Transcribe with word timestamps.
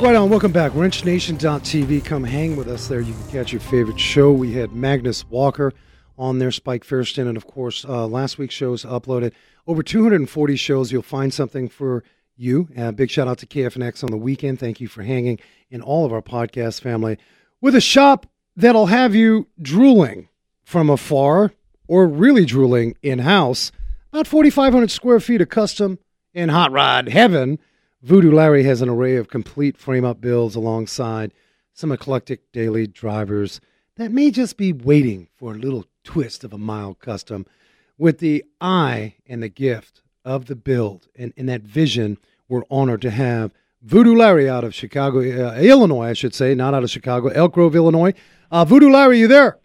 Right 0.00 0.16
on, 0.16 0.30
welcome 0.30 0.50
back. 0.50 0.72
WrenchNation.tv. 0.72 2.02
Come 2.06 2.24
hang 2.24 2.56
with 2.56 2.68
us 2.68 2.88
there. 2.88 3.02
You 3.02 3.12
can 3.12 3.28
catch 3.28 3.52
your 3.52 3.60
favorite 3.60 4.00
show. 4.00 4.32
We 4.32 4.54
had 4.54 4.72
Magnus 4.72 5.28
Walker 5.28 5.74
on 6.16 6.38
there, 6.38 6.50
Spike 6.50 6.86
Feresten, 6.86 7.28
and 7.28 7.36
of 7.36 7.46
course, 7.46 7.84
uh, 7.84 8.06
last 8.06 8.38
week's 8.38 8.54
shows 8.54 8.82
uploaded. 8.82 9.32
Over 9.66 9.82
240 9.82 10.56
shows. 10.56 10.90
You'll 10.90 11.02
find 11.02 11.34
something 11.34 11.68
for 11.68 12.02
you. 12.34 12.70
Uh, 12.74 12.92
big 12.92 13.10
shout 13.10 13.28
out 13.28 13.36
to 13.38 13.46
KFNX 13.46 14.02
on 14.02 14.10
the 14.10 14.16
weekend. 14.16 14.58
Thank 14.58 14.80
you 14.80 14.88
for 14.88 15.02
hanging 15.02 15.38
in 15.70 15.82
all 15.82 16.06
of 16.06 16.14
our 16.14 16.22
podcast 16.22 16.80
family 16.80 17.18
with 17.60 17.74
a 17.74 17.80
shop 17.80 18.24
that'll 18.56 18.86
have 18.86 19.14
you 19.14 19.48
drooling 19.60 20.30
from 20.64 20.88
afar 20.88 21.52
or 21.88 22.08
really 22.08 22.46
drooling 22.46 22.96
in 23.02 23.18
house. 23.18 23.70
About 24.14 24.26
4,500 24.26 24.90
square 24.90 25.20
feet 25.20 25.42
of 25.42 25.50
custom 25.50 25.98
in 26.32 26.48
hot 26.48 26.72
rod 26.72 27.10
heaven. 27.10 27.58
Voodoo 28.02 28.32
Larry 28.32 28.62
has 28.62 28.80
an 28.80 28.88
array 28.88 29.16
of 29.16 29.28
complete 29.28 29.76
frame 29.76 30.06
up 30.06 30.22
builds 30.22 30.56
alongside 30.56 31.32
some 31.74 31.92
eclectic 31.92 32.50
daily 32.50 32.86
drivers 32.86 33.60
that 33.96 34.10
may 34.10 34.30
just 34.30 34.56
be 34.56 34.72
waiting 34.72 35.28
for 35.36 35.52
a 35.52 35.58
little 35.58 35.84
twist 36.02 36.42
of 36.42 36.54
a 36.54 36.58
mild 36.58 36.98
custom. 36.98 37.44
With 37.98 38.18
the 38.18 38.42
eye 38.58 39.16
and 39.28 39.42
the 39.42 39.50
gift 39.50 40.00
of 40.24 40.46
the 40.46 40.56
build 40.56 41.08
and, 41.14 41.34
and 41.36 41.46
that 41.50 41.60
vision, 41.60 42.16
we're 42.48 42.62
honored 42.70 43.02
to 43.02 43.10
have 43.10 43.52
Voodoo 43.82 44.16
Larry 44.16 44.48
out 44.48 44.64
of 44.64 44.74
Chicago, 44.74 45.18
uh, 45.20 45.60
Illinois, 45.60 46.08
I 46.08 46.12
should 46.14 46.34
say, 46.34 46.54
not 46.54 46.72
out 46.72 46.82
of 46.82 46.90
Chicago, 46.90 47.28
Elk 47.28 47.52
Grove, 47.52 47.76
Illinois. 47.76 48.14
Uh, 48.50 48.64
Voodoo 48.64 48.90
Larry, 48.90 49.18
you 49.18 49.28
there? 49.28 49.58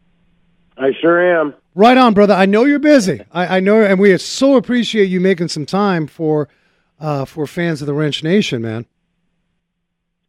I 0.77 0.91
sure 0.99 1.39
am. 1.39 1.53
Right 1.73 1.97
on, 1.97 2.13
brother. 2.13 2.33
I 2.33 2.45
know 2.45 2.65
you're 2.65 2.79
busy. 2.79 3.21
I, 3.31 3.57
I 3.57 3.59
know, 3.61 3.81
and 3.81 3.97
we 3.97 4.17
so 4.17 4.57
appreciate 4.57 5.05
you 5.05 5.21
making 5.21 5.47
some 5.47 5.65
time 5.65 6.05
for 6.05 6.49
uh, 6.99 7.25
for 7.25 7.47
fans 7.47 7.81
of 7.81 7.87
the 7.87 7.93
Wrench 7.93 8.23
Nation, 8.23 8.61
man. 8.61 8.85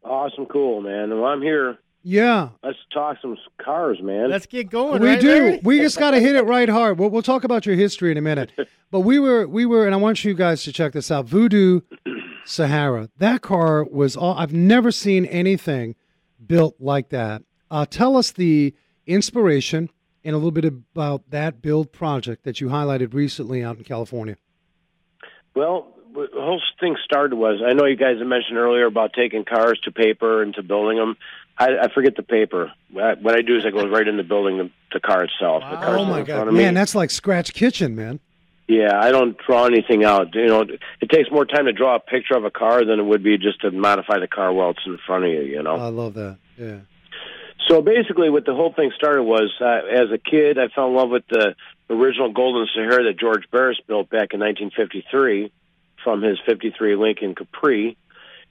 Awesome, 0.05 0.47
cool, 0.47 0.81
man. 0.81 1.11
Well, 1.11 1.25
I'm 1.25 1.43
here. 1.43 1.79
Yeah, 2.03 2.51
Let's 2.63 2.79
talk 2.95 3.17
some 3.21 3.37
cars, 3.59 3.99
man. 4.01 4.31
Let's 4.31 4.47
get 4.47 4.71
going. 4.71 5.03
we 5.03 5.09
right, 5.09 5.21
do. 5.21 5.29
Larry? 5.29 5.61
We 5.65 5.81
just 5.81 5.99
got 5.99 6.13
to 6.13 6.21
hit 6.21 6.37
it 6.37 6.43
right 6.45 6.69
hard. 6.69 7.01
We'll, 7.01 7.11
we'll 7.11 7.23
talk 7.23 7.43
about 7.43 7.67
your 7.67 7.75
history 7.75 8.13
in 8.13 8.17
a 8.17 8.23
minute. 8.23 8.53
But 8.93 9.01
we 9.01 9.19
were, 9.19 9.49
we 9.49 9.67
were, 9.67 9.85
and 9.85 9.93
I 9.93 9.99
want 9.99 10.25
you 10.25 10.33
guys 10.33 10.63
to 10.63 10.73
check 10.73 10.93
this 10.93 11.11
out. 11.11 11.27
Voodoo 11.27 11.81
Sahara. 12.45 13.11
That 13.19 13.43
car 13.43 13.83
was 13.83 14.17
all. 14.17 14.39
I've 14.39 14.53
never 14.53 14.93
seen 14.93 15.27
anything 15.27 15.97
built 16.47 16.77
like 16.79 17.09
that. 17.09 17.43
Uh, 17.69 17.85
tell 17.85 18.17
us 18.17 18.31
the 18.31 18.73
inspiration 19.05 19.91
and 20.25 20.35
a 20.35 20.39
little 20.39 20.53
bit 20.53 20.65
about 20.65 21.29
that 21.31 21.61
build 21.61 21.93
project 21.93 22.45
that 22.45 22.61
you 22.61 22.69
highlighted 22.69 23.13
recently 23.13 23.65
out 23.65 23.77
in 23.77 23.83
California. 23.83 24.37
Well, 25.57 25.89
the 26.17 26.41
whole 26.41 26.61
thing 26.81 26.97
started 27.05 27.37
was 27.37 27.61
I 27.65 27.73
know 27.73 27.85
you 27.85 27.97
guys 27.97 28.19
had 28.19 28.27
mentioned 28.27 28.57
earlier 28.57 28.87
about 28.87 29.13
taking 29.13 29.45
cars 29.45 29.79
to 29.85 29.93
paper 29.93 30.43
and 30.43 30.55
to 30.55 30.63
building 30.63 30.99
them. 30.99 31.17
I, 31.59 31.79
I 31.83 31.93
forget 31.93 32.17
the 32.17 32.23
paper. 32.23 32.73
What 32.91 33.23
what 33.23 33.35
I 33.37 33.43
do 33.43 33.57
is 33.57 33.65
I 33.67 33.71
go 33.71 33.87
right 33.87 34.07
into 34.07 34.25
building 34.25 34.59
the, 34.59 34.71
the 34.93 35.01
car 35.01 35.25
itself. 35.25 35.63
The 35.71 35.77
car's 35.77 36.01
Oh 36.01 36.05
my 36.05 36.23
God, 36.23 36.53
man, 36.53 36.75
that's 36.75 36.95
like 36.95 37.11
Scratch 37.11 37.53
Kitchen, 37.55 37.95
man. 37.95 38.21
Yeah, 38.69 38.99
I 39.01 39.13
don't 39.13 39.37
draw 39.47 39.67
anything 39.67 40.05
out. 40.05 40.35
You 40.35 40.47
know, 40.47 40.63
it 40.63 41.11
takes 41.11 41.31
more 41.31 41.45
time 41.45 41.67
to 41.67 41.73
draw 41.73 41.95
a 41.95 42.01
picture 42.01 42.35
of 42.35 42.45
a 42.45 42.51
car 42.51 42.85
than 42.85 42.99
it 42.99 43.05
would 43.05 43.23
be 43.23 43.39
just 43.39 43.61
to 43.61 43.71
modify 43.71 44.19
the 44.19 44.27
car 44.27 44.53
while 44.53 44.71
it's 44.71 44.81
in 44.85 44.99
front 45.07 45.25
of 45.25 45.31
you. 45.31 45.43
You 45.43 45.63
know. 45.63 45.77
I 45.77 45.89
love 45.89 46.15
that. 46.15 46.39
Yeah. 46.59 46.79
So 47.69 47.81
basically, 47.83 48.29
what 48.31 48.45
the 48.45 48.55
whole 48.55 48.73
thing 48.73 48.93
started 48.97 49.23
was, 49.23 49.53
uh, 49.61 49.67
as 49.67 50.11
a 50.13 50.19
kid, 50.19 50.59
I 50.59 50.69
fell 50.69 50.89
in 50.89 50.95
love 50.95 51.11
with 51.11 51.25
the 51.29 51.55
original 51.91 52.33
Golden 52.33 52.67
Sahara 52.75 53.05
that 53.05 53.19
George 53.19 53.45
Barris 53.51 53.79
built 53.87 54.11
back 54.11 54.35
in 54.35 54.41
1953 54.41 55.53
from 56.07 56.23
his 56.23 56.39
53 56.47 56.95
Lincoln 56.95 57.35
Capri, 57.35 57.97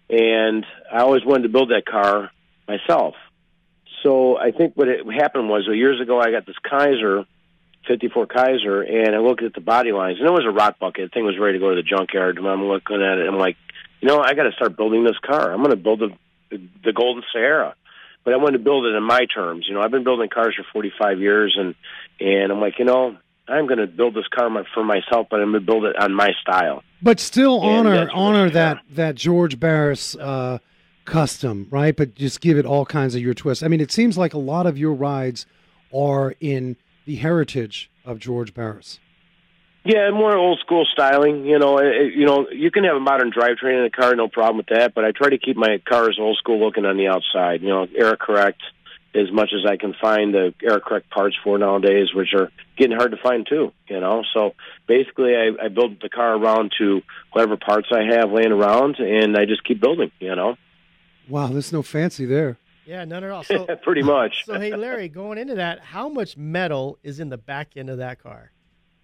and 0.10 0.66
I 0.92 1.00
always 1.00 1.24
wanted 1.24 1.44
to 1.44 1.50
build 1.50 1.72
that 1.72 1.86
car 1.86 2.30
myself. 2.68 3.16
So 4.04 4.38
I 4.38 4.52
think 4.52 4.74
what 4.76 4.90
happened 4.90 5.48
was, 5.48 5.66
years 5.72 6.02
ago, 6.02 6.20
I 6.20 6.32
got 6.32 6.46
this 6.46 6.58
Kaiser, 6.70 7.24
54 7.88 8.28
Kaiser, 8.28 8.82
and 8.82 9.16
I 9.16 9.20
looked 9.20 9.42
at 9.42 9.54
the 9.54 9.62
body 9.62 9.94
lines, 9.94 10.18
and 10.20 10.28
it 10.28 10.34
was 10.34 10.44
a 10.46 10.52
rot 10.52 10.80
bucket. 10.80 11.10
The 11.10 11.14
thing 11.14 11.24
was 11.24 11.40
ready 11.40 11.58
to 11.58 11.64
go 11.64 11.70
to 11.70 11.78
the 11.78 11.82
junkyard, 11.82 12.38
and 12.38 12.46
I'm 12.46 12.66
looking 12.66 12.98
at 12.98 13.20
it, 13.20 13.26
and 13.26 13.30
I'm 13.30 13.40
like, 13.40 13.56
you 14.02 14.10
know, 14.10 14.20
I 14.20 14.34
got 14.34 14.44
to 14.44 14.52
start 14.52 14.76
building 14.76 15.06
this 15.06 15.18
car. 15.26 15.54
I'm 15.54 15.60
going 15.60 15.70
to 15.70 15.78
build 15.78 16.02
the, 16.02 16.60
the 16.84 16.92
Golden 16.92 17.24
Sahara 17.32 17.74
but 18.26 18.34
I 18.34 18.38
wanted 18.38 18.58
to 18.58 18.64
build 18.64 18.88
it 18.88 18.96
in 18.96 19.04
my 19.04 19.28
terms. 19.28 19.68
You 19.68 19.76
know, 19.76 19.82
I've 19.82 19.92
been 19.92 20.04
building 20.04 20.30
cars 20.30 20.56
for 20.58 20.66
45 20.74 21.20
years, 21.20 21.56
and 21.58 21.76
and 22.20 22.52
I'm 22.52 22.60
like, 22.60 22.80
you 22.80 22.86
know, 22.86 23.18
I'm 23.48 23.68
going 23.68 23.80
to 23.80 23.88
build 23.88 24.16
this 24.16 24.28
car 24.28 24.50
for 24.74 24.84
myself, 24.84 25.28
but 25.30 25.40
I'm 25.40 25.52
going 25.52 25.66
to 25.66 25.66
build 25.66 25.86
it 25.86 25.96
on 25.98 26.14
my 26.14 26.32
style. 26.42 26.84
But 27.02 27.20
still 27.20 27.62
And 27.62 27.88
honor 27.88 28.10
honor 28.12 28.50
that 28.50 28.82
that 28.92 29.16
George 29.16 29.60
Barris 29.60 30.16
uh, 30.16 30.60
custom, 31.06 31.68
right? 31.70 31.96
But 31.96 32.16
just 32.16 32.42
give 32.42 32.58
it 32.58 32.66
all 32.66 32.86
kinds 32.86 33.16
of 33.16 33.22
your 33.22 33.34
twists. 33.34 33.64
I 33.64 33.68
mean, 33.68 33.82
it 33.82 33.92
seems 33.92 34.18
like 34.18 34.34
a 34.34 34.40
lot 34.40 34.66
of 34.66 34.78
your 34.78 34.94
rides 34.94 35.46
are 35.94 36.34
in 36.40 36.78
the 37.06 37.18
heritage 37.18 37.92
of 38.04 38.20
George 38.20 38.54
Barris. 38.54 39.00
Yeah, 39.84 40.10
more 40.10 40.36
old 40.36 40.60
school 40.62 40.88
styling. 40.92 41.46
You 41.46 41.60
know, 41.60 41.78
it, 41.78 42.16
you 42.16 42.26
know, 42.26 42.48
you 42.50 42.72
can 42.72 42.84
have 42.86 42.96
a 42.96 43.00
modern 43.00 43.32
drivetrain 43.32 43.80
in 43.80 43.86
a 43.86 43.92
car, 43.92 44.16
no 44.16 44.28
problem 44.28 44.58
with 44.58 44.68
that. 44.68 44.96
But 44.96 45.06
I 45.06 45.12
try 45.12 45.30
to 45.30 45.38
keep 45.38 45.56
my 45.56 45.80
cars 45.88 46.18
old 46.20 46.38
school 46.38 46.60
looking 46.60 46.86
on 46.86 46.98
the 46.98 47.08
outside. 47.08 47.62
You 47.62 47.70
know, 47.70 47.88
air 47.96 48.16
correct 48.16 48.64
as 49.16 49.32
much 49.32 49.52
as 49.54 49.66
I 49.66 49.78
can 49.78 49.94
find 50.00 50.34
the 50.34 50.54
air 50.62 50.80
correct 50.80 51.10
parts 51.10 51.36
for 51.44 51.58
nowadays, 51.58 52.14
which 52.14 52.34
are 52.34 52.52
getting 52.78 52.98
hard 52.98 53.12
to 53.12 53.18
find 53.18 53.48
too. 53.48 53.72
You 53.88 54.00
know, 54.00 54.24
so 54.34 54.54
basically, 54.88 55.36
I, 55.36 55.66
I 55.66 55.68
build 55.70 56.02
the 56.02 56.10
car 56.10 56.36
around 56.36 56.74
to 56.80 57.02
whatever 57.32 57.58
parts 57.58 57.88
I 57.92 58.04
have 58.16 58.32
laying 58.32 58.52
around, 58.52 58.98
and 59.00 59.38
I 59.38 59.46
just 59.46 59.64
keep 59.64 59.80
building. 59.80 60.12
You 60.20 60.36
know, 60.36 60.58
Wow, 61.28 61.48
there's 61.48 61.74
no 61.74 61.82
fancy 61.82 62.26
there. 62.26 62.58
Yeah, 62.86 63.04
none 63.06 63.24
at 63.24 63.32
all. 63.32 63.44
So, 63.44 63.66
pretty 63.84 64.04
much. 64.04 64.46
so 64.46 64.60
hey, 64.60 64.76
Larry, 64.76 65.10
going 65.10 65.38
into 65.38 65.56
that, 65.56 65.80
how 65.80 66.08
much 66.08 66.38
metal 66.38 67.00
is 67.04 67.20
in 67.20 67.30
the 67.30 67.38
back 67.38 67.70
end 67.76 67.90
of 67.90 67.98
that 67.98 68.22
car? 68.22 68.52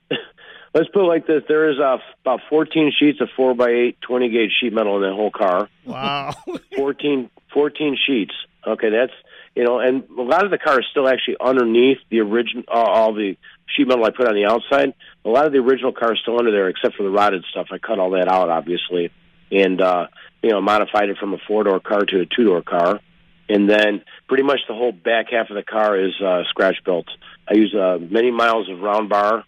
Let's 0.74 0.88
put 0.90 1.04
it 1.04 1.08
like 1.08 1.26
this: 1.26 1.44
there 1.48 1.70
is 1.72 1.80
uh, 1.80 1.98
about 2.22 2.42
14 2.50 2.94
sheets 2.98 3.22
of 3.22 3.30
four 3.36 3.56
by 3.56 3.70
eight 3.70 4.02
20 4.02 4.30
gauge 4.30 4.52
sheet 4.60 4.74
metal 4.74 4.98
in 4.98 5.10
that 5.10 5.16
whole 5.16 5.32
car. 5.32 5.68
Wow. 5.86 6.34
14, 6.76 7.30
14 7.54 7.98
sheets. 8.06 8.34
Okay, 8.68 8.90
that's 8.90 9.14
you 9.56 9.64
know, 9.64 9.80
and 9.80 10.04
a 10.18 10.22
lot 10.22 10.46
of 10.46 10.52
the 10.52 10.58
car 10.58 10.80
is 10.80 10.86
still 10.92 11.08
actually 11.08 11.38
underneath 11.42 11.98
the 12.10 12.20
original, 12.20 12.64
uh, 12.68 12.72
all 12.72 13.14
the 13.14 13.38
sheet 13.76 13.88
metal 13.88 14.06
I 14.06 14.12
put 14.12 14.28
on 14.28 14.36
the 14.36 14.46
outside. 14.46 14.94
A 15.26 15.30
lot 15.30 15.46
of 15.46 15.52
the 15.52 15.60
original 15.60 15.92
car 15.92 16.14
is 16.14 16.20
still 16.22 16.40
under 16.40 16.52
there, 16.52 16.70
except 16.70 16.96
for 16.96 17.04
the 17.04 17.10
rotted 17.10 17.44
stuff. 17.52 17.68
I 17.72 17.78
cut 17.78 18.00
all 18.00 18.12
that 18.12 18.28
out, 18.28 18.50
obviously, 18.50 19.12
and 19.52 19.82
uh, 19.82 20.08
you 20.42 20.52
know, 20.52 20.62
modified 20.62 21.10
it 21.10 21.18
from 21.18 21.34
a 21.34 21.38
four 21.48 21.64
door 21.64 21.80
car 21.80 22.06
to 22.06 22.22
a 22.22 22.26
two 22.26 22.46
door 22.46 22.62
car, 22.62 23.02
and 23.50 23.70
then 23.70 24.04
pretty 24.28 24.44
much 24.44 24.60
the 24.68 24.74
whole 24.74 24.94
back 24.94 25.28
half 25.32 25.50
of 25.50 25.56
the 25.56 25.64
car 25.64 26.00
is 26.00 26.14
uh, 26.22 26.44
scratch 26.50 26.78
built. 26.86 27.08
I 27.50 27.56
use 27.56 27.76
uh, 27.76 27.98
many 28.00 28.32
miles 28.32 28.70
of 28.70 28.80
round 28.80 29.10
bar, 29.10 29.44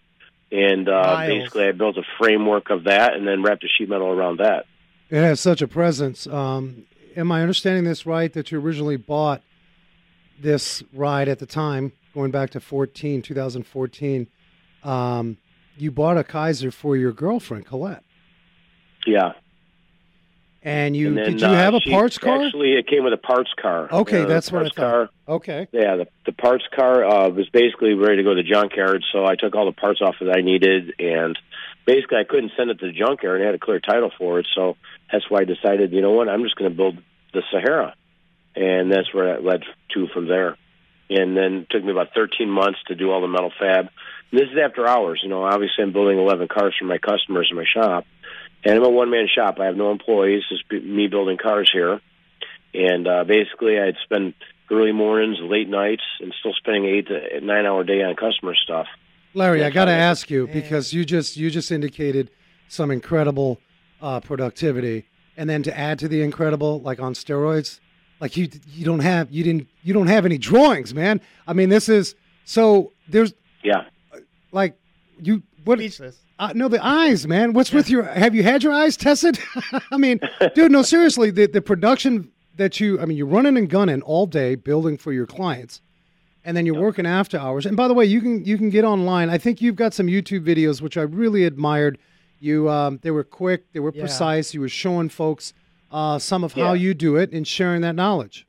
and 0.52 0.88
uh, 0.88 0.92
Miles. 0.92 1.28
basically 1.28 1.64
I 1.68 1.72
built 1.72 1.96
a 1.96 2.04
framework 2.18 2.68
of 2.68 2.84
that, 2.84 3.14
and 3.14 3.26
then 3.26 3.42
wrapped 3.42 3.62
the 3.62 3.68
sheet 3.68 3.88
metal 3.88 4.08
around 4.08 4.38
that. 4.38 4.66
It 5.08 5.22
has 5.22 5.40
such 5.40 5.62
a 5.62 5.68
presence. 5.68 6.26
Um, 6.26 6.84
am 7.16 7.32
I 7.32 7.40
understanding 7.40 7.84
this 7.84 8.04
right? 8.04 8.32
That 8.32 8.52
you 8.52 8.60
originally 8.60 8.96
bought 8.96 9.42
this 10.40 10.82
ride 10.92 11.28
at 11.28 11.38
the 11.38 11.46
time, 11.46 11.92
going 12.14 12.30
back 12.30 12.50
to 12.50 12.60
14, 12.60 13.22
2014. 13.22 14.26
Um, 14.82 15.36
you 15.76 15.90
bought 15.90 16.16
a 16.18 16.24
Kaiser 16.24 16.70
for 16.70 16.96
your 16.96 17.12
girlfriend 17.12 17.66
Colette, 17.66 18.02
Yeah. 19.06 19.32
and 20.62 20.94
you 20.96 21.08
And 21.08 21.18
then, 21.18 21.24
did 21.32 21.40
you 21.40 21.46
uh, 21.48 21.54
have 21.54 21.74
a 21.74 21.80
parts 21.80 22.18
car? 22.18 22.42
Actually, 22.44 22.72
it 22.74 22.86
came 22.86 23.02
with 23.04 23.12
a 23.12 23.16
parts 23.18 23.50
car. 23.60 23.88
Okay, 23.90 24.22
Uh, 24.22 24.26
that's 24.26 24.52
what 24.52 24.62
I 24.62 24.64
thought. 24.66 24.76
car. 24.76 25.10
okay, 25.28 25.66
Yeah, 25.72 25.96
the, 25.96 26.06
the 26.26 26.32
parts 26.32 26.64
car 26.74 27.04
uh, 27.04 27.28
was 27.30 27.48
basically 27.48 27.94
ready 27.94 28.16
to 28.18 28.22
go 28.22 28.34
to 28.34 28.42
the 28.42 28.48
junkyard, 28.48 29.02
so 29.12 29.24
I 29.24 29.36
took 29.36 29.54
all 29.54 29.66
the 29.66 29.72
parts 29.72 30.00
off 30.00 30.16
that 30.20 30.30
I 30.36 30.42
needed, 30.42 30.94
and 31.00 31.36
basically 31.86 32.18
I 32.18 32.24
couldn't 32.24 32.52
send 32.56 32.70
it 32.70 32.78
to 32.80 32.86
the 32.86 32.92
junkyard. 32.92 33.40
and 33.40 33.44
I 33.44 33.46
had 33.46 33.54
a 33.54 33.58
clear 33.58 33.80
title 33.80 34.12
for 34.16 34.38
it, 34.38 34.46
so 34.54 34.76
that's 35.10 35.28
why 35.30 35.40
I 35.40 35.44
decided, 35.44 35.92
you 35.92 36.02
know 36.02 36.12
what, 36.12 36.28
I'm 36.28 36.42
just 36.44 36.56
going 36.56 36.70
to 36.70 36.76
build 36.76 36.98
the 37.32 37.42
Sahara, 37.50 37.94
and 38.56 38.90
that's 38.90 39.12
where 39.12 39.32
that 39.32 39.44
led 39.44 39.62
to 39.94 40.06
from 40.08 40.28
there. 40.28 40.56
And 41.10 41.36
then 41.36 41.54
it 41.54 41.70
took 41.70 41.84
me 41.84 41.92
about 41.92 42.14
13 42.14 42.48
months 42.48 42.78
to 42.86 42.94
do 42.94 43.10
all 43.10 43.20
the 43.20 43.28
metal 43.28 43.52
fab. 43.58 43.88
And 44.30 44.40
this 44.40 44.48
is 44.48 44.58
after 44.62 44.86
hours. 44.86 45.20
You 45.22 45.28
know, 45.28 45.44
obviously 45.44 45.84
I'm 45.84 45.92
building 45.92 46.18
11 46.18 46.48
cars 46.48 46.74
for 46.78 46.86
my 46.86 46.98
customers 46.98 47.48
in 47.50 47.56
my 47.56 47.66
shop, 47.72 48.06
and 48.64 48.74
I'm 48.74 48.84
a 48.84 48.88
one-man 48.88 49.28
shop. 49.32 49.58
I 49.60 49.66
have 49.66 49.76
no 49.76 49.90
employees. 49.90 50.42
It's 50.50 50.62
b- 50.68 50.80
me 50.80 51.08
building 51.08 51.36
cars 51.36 51.70
here. 51.72 52.00
And 52.72 53.06
uh, 53.06 53.24
basically, 53.24 53.78
I'd 53.78 53.96
spend 54.02 54.34
early 54.70 54.92
mornings, 54.92 55.38
late 55.40 55.68
nights, 55.68 56.02
and 56.20 56.34
still 56.40 56.54
spending 56.54 56.86
eight 56.86 57.06
to 57.08 57.40
nine 57.40 57.66
hour 57.66 57.84
day 57.84 58.02
on 58.02 58.16
customer 58.16 58.54
stuff. 58.54 58.86
Larry, 59.34 59.64
I 59.64 59.70
got 59.70 59.86
to 59.86 59.92
ask 59.92 60.30
you 60.30 60.46
because 60.46 60.92
you 60.92 61.04
just 61.04 61.36
you 61.36 61.50
just 61.50 61.70
indicated 61.70 62.30
some 62.68 62.90
incredible 62.90 63.60
uh, 64.00 64.20
productivity, 64.20 65.06
and 65.36 65.48
then 65.48 65.62
to 65.64 65.78
add 65.78 65.98
to 66.00 66.08
the 66.08 66.22
incredible, 66.22 66.80
like 66.80 67.00
on 67.00 67.14
steroids, 67.14 67.80
like 68.20 68.36
you 68.36 68.48
you 68.72 68.84
don't 68.84 69.00
have 69.00 69.30
you 69.30 69.42
didn't 69.44 69.68
you 69.82 69.92
don't 69.94 70.06
have 70.06 70.24
any 70.24 70.38
drawings, 70.38 70.94
man. 70.94 71.20
I 71.46 71.52
mean, 71.52 71.68
this 71.68 71.88
is 71.88 72.14
so 72.44 72.92
there's 73.08 73.32
Yeah. 73.62 73.84
like 74.52 74.76
you 75.20 75.42
what 75.64 75.78
Speechless. 75.78 76.18
uh, 76.38 76.52
no, 76.54 76.68
the 76.68 76.84
eyes, 76.84 77.26
man. 77.26 77.52
What's 77.54 77.72
with 77.72 77.88
your? 77.88 78.02
Have 78.04 78.34
you 78.34 78.42
had 78.42 78.62
your 78.62 78.72
eyes 78.72 78.96
tested? 78.96 79.38
I 79.90 79.96
mean, 79.96 80.20
dude, 80.54 80.70
no, 80.72 80.82
seriously, 80.82 81.30
the 81.30 81.46
the 81.46 81.62
production 81.62 82.30
that 82.56 82.78
you, 82.80 83.00
I 83.00 83.04
mean, 83.06 83.16
you're 83.16 83.26
running 83.26 83.56
and 83.56 83.68
gunning 83.68 84.02
all 84.02 84.26
day 84.26 84.54
building 84.54 84.96
for 84.98 85.12
your 85.12 85.26
clients, 85.26 85.80
and 86.44 86.56
then 86.56 86.66
you're 86.66 86.78
working 86.80 87.06
after 87.06 87.38
hours. 87.38 87.64
And 87.66 87.76
by 87.76 87.88
the 87.88 87.94
way, 87.94 88.04
you 88.04 88.20
can 88.20 88.44
you 88.44 88.58
can 88.58 88.68
get 88.70 88.84
online. 88.84 89.30
I 89.30 89.38
think 89.38 89.62
you've 89.62 89.76
got 89.76 89.94
some 89.94 90.06
YouTube 90.06 90.44
videos 90.44 90.80
which 90.82 90.96
I 90.98 91.02
really 91.02 91.44
admired. 91.44 91.98
You, 92.40 92.68
um, 92.68 92.98
they 93.02 93.10
were 93.10 93.24
quick, 93.24 93.72
they 93.72 93.80
were 93.80 93.92
Yeah. 93.94 94.02
precise. 94.02 94.52
You 94.52 94.60
were 94.60 94.68
showing 94.68 95.08
folks 95.08 95.54
uh, 95.94 96.18
some 96.18 96.42
of 96.42 96.52
how 96.54 96.72
you 96.72 96.92
do 96.92 97.14
it 97.16 97.30
and 97.32 97.46
sharing 97.46 97.80
that 97.82 97.94
knowledge. 97.94 98.46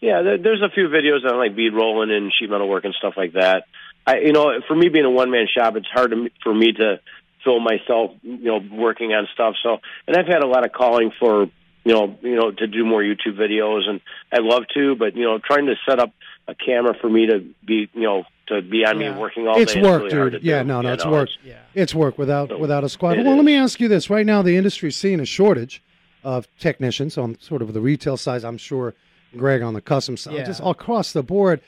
Yeah, 0.00 0.22
there, 0.22 0.38
there's 0.38 0.62
a 0.62 0.70
few 0.72 0.88
videos 0.88 1.30
on 1.30 1.36
like 1.36 1.54
bead 1.56 1.74
rolling 1.74 2.10
and 2.10 2.32
sheet 2.38 2.48
metal 2.48 2.68
work 2.68 2.84
and 2.84 2.94
stuff 2.94 3.14
like 3.16 3.32
that. 3.34 3.64
I, 4.06 4.18
you 4.20 4.32
know, 4.32 4.52
for 4.66 4.74
me 4.76 4.88
being 4.88 5.04
a 5.04 5.10
one 5.10 5.30
man 5.30 5.46
shop, 5.54 5.74
it's 5.76 5.88
hard 5.92 6.12
to, 6.12 6.30
for 6.42 6.54
me 6.54 6.72
to 6.72 7.00
film 7.44 7.64
myself, 7.64 8.12
you 8.22 8.44
know, 8.44 8.60
working 8.72 9.12
on 9.12 9.26
stuff. 9.34 9.56
So, 9.62 9.78
and 10.06 10.16
I've 10.16 10.26
had 10.26 10.42
a 10.42 10.46
lot 10.46 10.64
of 10.64 10.72
calling 10.72 11.10
for, 11.18 11.42
you 11.84 11.92
know, 11.94 12.16
you 12.22 12.36
know, 12.36 12.50
to 12.52 12.66
do 12.66 12.84
more 12.84 13.02
YouTube 13.02 13.36
videos, 13.36 13.88
and 13.88 14.00
I'd 14.32 14.42
love 14.42 14.62
to, 14.74 14.94
but 14.94 15.16
you 15.16 15.24
know, 15.24 15.38
trying 15.38 15.66
to 15.66 15.74
set 15.88 15.98
up 15.98 16.12
a 16.48 16.54
camera 16.54 16.94
for 17.00 17.10
me 17.10 17.26
to 17.26 17.40
be, 17.66 17.90
you 17.92 18.02
know, 18.02 18.24
to 18.48 18.62
be 18.62 18.84
on 18.86 19.00
Yeah. 19.00 19.12
me 19.12 19.18
working 19.20 19.48
all 19.48 19.60
it's 19.60 19.74
day. 19.74 19.82
work, 19.82 20.04
is 20.04 20.12
really 20.12 20.16
hard 20.16 20.32
dude. 20.32 20.42
Yeah, 20.44 20.62
do. 20.62 20.68
no, 20.68 20.80
no, 20.82 20.88
You 20.88 20.94
it's 20.94 21.04
know, 21.04 21.10
work. 21.10 21.28
Yeah. 21.44 21.58
It's 21.74 21.94
work 21.94 22.16
without 22.16 22.48
So, 22.48 22.58
without 22.58 22.84
a 22.84 22.88
squad. 22.88 23.18
it 23.18 23.24
Well, 23.26 23.36
let 23.36 23.44
me 23.44 23.56
ask 23.56 23.80
you 23.80 23.88
this: 23.88 24.08
right 24.08 24.24
now, 24.26 24.40
the 24.42 24.56
industry's 24.56 24.96
seeing 24.96 25.20
a 25.20 25.24
shortage 25.26 25.82
of 26.24 26.46
technicians 26.58 27.16
on 27.18 27.36
sort 27.40 27.62
of 27.62 27.72
the 27.72 27.80
retail 27.80 28.16
side. 28.16 28.44
I'm 28.44 28.58
sure, 28.58 28.94
Greg, 29.36 29.62
on 29.62 29.74
the 29.74 29.80
custom 29.80 30.16
side, 30.16 30.34
Yeah. 30.34 30.44
just 30.44 30.60
across 30.64 31.12
the 31.12 31.22
board. 31.22 31.60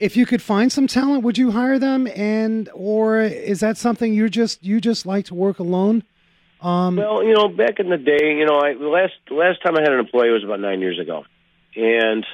If 0.00 0.16
you 0.16 0.26
could 0.26 0.40
find 0.42 0.70
some 0.70 0.86
talent, 0.86 1.24
would 1.24 1.36
you 1.38 1.50
hire 1.50 1.78
them? 1.78 2.06
And 2.14 2.68
or 2.72 3.20
is 3.20 3.60
that 3.60 3.76
something 3.76 4.14
you 4.14 4.28
just 4.28 4.62
you 4.64 4.80
just 4.80 5.06
like 5.06 5.24
to 5.26 5.34
work 5.34 5.58
alone? 5.58 6.04
Um, 6.60 6.96
Well, 6.96 7.24
you 7.24 7.34
know, 7.34 7.48
back 7.48 7.78
in 7.80 7.88
the 7.88 7.96
day, 7.96 8.36
you 8.38 8.44
know, 8.46 8.58
I 8.60 8.74
the 8.74 8.88
last 8.88 9.14
the 9.28 9.34
last 9.34 9.60
time 9.62 9.76
I 9.76 9.80
had 9.80 9.92
an 9.92 9.98
employee 9.98 10.30
was 10.30 10.44
about 10.44 10.60
nine 10.60 10.80
years 10.80 10.98
ago, 11.00 11.24
and 11.76 12.24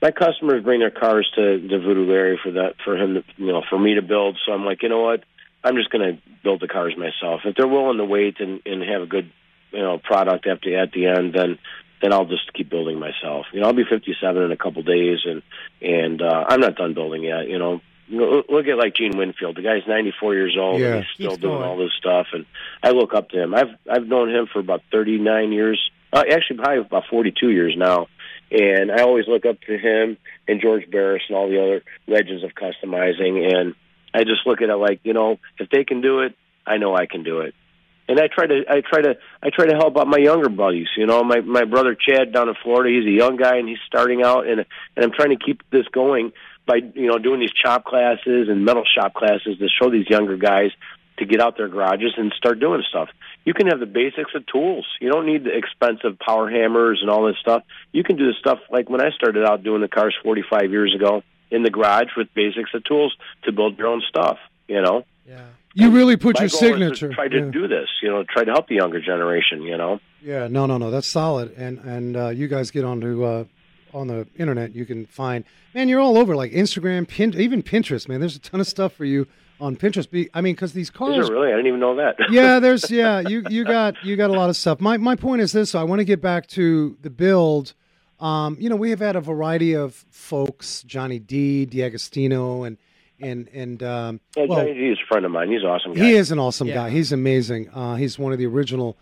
my 0.00 0.10
customers 0.10 0.62
bring 0.64 0.80
their 0.80 0.90
cars 0.90 1.30
to 1.34 1.58
to 1.68 1.78
Voodoo 1.78 2.06
Larry 2.10 2.38
for 2.42 2.52
that 2.52 2.76
for 2.84 2.96
him 2.96 3.14
to 3.14 3.24
you 3.36 3.52
know 3.52 3.62
for 3.68 3.78
me 3.78 3.94
to 3.96 4.02
build. 4.02 4.38
So 4.46 4.52
I'm 4.52 4.64
like, 4.64 4.82
you 4.82 4.88
know 4.88 5.00
what, 5.02 5.22
I'm 5.62 5.76
just 5.76 5.90
going 5.90 6.14
to 6.16 6.22
build 6.42 6.60
the 6.60 6.68
cars 6.68 6.94
myself. 6.96 7.42
If 7.44 7.54
they're 7.56 7.68
willing 7.68 7.98
to 7.98 8.04
wait 8.06 8.40
and 8.40 8.60
and 8.64 8.82
have 8.82 9.02
a 9.02 9.06
good 9.06 9.30
you 9.72 9.80
know 9.82 9.98
product 9.98 10.46
at 10.46 10.60
the 10.62 10.76
at 10.76 10.92
the 10.92 11.06
end, 11.06 11.34
then 11.34 11.58
then 12.02 12.12
I'll 12.12 12.24
just 12.26 12.52
keep 12.54 12.70
building 12.70 12.98
myself. 12.98 13.46
You 13.52 13.60
know, 13.60 13.66
I'll 13.66 13.72
be 13.74 13.84
57 13.84 14.42
in 14.42 14.52
a 14.52 14.56
couple 14.56 14.82
days, 14.82 15.18
and 15.24 15.42
and 15.82 16.22
uh, 16.22 16.44
I'm 16.48 16.60
not 16.60 16.76
done 16.76 16.94
building 16.94 17.22
yet. 17.24 17.48
You 17.48 17.58
know. 17.58 17.80
Look 18.12 18.66
at 18.66 18.76
like 18.76 18.96
Gene 18.96 19.16
Winfield. 19.16 19.54
The 19.56 19.62
guy's 19.62 19.86
94 19.86 20.34
years 20.34 20.56
old, 20.58 20.80
Yeah. 20.80 20.94
and 20.96 21.04
he's 21.04 21.14
still 21.14 21.30
Keeps 21.30 21.42
doing 21.42 21.58
going. 21.58 21.64
all 21.68 21.76
this 21.76 21.92
stuff. 21.96 22.26
And 22.32 22.44
I 22.82 22.90
look 22.90 23.14
up 23.14 23.28
to 23.28 23.40
him. 23.40 23.54
I've 23.54 23.70
I've 23.88 24.04
known 24.04 24.34
him 24.34 24.48
for 24.52 24.58
about 24.58 24.82
39 24.90 25.52
years. 25.52 25.80
Uh, 26.12 26.24
actually, 26.28 26.56
probably 26.56 26.78
about 26.78 27.04
42 27.08 27.50
years 27.50 27.74
now. 27.76 28.08
And 28.50 28.90
I 28.90 29.02
always 29.02 29.28
look 29.28 29.46
up 29.46 29.60
to 29.60 29.78
him 29.78 30.16
and 30.48 30.60
George 30.60 30.90
Barris 30.90 31.22
and 31.28 31.36
all 31.36 31.48
the 31.48 31.62
other 31.62 31.82
legends 32.08 32.42
of 32.42 32.50
customizing. 32.50 33.46
And 33.54 33.76
I 34.12 34.24
just 34.24 34.44
look 34.44 34.60
at 34.60 34.70
it 34.70 34.74
like, 34.76 34.98
you 35.04 35.12
know, 35.12 35.38
if 35.60 35.70
they 35.70 35.84
can 35.84 36.00
do 36.00 36.20
it, 36.22 36.34
I 36.66 36.78
know 36.78 36.96
I 36.96 37.06
can 37.06 37.22
do 37.22 37.42
it. 37.42 37.54
And 38.10 38.18
I 38.18 38.26
try 38.26 38.46
to, 38.46 38.62
I 38.68 38.80
try 38.80 39.02
to, 39.02 39.14
I 39.40 39.50
try 39.50 39.66
to 39.66 39.76
help 39.76 39.96
out 39.96 40.08
my 40.08 40.18
younger 40.18 40.48
buddies. 40.48 40.88
You 40.96 41.06
know, 41.06 41.22
my 41.22 41.40
my 41.40 41.64
brother 41.64 41.94
Chad 41.94 42.32
down 42.32 42.48
in 42.48 42.56
Florida. 42.60 42.90
He's 42.90 43.06
a 43.06 43.16
young 43.16 43.36
guy 43.36 43.56
and 43.56 43.68
he's 43.68 43.78
starting 43.86 44.24
out, 44.24 44.48
and 44.48 44.66
and 44.96 45.04
I'm 45.04 45.12
trying 45.12 45.30
to 45.30 45.42
keep 45.42 45.62
this 45.70 45.86
going 45.92 46.32
by 46.66 46.80
you 46.94 47.06
know 47.06 47.18
doing 47.18 47.38
these 47.38 47.52
chop 47.52 47.84
classes 47.84 48.48
and 48.48 48.64
metal 48.64 48.82
shop 48.84 49.14
classes 49.14 49.58
to 49.58 49.68
show 49.68 49.90
these 49.90 50.10
younger 50.10 50.36
guys 50.36 50.72
to 51.18 51.24
get 51.24 51.40
out 51.40 51.56
their 51.56 51.68
garages 51.68 52.12
and 52.16 52.32
start 52.36 52.58
doing 52.58 52.82
stuff. 52.88 53.10
You 53.44 53.54
can 53.54 53.68
have 53.68 53.78
the 53.78 53.86
basics 53.86 54.32
of 54.34 54.44
tools. 54.46 54.86
You 55.00 55.10
don't 55.10 55.26
need 55.26 55.44
the 55.44 55.56
expensive 55.56 56.18
power 56.18 56.50
hammers 56.50 56.98
and 57.02 57.10
all 57.10 57.26
this 57.26 57.36
stuff. 57.40 57.62
You 57.92 58.02
can 58.02 58.16
do 58.16 58.26
the 58.26 58.34
stuff 58.40 58.58
like 58.70 58.90
when 58.90 59.00
I 59.00 59.10
started 59.10 59.44
out 59.44 59.62
doing 59.62 59.82
the 59.82 59.88
cars 59.88 60.16
45 60.24 60.70
years 60.70 60.94
ago 60.94 61.22
in 61.50 61.62
the 61.62 61.70
garage 61.70 62.08
with 62.16 62.32
basics 62.34 62.70
of 62.74 62.82
tools 62.84 63.14
to 63.44 63.52
build 63.52 63.78
your 63.78 63.86
own 63.88 64.02
stuff. 64.08 64.38
You 64.66 64.82
know, 64.82 65.04
Yeah. 65.28 65.46
You 65.74 65.90
really 65.90 66.16
put 66.16 66.38
your 66.40 66.48
signature. 66.48 67.08
to 67.08 67.14
try 67.14 67.28
to 67.28 67.38
yeah. 67.38 67.50
do 67.50 67.68
this. 67.68 67.88
You 68.02 68.10
know, 68.10 68.24
try 68.24 68.44
to 68.44 68.50
help 68.50 68.68
the 68.68 68.76
younger 68.76 69.00
generation. 69.00 69.62
You 69.62 69.76
know. 69.76 70.00
Yeah, 70.22 70.48
no, 70.48 70.66
no, 70.66 70.78
no. 70.78 70.90
That's 70.90 71.06
solid. 71.06 71.52
And 71.56 71.78
and 71.78 72.16
uh, 72.16 72.28
you 72.28 72.48
guys 72.48 72.70
get 72.70 72.84
onto 72.84 73.24
uh, 73.24 73.44
on 73.92 74.08
the 74.08 74.26
internet. 74.36 74.74
You 74.74 74.84
can 74.84 75.06
find 75.06 75.44
man. 75.74 75.88
You're 75.88 76.00
all 76.00 76.18
over 76.18 76.36
like 76.36 76.52
Instagram, 76.52 77.06
Pin, 77.08 77.38
even 77.38 77.62
Pinterest. 77.62 78.08
Man, 78.08 78.20
there's 78.20 78.36
a 78.36 78.40
ton 78.40 78.60
of 78.60 78.66
stuff 78.66 78.92
for 78.92 79.04
you 79.04 79.26
on 79.60 79.76
Pinterest. 79.76 80.10
Be, 80.10 80.28
I 80.34 80.40
mean, 80.40 80.54
because 80.54 80.72
these 80.72 80.88
Is 80.88 80.90
cars. 80.90 81.28
it 81.28 81.32
really? 81.32 81.48
I 81.48 81.56
didn't 81.56 81.68
even 81.68 81.80
know 81.80 81.96
that. 81.96 82.16
yeah, 82.30 82.58
there's 82.60 82.90
yeah. 82.90 83.20
You 83.20 83.44
you 83.48 83.64
got 83.64 84.02
you 84.04 84.16
got 84.16 84.30
a 84.30 84.34
lot 84.34 84.50
of 84.50 84.56
stuff. 84.56 84.80
My 84.80 84.96
my 84.96 85.14
point 85.14 85.42
is 85.42 85.52
this. 85.52 85.74
I 85.74 85.82
want 85.84 86.00
to 86.00 86.04
get 86.04 86.20
back 86.20 86.46
to 86.48 86.96
the 87.02 87.10
build. 87.10 87.74
Um, 88.18 88.58
you 88.60 88.68
know, 88.68 88.76
we 88.76 88.90
have 88.90 89.00
had 89.00 89.16
a 89.16 89.20
variety 89.20 89.74
of 89.74 90.04
folks, 90.10 90.82
Johnny 90.82 91.18
D, 91.18 91.64
D'Agostino, 91.64 92.64
and 92.64 92.76
and 93.20 93.48
and 93.52 93.82
um, 93.82 94.20
Yeah, 94.36 94.44
well, 94.46 94.60
Johnny 94.60 94.74
G 94.74 94.86
is 94.88 94.98
a 95.02 95.06
friend 95.06 95.24
of 95.24 95.30
mine. 95.32 95.50
He's 95.50 95.62
an 95.62 95.68
awesome 95.68 95.94
guy. 95.94 96.04
he 96.04 96.12
is 96.14 96.30
an 96.30 96.38
awesome 96.38 96.68
Yeah. 96.68 96.74
guy. 96.74 96.90
He's 96.90 97.12
amazing. 97.12 97.68
Uh, 97.70 97.94
he's 97.96 98.18
one 98.18 98.32
of 98.32 98.38
the 98.38 98.46
original 98.46 98.96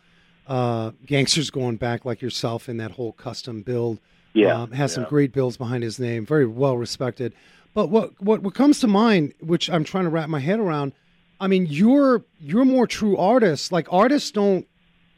uh, 0.47 0.93
gangsters 1.05 1.51
going 1.51 1.77
back 1.77 2.05
like 2.05 2.23
yourself 2.23 2.69
in 2.69 2.79
that 2.79 2.93
whole 2.93 3.13
custom 3.13 3.63
build. 3.63 3.99
Yeah, 4.35 4.63
Um, 4.63 4.73
has 4.73 4.93
some 4.93 5.05
great 5.05 5.33
builds 5.33 5.57
behind 5.57 5.83
his 5.83 5.99
name. 5.99 6.25
Very 6.25 6.47
well 6.47 6.77
respected. 6.77 7.33
But 7.75 7.89
what, 7.91 8.13
what 8.23 8.43
what 8.43 8.55
comes 8.55 8.81
to 8.81 8.87
mind, 8.87 9.35
which 9.41 9.69
I'm 9.71 9.85
trying 9.85 10.05
to 10.05 10.11
wrap 10.11 10.29
my 10.29 10.39
head 10.41 10.59
around, 10.61 10.93
I 11.41 11.47
mean, 11.49 11.67
you're 11.69 12.25
you're 12.41 12.65
more 12.65 12.87
true 12.87 13.17
artists. 13.17 13.71
Like 13.73 13.87
artists 13.93 14.31
don't 14.31 14.67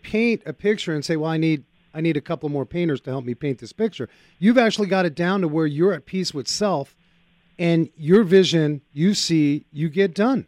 paint 0.03 0.43
a 0.47 0.53
picture 0.53 0.95
and 0.95 1.05
say, 1.05 1.17
"Well, 1.17 1.31
I 1.31 1.37
need 1.37 1.65
I 1.95 2.01
need 2.01 2.17
a 2.17 2.21
couple 2.21 2.49
more 2.49 2.65
painters 2.67 3.01
to 3.03 3.11
help 3.11 3.25
me 3.25 3.35
paint 3.35 3.59
this 3.59 3.73
picture." 3.73 4.09
You've 4.39 4.59
actually 4.59 4.89
got 4.89 5.07
it 5.07 5.15
down 5.15 5.41
to 5.43 5.49
where 5.49 5.67
you're 5.67 5.93
at 5.93 6.07
peace 6.07 6.33
with 6.35 6.49
self, 6.49 6.95
and 7.61 7.91
your 7.95 8.25
vision, 8.25 8.81
you 8.91 9.13
see, 9.13 9.67
you 9.71 9.91
get 9.91 10.15
done. 10.15 10.47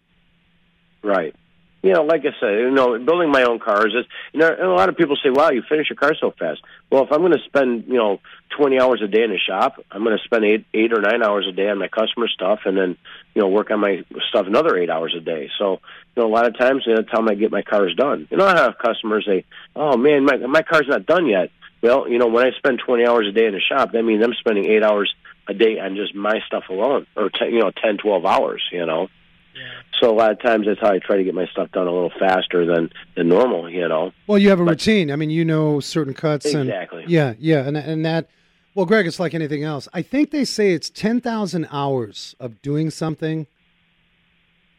Right. 1.04 1.36
You 1.82 1.92
know, 1.92 2.04
like 2.04 2.22
I 2.22 2.30
said, 2.40 2.60
you 2.60 2.70
know, 2.70 2.98
building 2.98 3.30
my 3.30 3.42
own 3.42 3.58
cars 3.58 3.92
is, 3.92 4.06
you 4.32 4.40
know, 4.40 4.48
and 4.48 4.66
a 4.66 4.72
lot 4.72 4.88
of 4.88 4.96
people 4.96 5.16
say, 5.22 5.30
wow, 5.30 5.50
you 5.50 5.62
finish 5.68 5.90
your 5.90 5.96
car 5.96 6.14
so 6.18 6.32
fast. 6.38 6.60
Well, 6.90 7.04
if 7.04 7.12
I'm 7.12 7.18
going 7.18 7.32
to 7.32 7.44
spend, 7.44 7.84
you 7.88 7.98
know, 7.98 8.20
20 8.56 8.80
hours 8.80 9.02
a 9.04 9.08
day 9.08 9.24
in 9.24 9.30
the 9.30 9.38
shop, 9.38 9.74
I'm 9.90 10.04
going 10.04 10.16
to 10.16 10.24
spend 10.24 10.44
eight, 10.44 10.64
eight 10.72 10.92
or 10.92 11.00
nine 11.00 11.22
hours 11.22 11.46
a 11.46 11.52
day 11.52 11.68
on 11.68 11.78
my 11.78 11.88
customer 11.88 12.28
stuff 12.28 12.60
and 12.64 12.78
then, 12.78 12.96
you 13.34 13.42
know, 13.42 13.48
work 13.48 13.70
on 13.70 13.80
my 13.80 14.04
stuff 14.30 14.46
another 14.46 14.78
eight 14.78 14.90
hours 14.90 15.14
a 15.16 15.20
day. 15.20 15.50
So, 15.58 15.80
you 16.16 16.22
know, 16.22 16.28
a 16.28 16.32
lot 16.32 16.46
of 16.46 16.56
times 16.56 16.84
you 16.86 16.94
know, 16.94 17.02
that's 17.02 17.12
how 17.12 17.26
I 17.28 17.34
get 17.34 17.50
my 17.50 17.62
cars 17.62 17.94
done. 17.94 18.28
You 18.30 18.38
know, 18.38 18.46
I 18.46 18.56
have 18.56 18.78
customers 18.78 19.26
say, 19.26 19.44
oh 19.74 19.96
man, 19.96 20.24
my, 20.24 20.36
my 20.36 20.62
car's 20.62 20.86
not 20.88 21.04
done 21.04 21.26
yet. 21.26 21.50
Well, 21.82 22.08
you 22.08 22.18
know, 22.18 22.28
when 22.28 22.46
I 22.46 22.52
spend 22.56 22.80
20 22.86 23.04
hours 23.04 23.26
a 23.26 23.32
day 23.32 23.46
in 23.46 23.54
the 23.54 23.60
shop, 23.60 23.90
that 23.92 24.04
means 24.04 24.22
I'm 24.24 24.34
spending 24.34 24.66
eight 24.66 24.84
hours 24.84 25.12
a 25.48 25.54
day 25.54 25.78
on 25.78 25.96
just 25.96 26.14
my 26.14 26.40
stuff 26.46 26.64
alone 26.70 27.06
or, 27.16 27.30
10, 27.30 27.52
you 27.52 27.60
know, 27.60 27.70
10, 27.70 27.98
12 27.98 28.24
hours, 28.24 28.62
you 28.72 28.84
know. 28.86 29.08
Yeah. 29.54 29.60
So 30.00 30.10
a 30.10 30.16
lot 30.16 30.30
of 30.30 30.40
times 30.40 30.66
that's 30.66 30.80
how 30.80 30.90
I 30.92 30.98
try 30.98 31.16
to 31.16 31.24
get 31.24 31.34
my 31.34 31.46
stuff 31.46 31.70
done 31.72 31.86
a 31.86 31.92
little 31.92 32.12
faster 32.18 32.64
than 32.64 32.90
than 33.16 33.28
normal, 33.28 33.68
you 33.68 33.86
know. 33.86 34.12
Well, 34.26 34.38
you 34.38 34.48
have 34.48 34.60
a 34.60 34.64
But- 34.64 34.70
routine. 34.72 35.10
I 35.10 35.16
mean, 35.16 35.28
you 35.30 35.44
know 35.44 35.78
certain 35.80 36.14
cuts 36.14 36.46
and 36.54 36.68
Exactly. 36.70 37.04
yeah, 37.06 37.34
yeah, 37.38 37.66
and 37.66 37.76
and 37.76 38.04
that. 38.06 38.28
Well, 38.74 38.86
Greg, 38.86 39.06
it's 39.06 39.20
like 39.20 39.34
anything 39.34 39.62
else. 39.62 39.88
I 39.92 40.00
think 40.00 40.30
they 40.30 40.46
say 40.46 40.72
it's 40.72 40.88
ten 40.88 41.20
thousand 41.20 41.68
hours 41.70 42.34
of 42.40 42.62
doing 42.62 42.88
something, 42.88 43.46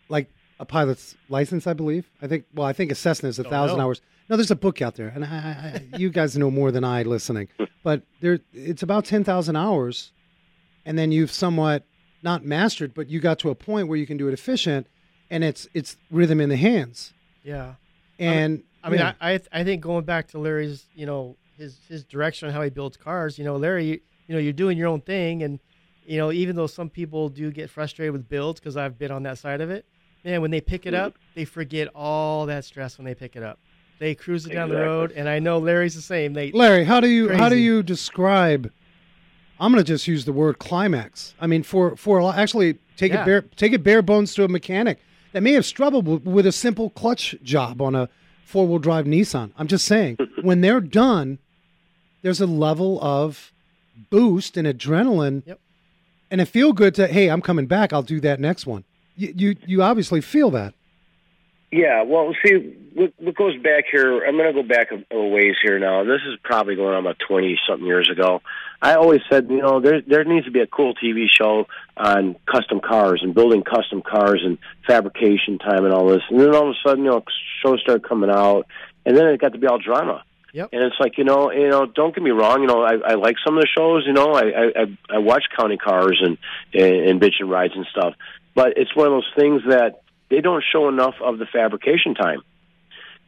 like 0.10 0.28
a 0.60 0.66
pilot's 0.66 1.16
license. 1.30 1.68
I 1.68 1.74
believe. 1.74 2.10
I 2.22 2.28
think. 2.28 2.46
Well, 2.54 2.66
I 2.66 2.74
think 2.74 2.92
a 2.92 2.96
Cessna 2.96 3.30
is 3.30 3.38
a 3.40 3.44
thousand 3.44 3.80
hours. 3.80 4.02
No, 4.30 4.38
there's 4.38 4.50
a 4.52 4.56
book 4.56 4.82
out 4.82 4.96
there, 4.96 5.10
and 5.14 5.24
I, 5.24 5.28
I, 5.28 5.96
I, 5.96 5.98
you 5.98 6.10
guys 6.10 6.36
know 6.38 6.50
more 6.50 6.72
than 6.72 6.84
I 6.84 7.04
listening. 7.04 7.50
But 7.84 8.02
there, 8.22 8.40
it's 8.54 8.82
about 8.82 9.04
ten 9.04 9.26
thousand 9.26 9.58
hours, 9.58 10.14
and 10.86 10.98
then 10.98 11.12
you've 11.12 11.32
somewhat 11.32 11.86
not 12.22 12.46
mastered, 12.46 12.94
but 12.94 13.10
you 13.10 13.20
got 13.20 13.40
to 13.40 13.50
a 13.50 13.56
point 13.56 13.88
where 13.88 13.98
you 13.98 14.08
can 14.08 14.18
do 14.18 14.28
it 14.28 14.34
efficient, 14.34 14.88
and 15.30 15.44
it's 15.44 15.68
it's 15.74 15.98
rhythm 16.10 16.40
in 16.40 16.50
the 16.50 16.56
hands. 16.56 17.14
Yeah. 17.44 17.76
And 18.20 18.64
I 18.84 18.90
mean, 18.90 19.00
yeah. 19.00 19.14
I, 19.20 19.34
I 19.34 19.40
I 19.52 19.64
think 19.64 19.82
going 19.82 20.06
back 20.06 20.30
to 20.30 20.40
Larry's, 20.40 20.86
you 20.96 21.06
know, 21.06 21.36
his 21.58 21.78
his 21.90 22.04
direction 22.04 22.48
on 22.48 22.54
how 22.54 22.62
he 22.62 22.70
builds 22.70 22.98
cars. 22.98 23.38
You 23.38 23.46
know, 23.46 23.58
Larry, 23.58 23.86
you, 23.86 24.00
you 24.28 24.36
know, 24.36 24.40
you're 24.40 24.54
doing 24.54 24.78
your 24.78 24.88
own 24.88 25.02
thing, 25.02 25.44
and 25.44 25.60
you 26.06 26.18
know, 26.18 26.32
even 26.32 26.56
though 26.56 26.68
some 26.68 26.90
people 26.90 27.30
do 27.30 27.52
get 27.52 27.70
frustrated 27.70 28.14
with 28.14 28.28
builds 28.30 28.60
because 28.60 28.78
I've 28.78 28.98
been 28.98 29.12
on 29.12 29.24
that 29.24 29.38
side 29.38 29.62
of 29.62 29.70
it, 29.70 29.86
man, 30.24 30.42
when 30.42 30.52
they 30.52 30.62
pick 30.62 30.86
it 30.86 30.94
up, 30.94 31.16
they 31.36 31.46
forget 31.46 31.90
all 31.96 32.46
that 32.48 32.66
stress 32.66 32.98
when 32.98 33.06
they 33.06 33.16
pick 33.16 33.36
it 33.36 33.44
up. 33.44 33.60
They 34.00 34.16
cruise 34.16 34.46
it 34.46 34.54
down 34.54 34.70
the 34.70 34.78
road, 34.78 35.14
and 35.16 35.30
I 35.30 35.40
know 35.40 35.60
Larry's 35.60 35.96
the 35.96 36.02
same. 36.02 36.34
They 36.34 36.52
Larry, 36.52 36.84
how 36.84 37.00
do 37.00 37.08
you 37.08 37.30
how 37.34 37.50
do 37.50 37.58
you 37.58 37.84
describe? 37.84 38.72
I'm 39.60 39.72
going 39.72 39.84
to 39.84 39.88
just 39.88 40.08
use 40.08 40.26
the 40.26 40.34
word 40.34 40.60
climax. 40.60 41.34
I 41.40 41.48
mean, 41.48 41.64
for 41.64 41.96
for 41.96 42.34
actually 42.34 42.78
take 42.98 43.12
Yeah. 43.14 43.22
it 43.22 43.26
bare 43.26 43.42
take 43.56 43.74
it 43.74 43.84
bare 43.84 44.02
bones 44.02 44.34
to 44.36 44.44
a 44.44 44.48
mechanic 44.48 45.00
that 45.32 45.42
may 45.44 45.54
have 45.54 45.66
struggled 45.66 46.08
with, 46.08 46.24
with 46.26 46.46
a 46.46 46.52
simple 46.52 46.90
clutch 46.92 47.36
job 47.44 47.82
on 47.82 47.96
a 47.96 48.10
four 48.46 48.68
wheel 48.68 48.80
drive 48.80 49.06
Nissan. 49.06 49.52
I'm 49.58 49.68
just 49.68 49.86
saying, 49.86 50.18
when 50.42 50.62
they're 50.62 50.82
done, 50.82 51.40
there's 52.22 52.42
a 52.42 52.46
level 52.48 53.00
of 53.04 53.52
boost 54.10 54.58
and 54.58 54.68
adrenaline, 54.68 55.44
Yep. 55.46 55.60
and 56.32 56.42
it 56.42 56.46
feel 56.46 56.74
good 56.74 56.96
to 56.96 57.08
hey, 57.08 57.30
I'm 57.30 57.42
coming 57.42 57.66
back. 57.68 57.94
I'll 57.94 58.02
do 58.04 58.20
that 58.22 58.40
next 58.40 58.66
one. 58.66 58.84
You 59.16 59.34
you, 59.36 59.56
you 59.66 59.84
obviously 59.84 60.22
feel 60.22 60.50
that. 60.52 60.74
Yeah, 61.72 62.04
well, 62.04 62.36
see, 62.46 62.76
what, 62.94 63.14
what 63.18 63.34
goes 63.36 63.58
back 63.58 63.86
here, 63.92 64.24
I'm 64.24 64.38
going 64.38 64.54
to 64.54 64.62
go 64.62 64.68
back 64.68 64.90
a, 64.92 65.16
a 65.16 65.28
ways 65.28 65.56
here 65.64 65.80
now. 65.80 66.04
This 66.04 66.22
is 66.28 66.38
probably 66.44 66.76
going 66.76 66.94
on 66.94 67.00
about 67.00 67.18
20 67.28 67.60
something 67.68 67.88
years 67.88 68.12
ago. 68.12 68.44
I 68.84 68.96
always 68.96 69.22
said, 69.32 69.50
you 69.50 69.62
know, 69.62 69.80
there 69.80 70.02
there 70.02 70.26
needs 70.26 70.46
to 70.46 70.52
be 70.52 70.60
a 70.60 70.68
cool 70.68 70.94
TV 70.94 71.28
show 71.32 71.68
on 71.96 72.36
custom 72.46 72.82
cars 72.82 73.22
and 73.24 73.34
building 73.34 73.64
custom 73.64 74.02
cars 74.02 74.42
and 74.44 74.58
fabrication 74.86 75.58
time 75.58 75.86
and 75.86 75.94
all 75.94 76.06
this. 76.08 76.22
And 76.30 76.38
then 76.38 76.54
all 76.54 76.70
of 76.70 76.76
a 76.76 76.90
sudden, 76.90 77.06
you 77.06 77.12
know, 77.12 77.24
shows 77.64 77.80
started 77.80 78.06
coming 78.06 78.30
out, 78.30 78.68
and 79.06 79.16
then 79.16 79.28
it 79.28 79.40
got 79.40 79.54
to 79.54 79.58
be 79.58 79.68
all 79.68 79.80
drama. 79.80 80.26
Yep. 80.52 80.70
And 80.74 80.84
it's 80.84 80.98
like 81.00 81.18
you 81.18 81.24
know, 81.24 81.50
you 81.50 81.70
know, 81.70 81.86
don't 81.86 82.14
get 82.14 82.22
me 82.22 82.32
wrong. 82.32 82.60
You 82.62 82.68
know, 82.68 82.84
I, 82.84 82.96
I 83.12 83.14
like 83.14 83.38
some 83.46 83.58
of 83.58 83.62
the 83.62 83.68
shows. 83.68 84.04
You 84.06 84.12
know, 84.12 84.34
I 84.34 84.44
I 84.82 85.16
I 85.16 85.18
watch 85.20 85.46
Counting 85.58 85.80
Cars 85.80 86.22
and 86.22 86.38
and, 86.74 87.10
and 87.10 87.22
Bitchin' 87.22 87.50
Rides 87.50 87.74
and 87.78 87.86
stuff. 87.90 88.16
But 88.54 88.74
it's 88.76 88.94
one 88.94 89.08
of 89.08 89.14
those 89.14 89.32
things 89.38 89.62
that 89.70 90.02
they 90.30 90.42
don't 90.42 90.64
show 90.74 90.90
enough 90.90 91.16
of 91.24 91.40
the 91.40 91.46
fabrication 91.46 92.16
time. 92.16 92.42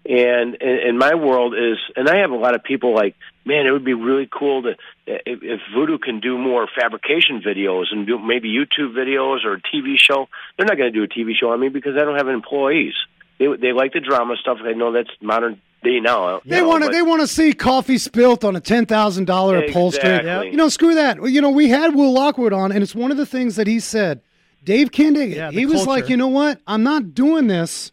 And 0.07 0.55
in 0.61 0.99
my 0.99 1.15
world 1.15 1.55
is, 1.55 1.77
and 1.95 2.07
I 2.07 2.17
have 2.17 2.29
a 2.29 2.35
lot 2.35 2.53
of 2.53 2.63
people 2.63 2.93
like, 2.93 3.15
man, 3.43 3.65
it 3.65 3.71
would 3.71 3.83
be 3.85 3.95
really 3.95 4.29
cool 4.31 4.61
to 4.61 4.75
if, 5.07 5.39
if 5.41 5.61
Voodoo 5.73 5.97
can 5.97 6.19
do 6.19 6.37
more 6.37 6.67
fabrication 6.79 7.41
videos 7.41 7.85
and 7.91 8.05
do 8.05 8.19
maybe 8.19 8.49
YouTube 8.49 8.93
videos 8.93 9.45
or 9.45 9.53
a 9.53 9.61
TV 9.61 9.95
show. 9.97 10.27
They're 10.57 10.67
not 10.67 10.77
going 10.77 10.93
to 10.93 10.97
do 10.97 11.03
a 11.03 11.07
TV 11.07 11.33
show 11.35 11.51
on 11.51 11.59
me 11.59 11.69
because 11.69 11.95
I 11.95 12.05
don't 12.05 12.17
have 12.17 12.27
employees. 12.27 12.93
They 13.39 13.47
they 13.59 13.73
like 13.73 13.93
the 13.93 13.99
drama 13.99 14.35
stuff. 14.39 14.59
They 14.63 14.73
know 14.75 14.91
that's 14.91 15.09
modern 15.21 15.59
day 15.83 15.99
now. 15.99 16.39
They 16.45 16.61
want 16.61 16.83
to 16.83 16.89
they 16.91 17.01
want 17.01 17.21
to 17.21 17.27
see 17.27 17.53
coffee 17.53 17.97
spilt 17.97 18.43
on 18.43 18.55
a 18.55 18.61
ten 18.61 18.85
thousand 18.85 19.25
dollar 19.25 19.57
upholstery. 19.57 20.17
Exactly. 20.17 20.51
You 20.51 20.57
know, 20.57 20.69
screw 20.69 20.95
that. 20.95 21.17
You 21.29 21.41
know, 21.41 21.49
we 21.49 21.69
had 21.69 21.95
Will 21.95 22.13
Lockwood 22.13 22.53
on, 22.53 22.71
and 22.71 22.83
it's 22.83 22.95
one 22.95 23.09
of 23.11 23.17
the 23.17 23.25
things 23.25 23.55
that 23.55 23.65
he 23.65 23.79
said. 23.79 24.21
Dave 24.63 24.91
Kindig, 24.91 25.35
Yeah, 25.35 25.49
the 25.51 25.57
he 25.59 25.65
was 25.65 25.83
culture. 25.85 25.89
like, 25.89 26.09
you 26.09 26.17
know 26.17 26.27
what? 26.27 26.59
I'm 26.65 26.83
not 26.83 27.13
doing 27.13 27.47
this 27.47 27.91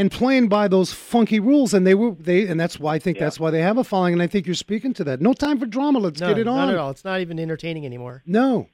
and 0.00 0.10
playing 0.10 0.48
by 0.48 0.66
those 0.68 0.92
funky 0.92 1.38
rules. 1.40 1.74
And 1.74 1.86
they 1.86 1.94
were 1.94 2.12
they, 2.12 2.46
and 2.46 2.58
that's 2.58 2.78
why 2.80 2.94
I 2.94 2.98
think 2.98 3.18
Yeah. 3.18 3.24
that's 3.24 3.38
why 3.38 3.50
they 3.50 3.60
have 3.62 3.78
a 3.78 3.84
following. 3.84 4.14
And 4.14 4.22
I 4.22 4.26
think 4.26 4.46
you're 4.46 4.54
speaking 4.54 4.92
to 4.94 5.04
that. 5.04 5.20
No 5.20 5.32
time 5.32 5.58
for 5.60 5.66
drama. 5.66 5.98
Let's 5.98 6.20
No, 6.20 6.28
get 6.28 6.38
it 6.38 6.48
on. 6.48 6.56
not 6.56 6.70
at 6.70 6.78
all. 6.78 6.90
It's 6.90 7.04
not 7.04 7.20
even 7.20 7.38
entertaining 7.38 7.84
anymore. 7.86 8.22
No. 8.26 8.68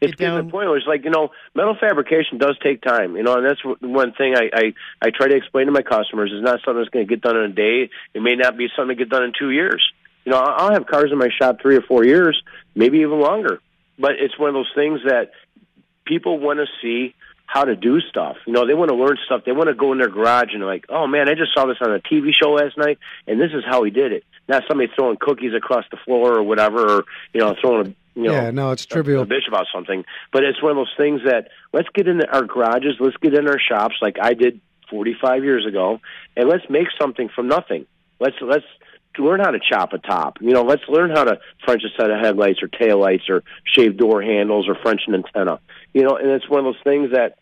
it's 0.00 0.14
getting 0.14 0.36
to 0.36 0.42
the 0.44 0.50
point 0.50 0.68
where 0.68 0.76
it's 0.78 0.86
like 0.86 1.02
you 1.04 1.10
know 1.10 1.30
metal 1.56 1.76
fabrication 1.80 2.38
does 2.38 2.56
take 2.62 2.80
time 2.82 3.16
you 3.16 3.22
know 3.24 3.34
and 3.36 3.44
that's 3.44 3.60
wh- 3.62 3.82
one 3.82 4.12
thing 4.12 4.36
I, 4.36 4.44
I 4.62 4.64
i 5.02 5.10
try 5.10 5.26
to 5.26 5.34
explain 5.34 5.66
to 5.66 5.72
my 5.72 5.82
customers 5.82 6.30
it's 6.32 6.44
not 6.44 6.60
something 6.64 6.80
that's 6.80 6.88
going 6.94 7.04
to 7.04 7.10
get 7.14 7.20
done 7.20 7.36
in 7.36 7.42
a 7.50 7.54
day 7.66 7.90
it 8.14 8.22
may 8.22 8.36
not 8.36 8.56
be 8.56 8.68
something 8.76 8.96
to 8.96 9.02
get 9.04 9.10
done 9.10 9.24
in 9.24 9.32
two 9.36 9.50
years 9.50 9.82
you 10.24 10.30
know 10.30 10.38
i'll 10.38 10.66
I'll 10.66 10.72
have 10.72 10.86
cars 10.86 11.10
in 11.10 11.18
my 11.18 11.30
shop 11.36 11.60
three 11.60 11.74
or 11.74 11.80
four 11.82 12.04
years 12.04 12.40
maybe 12.76 12.98
even 13.00 13.18
longer 13.18 13.58
but 13.98 14.12
it's 14.24 14.38
one 14.38 14.50
of 14.50 14.54
those 14.54 14.70
things 14.80 15.00
that 15.12 15.32
people 16.04 16.38
want 16.38 16.60
to 16.60 16.66
see 16.80 17.02
how 17.48 17.64
to 17.64 17.74
do 17.74 17.98
stuff. 18.00 18.36
You 18.46 18.52
know, 18.52 18.66
they 18.66 18.74
want 18.74 18.90
to 18.90 18.94
learn 18.94 19.16
stuff. 19.24 19.40
They 19.44 19.52
want 19.52 19.68
to 19.68 19.74
go 19.74 19.90
in 19.92 19.98
their 19.98 20.10
garage 20.10 20.52
and 20.52 20.64
like, 20.64 20.84
oh 20.90 21.06
man, 21.06 21.30
I 21.30 21.34
just 21.34 21.54
saw 21.54 21.64
this 21.64 21.78
on 21.80 21.90
a 21.90 21.98
TV 21.98 22.30
show 22.38 22.52
last 22.52 22.76
night, 22.76 22.98
and 23.26 23.40
this 23.40 23.52
is 23.54 23.64
how 23.66 23.82
he 23.82 23.90
did 23.90 24.12
it. 24.12 24.24
Not 24.48 24.64
somebody 24.68 24.92
throwing 24.94 25.16
cookies 25.18 25.54
across 25.54 25.86
the 25.90 25.96
floor 26.04 26.38
or 26.38 26.42
whatever, 26.42 26.98
or 26.98 27.04
you 27.32 27.40
know, 27.40 27.56
throwing 27.60 27.86
a 27.88 27.94
you 28.14 28.24
know, 28.24 28.32
yeah, 28.32 28.50
no, 28.50 28.72
it's 28.72 28.84
trivial. 28.84 29.22
a 29.22 29.26
bitch 29.26 29.48
about 29.48 29.66
something. 29.72 30.04
But 30.32 30.44
it's 30.44 30.60
one 30.62 30.72
of 30.72 30.76
those 30.76 30.94
things 30.96 31.22
that 31.24 31.48
let's 31.72 31.88
get 31.94 32.06
in 32.06 32.20
our 32.22 32.42
garages, 32.42 32.96
let's 33.00 33.16
get 33.16 33.32
in 33.32 33.48
our 33.48 33.60
shops, 33.60 33.94
like 34.02 34.16
I 34.20 34.34
did 34.34 34.60
45 34.90 35.44
years 35.44 35.64
ago, 35.64 36.00
and 36.36 36.48
let's 36.48 36.68
make 36.68 36.88
something 37.00 37.30
from 37.34 37.48
nothing. 37.48 37.86
Let's 38.20 38.36
let's 38.42 38.66
learn 39.18 39.40
how 39.40 39.52
to 39.52 39.58
chop 39.58 39.92
a 39.94 39.98
top. 39.98 40.38
You 40.40 40.50
know, 40.50 40.62
let's 40.62 40.82
learn 40.88 41.10
how 41.10 41.24
to 41.24 41.38
French 41.64 41.82
a 41.84 41.88
set 42.00 42.10
of 42.10 42.20
headlights 42.20 42.62
or 42.62 42.68
taillights 42.68 43.30
or 43.30 43.42
shave 43.64 43.96
door 43.96 44.20
handles 44.20 44.68
or 44.68 44.74
French 44.74 45.02
an 45.06 45.14
antenna. 45.14 45.60
You 45.92 46.02
know, 46.02 46.16
and 46.16 46.28
it's 46.28 46.48
one 46.48 46.60
of 46.60 46.64
those 46.66 46.82
things 46.84 47.12
that 47.12 47.38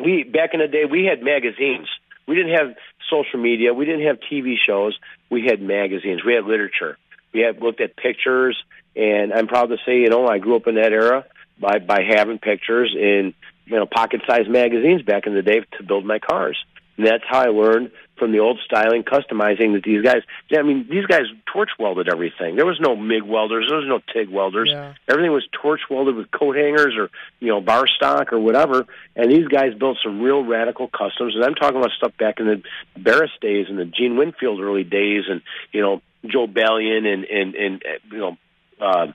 we 0.00 0.24
back 0.24 0.54
in 0.54 0.60
the 0.60 0.68
day 0.68 0.84
we 0.84 1.04
had 1.04 1.22
magazines. 1.22 1.88
We 2.26 2.36
didn't 2.36 2.56
have 2.56 2.74
social 3.10 3.40
media. 3.40 3.74
We 3.74 3.84
didn't 3.84 4.06
have 4.06 4.18
TV 4.30 4.54
shows. 4.64 4.98
We 5.30 5.44
had 5.44 5.60
magazines. 5.60 6.24
We 6.24 6.34
had 6.34 6.44
literature. 6.44 6.96
We 7.32 7.40
had 7.40 7.60
looked 7.60 7.80
at 7.80 7.96
pictures, 7.96 8.56
and 8.94 9.32
I'm 9.32 9.46
proud 9.46 9.66
to 9.66 9.76
say, 9.86 10.00
you 10.00 10.08
know, 10.08 10.26
I 10.26 10.38
grew 10.38 10.56
up 10.56 10.66
in 10.66 10.76
that 10.76 10.92
era 10.92 11.24
by 11.58 11.78
by 11.78 12.02
having 12.02 12.38
pictures 12.38 12.94
in 12.98 13.34
you 13.66 13.76
know 13.76 13.86
pocket-sized 13.86 14.48
magazines 14.48 15.02
back 15.02 15.26
in 15.26 15.34
the 15.34 15.42
day 15.42 15.60
to 15.78 15.82
build 15.82 16.04
my 16.04 16.18
cars. 16.18 16.62
And 17.02 17.10
that's 17.10 17.24
how 17.28 17.40
I 17.40 17.48
learned 17.48 17.90
from 18.16 18.30
the 18.30 18.38
old 18.38 18.60
styling, 18.64 19.02
customizing 19.02 19.72
that 19.72 19.82
these 19.84 20.02
guys. 20.02 20.22
I 20.56 20.62
mean, 20.62 20.86
these 20.88 21.04
guys 21.06 21.22
torch 21.52 21.70
welded 21.80 22.08
everything. 22.08 22.54
There 22.54 22.64
was 22.64 22.78
no 22.80 22.94
MIG 22.94 23.24
welders. 23.24 23.66
There 23.68 23.78
was 23.78 23.88
no 23.88 23.98
TIG 24.12 24.32
welders. 24.32 24.68
Yeah. 24.70 24.94
Everything 25.08 25.32
was 25.32 25.44
torch 25.60 25.80
welded 25.90 26.14
with 26.14 26.30
coat 26.30 26.54
hangers 26.54 26.94
or 26.96 27.10
you 27.40 27.48
know 27.48 27.60
bar 27.60 27.88
stock 27.88 28.32
or 28.32 28.38
whatever. 28.38 28.86
And 29.16 29.32
these 29.32 29.48
guys 29.48 29.74
built 29.74 29.98
some 30.04 30.22
real 30.22 30.44
radical 30.44 30.86
customs. 30.86 31.34
And 31.34 31.42
I'm 31.42 31.56
talking 31.56 31.78
about 31.78 31.90
stuff 31.96 32.16
back 32.16 32.38
in 32.38 32.46
the 32.46 32.62
Barris 32.96 33.32
days 33.40 33.66
and 33.68 33.76
the 33.76 33.86
Gene 33.86 34.16
Winfield 34.16 34.60
early 34.60 34.84
days, 34.84 35.24
and 35.28 35.42
you 35.72 35.80
know 35.80 36.00
Joe 36.24 36.46
Bailon 36.46 37.04
and 37.04 37.24
and 37.24 37.54
and 37.56 37.84
you 38.12 38.18
know 38.18 38.36
uh, 38.80 39.06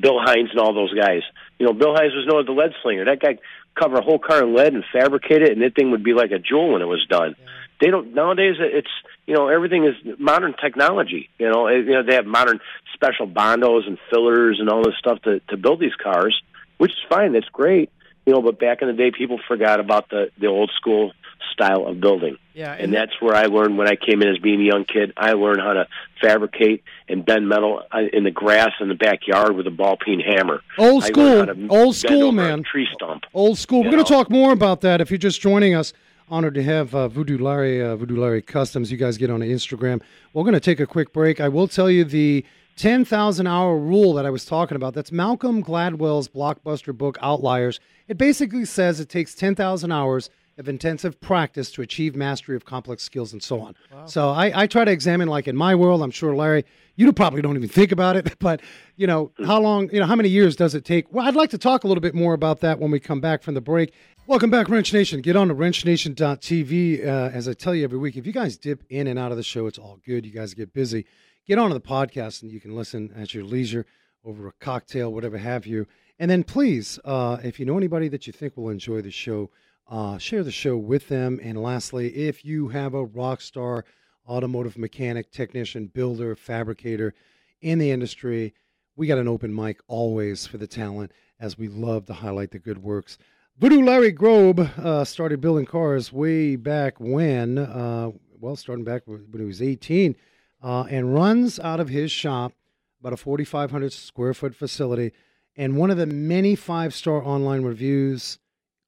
Bill 0.00 0.18
Hines 0.18 0.48
and 0.50 0.60
all 0.60 0.72
those 0.72 0.94
guys. 0.94 1.22
You 1.58 1.66
know, 1.66 1.72
Bill 1.74 1.94
Hines 1.94 2.14
was 2.14 2.26
known 2.26 2.40
as 2.40 2.46
the 2.46 2.52
lead 2.52 2.72
slinger. 2.82 3.04
That 3.04 3.20
guy 3.20 3.38
covered 3.74 3.98
a 3.98 4.02
whole 4.02 4.18
car 4.18 4.42
in 4.42 4.54
lead 4.54 4.74
and 4.74 4.84
fabricate 4.92 5.42
it, 5.42 5.52
and 5.52 5.62
that 5.62 5.74
thing 5.74 5.90
would 5.90 6.04
be 6.04 6.14
like 6.14 6.30
a 6.30 6.38
jewel 6.38 6.72
when 6.72 6.82
it 6.82 6.86
was 6.86 7.04
done. 7.08 7.34
They 7.80 7.90
don't 7.90 8.14
nowadays. 8.14 8.56
It's 8.60 8.88
you 9.26 9.34
know 9.34 9.48
everything 9.48 9.84
is 9.84 9.94
modern 10.18 10.54
technology. 10.54 11.28
You 11.38 11.50
know, 11.50 11.66
it- 11.66 11.84
you 11.86 11.92
know 11.92 12.02
they 12.02 12.14
have 12.14 12.26
modern 12.26 12.60
special 12.94 13.26
bondos 13.26 13.86
and 13.86 13.98
fillers 14.10 14.58
and 14.60 14.68
all 14.70 14.82
this 14.84 14.96
stuff 14.98 15.20
to 15.22 15.40
to 15.48 15.56
build 15.56 15.80
these 15.80 15.94
cars, 16.02 16.40
which 16.78 16.92
is 16.92 16.98
fine. 17.08 17.32
That's 17.32 17.48
great. 17.48 17.90
You 18.26 18.32
know, 18.32 18.40
but 18.40 18.58
back 18.58 18.80
in 18.80 18.88
the 18.88 18.94
day, 18.94 19.10
people 19.10 19.38
forgot 19.48 19.80
about 19.80 20.08
the 20.08 20.30
the 20.38 20.46
old 20.46 20.70
school 20.76 21.12
style 21.52 21.86
of 21.86 22.00
building. 22.00 22.36
Yeah, 22.54 22.72
And 22.72 22.92
that's 22.92 23.12
where 23.20 23.34
I 23.34 23.46
learned 23.46 23.78
when 23.78 23.88
I 23.88 23.96
came 23.96 24.22
in 24.22 24.28
as 24.28 24.38
being 24.38 24.60
a 24.60 24.64
young 24.64 24.84
kid. 24.84 25.12
I 25.16 25.32
learned 25.32 25.60
how 25.60 25.72
to 25.72 25.88
fabricate 26.20 26.84
and 27.08 27.24
bend 27.26 27.48
metal 27.48 27.82
uh, 27.92 28.02
in 28.12 28.22
the 28.24 28.30
grass 28.30 28.70
in 28.80 28.88
the 28.88 28.94
backyard 28.94 29.56
with 29.56 29.66
a 29.66 29.70
ball 29.72 29.96
peen 29.96 30.20
hammer. 30.20 30.62
Old 30.78 31.02
school. 31.04 31.24
learned 31.24 31.48
how 31.48 31.54
to 31.54 31.68
Old 31.68 31.96
school, 31.96 32.30
man. 32.32 32.62
tree 32.62 32.86
stump. 32.94 33.24
Old 33.34 33.58
school. 33.58 33.82
We're 33.82 33.90
going 33.90 34.04
to 34.04 34.10
talk 34.12 34.30
more 34.30 34.52
about 34.52 34.82
that. 34.82 35.00
If 35.00 35.10
you're 35.10 35.18
just 35.18 35.40
joining 35.40 35.74
us, 35.74 35.92
honored 36.28 36.54
to 36.54 36.62
have 36.62 36.94
uh, 36.94 37.08
Voodoo 37.08 37.38
Larry, 37.38 37.82
uh, 37.82 37.96
Voodoo 37.96 38.16
Larry 38.20 38.40
Customs. 38.40 38.90
You 38.92 38.96
guys 38.98 39.18
get 39.18 39.30
on 39.30 39.40
Instagram. 39.40 40.00
We're 40.32 40.44
going 40.44 40.54
to 40.54 40.60
take 40.60 40.78
a 40.80 40.86
quick 40.86 41.12
break. 41.12 41.40
I 41.40 41.48
will 41.48 41.68
tell 41.68 41.90
you 41.90 42.04
the 42.04 42.44
10,000 42.76 43.46
hour 43.46 43.76
rule 43.76 44.14
that 44.14 44.26
I 44.26 44.30
was 44.30 44.44
talking 44.44 44.76
about. 44.76 44.94
That's 44.94 45.12
Malcolm 45.12 45.62
Gladwell's 45.62 46.28
blockbuster 46.28 46.96
book, 46.96 47.18
Outliers. 47.20 47.78
It 48.08 48.18
basically 48.18 48.64
says 48.64 49.00
it 49.00 49.08
takes 49.08 49.34
10,000 49.34 49.92
hours 49.92 50.30
of 50.56 50.68
intensive 50.68 51.20
practice 51.20 51.70
to 51.72 51.82
achieve 51.82 52.14
mastery 52.14 52.54
of 52.54 52.64
complex 52.64 53.02
skills 53.02 53.32
and 53.32 53.42
so 53.42 53.60
on. 53.60 53.74
So 54.06 54.30
I, 54.30 54.62
I 54.62 54.66
try 54.66 54.84
to 54.84 54.90
examine, 54.90 55.28
like 55.28 55.48
in 55.48 55.56
my 55.56 55.74
world, 55.74 56.02
I'm 56.02 56.10
sure 56.10 56.34
Larry, 56.34 56.64
you 56.96 57.12
probably 57.12 57.42
don't 57.42 57.56
even 57.56 57.68
think 57.68 57.90
about 57.90 58.16
it, 58.16 58.38
but 58.38 58.60
you 58.96 59.06
know, 59.06 59.32
how 59.44 59.60
long, 59.60 59.90
you 59.92 60.00
know, 60.00 60.06
how 60.06 60.14
many 60.14 60.28
years 60.28 60.54
does 60.54 60.74
it 60.74 60.84
take? 60.84 61.12
Well, 61.12 61.26
I'd 61.26 61.34
like 61.34 61.50
to 61.50 61.58
talk 61.58 61.84
a 61.84 61.88
little 61.88 62.00
bit 62.00 62.14
more 62.14 62.34
about 62.34 62.60
that 62.60 62.78
when 62.78 62.90
we 62.90 63.00
come 63.00 63.20
back 63.20 63.42
from 63.42 63.54
the 63.54 63.60
break. 63.60 63.92
Welcome 64.26 64.50
back, 64.50 64.68
Wrench 64.68 64.92
Nation. 64.92 65.20
Get 65.20 65.36
on 65.36 65.48
to 65.48 65.54
wrenchnation.tv. 65.54 67.06
Uh, 67.06 67.30
as 67.32 67.48
I 67.48 67.52
tell 67.52 67.74
you 67.74 67.84
every 67.84 67.98
week, 67.98 68.16
if 68.16 68.26
you 68.26 68.32
guys 68.32 68.56
dip 68.56 68.84
in 68.88 69.06
and 69.06 69.18
out 69.18 69.32
of 69.32 69.36
the 69.36 69.42
show, 69.42 69.66
it's 69.66 69.78
all 69.78 69.98
good. 70.06 70.24
You 70.24 70.32
guys 70.32 70.54
get 70.54 70.72
busy. 70.72 71.04
Get 71.46 71.58
onto 71.58 71.74
the 71.74 71.80
podcast 71.80 72.42
and 72.42 72.50
you 72.50 72.60
can 72.60 72.74
listen 72.74 73.12
at 73.16 73.34
your 73.34 73.44
leisure 73.44 73.84
over 74.24 74.48
a 74.48 74.52
cocktail, 74.52 75.12
whatever 75.12 75.36
have 75.36 75.66
you. 75.66 75.86
And 76.18 76.30
then 76.30 76.44
please, 76.44 76.98
uh, 77.04 77.38
if 77.42 77.58
you 77.58 77.66
know 77.66 77.76
anybody 77.76 78.08
that 78.08 78.26
you 78.26 78.32
think 78.32 78.56
will 78.56 78.70
enjoy 78.70 79.02
the 79.02 79.10
show, 79.10 79.50
uh, 79.88 80.18
share 80.18 80.42
the 80.42 80.50
show 80.50 80.76
with 80.76 81.08
them. 81.08 81.40
And 81.42 81.62
lastly, 81.62 82.14
if 82.14 82.44
you 82.44 82.68
have 82.68 82.94
a 82.94 83.04
rock 83.04 83.40
star 83.40 83.84
automotive 84.28 84.78
mechanic, 84.78 85.30
technician, 85.30 85.86
builder, 85.86 86.34
fabricator 86.34 87.14
in 87.60 87.78
the 87.78 87.90
industry, 87.90 88.54
we 88.96 89.06
got 89.06 89.18
an 89.18 89.28
open 89.28 89.54
mic 89.54 89.80
always 89.86 90.46
for 90.46 90.58
the 90.58 90.66
talent 90.66 91.12
as 91.40 91.58
we 91.58 91.68
love 91.68 92.06
to 92.06 92.14
highlight 92.14 92.50
the 92.50 92.58
good 92.58 92.82
works. 92.82 93.18
Voodoo 93.58 93.84
Larry 93.84 94.12
Grobe 94.12 94.60
uh, 94.78 95.04
started 95.04 95.40
building 95.40 95.66
cars 95.66 96.12
way 96.12 96.56
back 96.56 96.98
when, 96.98 97.58
uh, 97.58 98.10
well, 98.40 98.56
starting 98.56 98.84
back 98.84 99.02
when 99.06 99.26
he 99.32 99.44
was 99.44 99.62
18, 99.62 100.16
uh, 100.62 100.84
and 100.90 101.14
runs 101.14 101.60
out 101.60 101.78
of 101.78 101.88
his 101.88 102.10
shop 102.10 102.52
about 103.00 103.12
a 103.12 103.16
4,500 103.16 103.92
square 103.92 104.34
foot 104.34 104.54
facility. 104.54 105.12
And 105.56 105.76
one 105.76 105.90
of 105.90 105.98
the 105.98 106.06
many 106.06 106.56
five 106.56 106.94
star 106.94 107.22
online 107.22 107.62
reviews, 107.62 108.38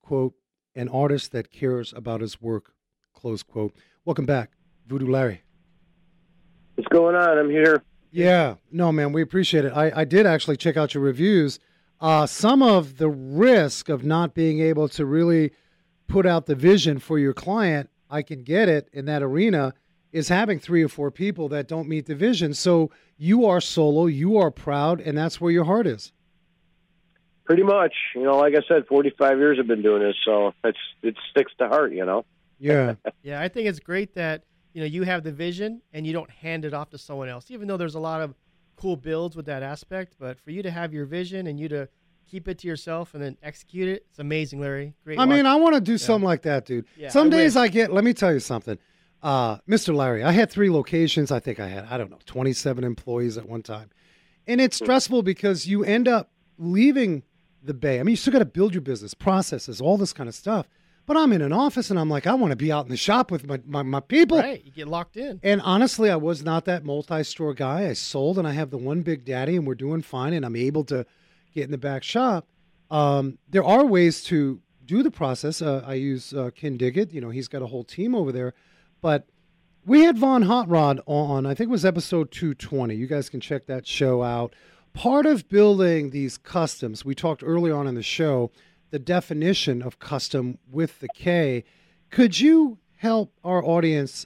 quote, 0.02 0.34
an 0.76 0.88
artist 0.90 1.32
that 1.32 1.50
cares 1.50 1.92
about 1.96 2.20
his 2.20 2.40
work, 2.40 2.72
close 3.14 3.42
quote. 3.42 3.74
Welcome 4.04 4.26
back, 4.26 4.52
Voodoo 4.86 5.10
Larry. 5.10 5.42
What's 6.76 6.88
going 6.88 7.16
on? 7.16 7.38
I'm 7.38 7.50
here. 7.50 7.82
Yeah, 8.12 8.56
no, 8.70 8.92
man, 8.92 9.12
we 9.12 9.22
appreciate 9.22 9.64
it. 9.64 9.72
I, 9.74 9.90
I 10.00 10.04
did 10.04 10.26
actually 10.26 10.58
check 10.58 10.76
out 10.76 10.94
your 10.94 11.02
reviews. 11.02 11.58
Uh, 12.00 12.26
some 12.26 12.62
of 12.62 12.98
the 12.98 13.08
risk 13.08 13.88
of 13.88 14.04
not 14.04 14.34
being 14.34 14.60
able 14.60 14.88
to 14.90 15.06
really 15.06 15.52
put 16.06 16.26
out 16.26 16.46
the 16.46 16.54
vision 16.54 16.98
for 16.98 17.18
your 17.18 17.32
client, 17.32 17.88
I 18.10 18.22
can 18.22 18.42
get 18.42 18.68
it 18.68 18.88
in 18.92 19.06
that 19.06 19.22
arena, 19.22 19.72
is 20.12 20.28
having 20.28 20.60
three 20.60 20.84
or 20.84 20.88
four 20.88 21.10
people 21.10 21.48
that 21.48 21.68
don't 21.68 21.88
meet 21.88 22.06
the 22.06 22.14
vision. 22.14 22.54
So 22.54 22.90
you 23.16 23.46
are 23.46 23.60
solo, 23.60 24.06
you 24.06 24.36
are 24.36 24.50
proud, 24.50 25.00
and 25.00 25.16
that's 25.16 25.40
where 25.40 25.50
your 25.50 25.64
heart 25.64 25.86
is. 25.86 26.12
Pretty 27.46 27.62
much. 27.62 27.94
You 28.14 28.24
know, 28.24 28.36
like 28.36 28.54
I 28.54 28.62
said, 28.68 28.86
45 28.86 29.38
years 29.38 29.58
I've 29.60 29.66
been 29.68 29.82
doing 29.82 30.02
this, 30.02 30.16
so 30.24 30.52
it's 30.64 30.78
it 31.02 31.14
sticks 31.30 31.52
to 31.58 31.68
heart. 31.68 31.92
You 31.92 32.04
know. 32.04 32.24
Yeah, 32.58 32.94
Yeah, 33.22 33.40
I 33.40 33.48
think 33.48 33.68
it's 33.68 33.78
great 33.80 34.14
that 34.14 34.42
you 34.72 34.80
know 34.80 34.86
you 34.86 35.04
have 35.04 35.22
the 35.22 35.32
vision 35.32 35.80
and 35.92 36.06
you 36.06 36.12
don't 36.12 36.30
hand 36.30 36.64
it 36.64 36.74
off 36.74 36.90
to 36.90 36.98
someone 36.98 37.28
else. 37.28 37.50
Even 37.50 37.68
though 37.68 37.76
there's 37.76 37.94
a 37.94 38.00
lot 38.00 38.20
of 38.20 38.34
cool 38.76 38.96
builds 38.96 39.36
with 39.36 39.46
that 39.46 39.62
aspect. 39.62 40.16
But 40.18 40.38
for 40.40 40.50
you 40.50 40.62
to 40.62 40.70
have 40.70 40.92
your 40.92 41.06
vision 41.06 41.46
and 41.46 41.58
you 41.58 41.68
to 41.68 41.88
keep 42.28 42.48
it 42.48 42.58
to 42.58 42.68
yourself 42.68 43.14
and 43.14 43.22
then 43.22 43.36
execute 43.42 43.88
it, 43.88 44.04
it's 44.10 44.18
amazing, 44.18 44.60
Larry. 44.60 44.94
Great. 45.04 45.18
I 45.18 45.24
mean. 45.24 45.46
I 45.46 45.54
want 45.56 45.74
to 45.76 45.80
do 45.80 45.96
something 45.98 46.24
like 46.26 46.42
that, 46.42 46.66
dude. 46.66 46.84
Yeah, 46.96 47.10
Some 47.10 47.28
I 47.28 47.30
days 47.30 47.54
wish. 47.54 47.62
I 47.62 47.68
get. 47.68 47.92
Let 47.92 48.04
me 48.04 48.12
tell 48.12 48.32
you 48.32 48.40
something, 48.40 48.78
uh, 49.22 49.58
Mr. 49.68 49.94
Larry. 49.94 50.24
I 50.24 50.32
had 50.32 50.50
three 50.50 50.70
locations. 50.70 51.30
I 51.30 51.38
think 51.40 51.60
I 51.60 51.68
had 51.68 51.84
I 51.84 51.96
don't 51.96 52.10
know 52.10 52.18
twenty 52.26 52.52
seven 52.52 52.82
employees 52.84 53.38
at 53.38 53.48
one 53.48 53.62
time, 53.62 53.90
and 54.46 54.60
it's 54.60 54.76
stressful 54.76 55.22
because 55.22 55.66
you 55.66 55.84
end 55.84 56.08
up 56.08 56.30
leaving 56.58 57.22
the 57.66 57.74
bay. 57.74 58.00
I 58.00 58.02
mean, 58.02 58.12
you 58.12 58.16
still 58.16 58.32
got 58.32 58.40
to 58.40 58.44
build 58.44 58.74
your 58.74 58.80
business 58.82 59.14
processes, 59.14 59.80
all 59.80 59.96
this 59.96 60.12
kind 60.12 60.28
of 60.28 60.34
stuff. 60.34 60.68
But 61.06 61.16
I'm 61.16 61.32
in 61.32 61.40
an 61.40 61.52
office 61.52 61.88
and 61.90 62.00
I'm 62.00 62.10
like, 62.10 62.26
I 62.26 62.34
want 62.34 62.50
to 62.50 62.56
be 62.56 62.72
out 62.72 62.84
in 62.84 62.90
the 62.90 62.96
shop 62.96 63.30
with 63.30 63.46
my, 63.46 63.60
my, 63.64 63.82
my 63.82 64.00
people. 64.00 64.38
right. 64.38 64.62
You 64.64 64.72
get 64.72 64.88
locked 64.88 65.16
in. 65.16 65.38
And 65.42 65.60
honestly, 65.60 66.10
I 66.10 66.16
was 66.16 66.42
not 66.42 66.64
that 66.64 66.84
multi-store 66.84 67.54
guy. 67.54 67.88
I 67.88 67.92
sold, 67.92 68.38
and 68.38 68.46
I 68.46 68.52
have 68.52 68.70
the 68.70 68.78
one 68.78 69.02
big 69.02 69.24
daddy, 69.24 69.54
and 69.54 69.66
we're 69.66 69.76
doing 69.76 70.02
fine, 70.02 70.32
and 70.32 70.44
I'm 70.44 70.56
able 70.56 70.82
to 70.84 71.06
get 71.54 71.64
in 71.64 71.70
the 71.70 71.78
back 71.78 72.02
shop. 72.02 72.48
Um, 72.90 73.38
there 73.48 73.64
are 73.64 73.84
ways 73.84 74.24
to 74.24 74.60
do 74.84 75.04
the 75.04 75.10
process. 75.12 75.62
Uh, 75.62 75.82
I 75.86 75.94
use 75.94 76.32
uh, 76.32 76.50
Kindig-It. 76.50 77.12
You 77.12 77.20
know, 77.20 77.30
he's 77.30 77.48
got 77.48 77.62
a 77.62 77.66
whole 77.66 77.84
team 77.84 78.14
over 78.14 78.32
there. 78.32 78.54
But 79.00 79.26
we 79.84 80.02
had 80.02 80.18
Von 80.18 80.42
Hot 80.42 80.68
Rod 80.68 81.00
on. 81.06 81.46
I 81.46 81.54
think 81.54 81.68
it 81.68 81.72
was 81.72 81.84
episode 81.84 82.32
220. 82.32 82.96
You 82.96 83.06
guys 83.06 83.28
can 83.28 83.40
check 83.40 83.66
that 83.66 83.86
show 83.86 84.24
out. 84.24 84.54
Part 84.96 85.26
of 85.26 85.46
building 85.50 86.08
these 86.08 86.38
customs, 86.38 87.04
we 87.04 87.14
talked 87.14 87.42
early 87.44 87.70
on 87.70 87.86
in 87.86 87.94
the 87.94 88.02
show, 88.02 88.50
the 88.90 88.98
definition 88.98 89.82
of 89.82 89.98
custom 89.98 90.56
with 90.70 91.00
the 91.00 91.08
K. 91.14 91.64
Could 92.10 92.40
you 92.40 92.78
help 92.96 93.30
our 93.44 93.62
audience 93.62 94.24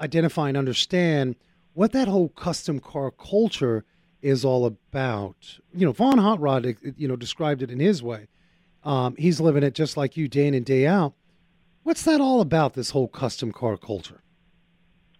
identify 0.00 0.46
and 0.46 0.56
understand 0.56 1.34
what 1.72 1.90
that 1.92 2.06
whole 2.06 2.28
custom 2.28 2.78
car 2.78 3.10
culture 3.10 3.84
is 4.22 4.44
all 4.44 4.66
about? 4.66 5.58
You 5.74 5.84
know, 5.84 5.92
Von 5.92 6.18
Hot 6.18 6.38
Rod, 6.38 6.76
you 6.96 7.08
know, 7.08 7.16
described 7.16 7.60
it 7.60 7.72
in 7.72 7.80
his 7.80 8.00
way. 8.00 8.28
Um, 8.84 9.16
he's 9.18 9.40
living 9.40 9.64
it 9.64 9.74
just 9.74 9.96
like 9.96 10.16
you, 10.16 10.28
day 10.28 10.46
in 10.46 10.54
and 10.54 10.64
day 10.64 10.86
out. 10.86 11.14
What's 11.82 12.04
that 12.04 12.20
all 12.20 12.40
about? 12.40 12.74
This 12.74 12.90
whole 12.90 13.08
custom 13.08 13.50
car 13.50 13.76
culture? 13.76 14.22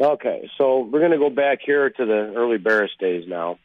Okay, 0.00 0.48
so 0.56 0.88
we're 0.90 1.00
going 1.00 1.10
to 1.10 1.18
go 1.18 1.30
back 1.30 1.58
here 1.66 1.90
to 1.90 2.06
the 2.06 2.32
early 2.36 2.58
Barris 2.58 2.92
days 3.00 3.24
now. 3.26 3.58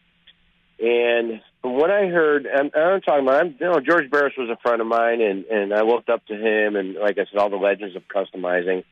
And 0.82 1.42
from 1.62 1.74
what 1.76 1.90
I 1.92 2.06
heard, 2.08 2.46
and 2.46 2.72
I'm 2.74 3.02
talking 3.02 3.28
about, 3.28 3.42
I'm, 3.46 3.56
you 3.60 3.66
know, 3.68 3.80
George 3.82 4.10
Barris 4.10 4.34
was 4.38 4.50
a 4.50 4.56
friend 4.62 4.80
of 4.82 4.88
mine, 4.88 5.20
and, 5.22 5.44
and 5.46 5.74
I 5.74 5.82
looked 5.82 6.10
up 6.10 6.26
to 6.28 6.34
him, 6.34 6.76
and 6.78 6.96
like 6.96 7.18
I 7.18 7.26
said, 7.30 7.38
all 7.38 7.50
the 7.50 7.58
legends 7.58 7.96
of 7.98 8.04
customizing. 8.08 8.86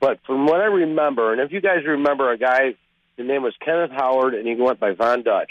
But 0.00 0.20
from 0.26 0.46
what 0.46 0.60
I 0.60 0.66
remember, 0.66 1.32
and 1.32 1.40
if 1.40 1.50
you 1.52 1.60
guys 1.60 1.84
remember 1.84 2.30
a 2.30 2.38
guy, 2.38 2.74
the 3.16 3.24
name 3.24 3.42
was 3.42 3.54
Kenneth 3.64 3.90
Howard, 3.90 4.34
and 4.34 4.46
he 4.46 4.54
went 4.54 4.78
by 4.78 4.92
Von 4.92 5.22
Dutch. 5.22 5.50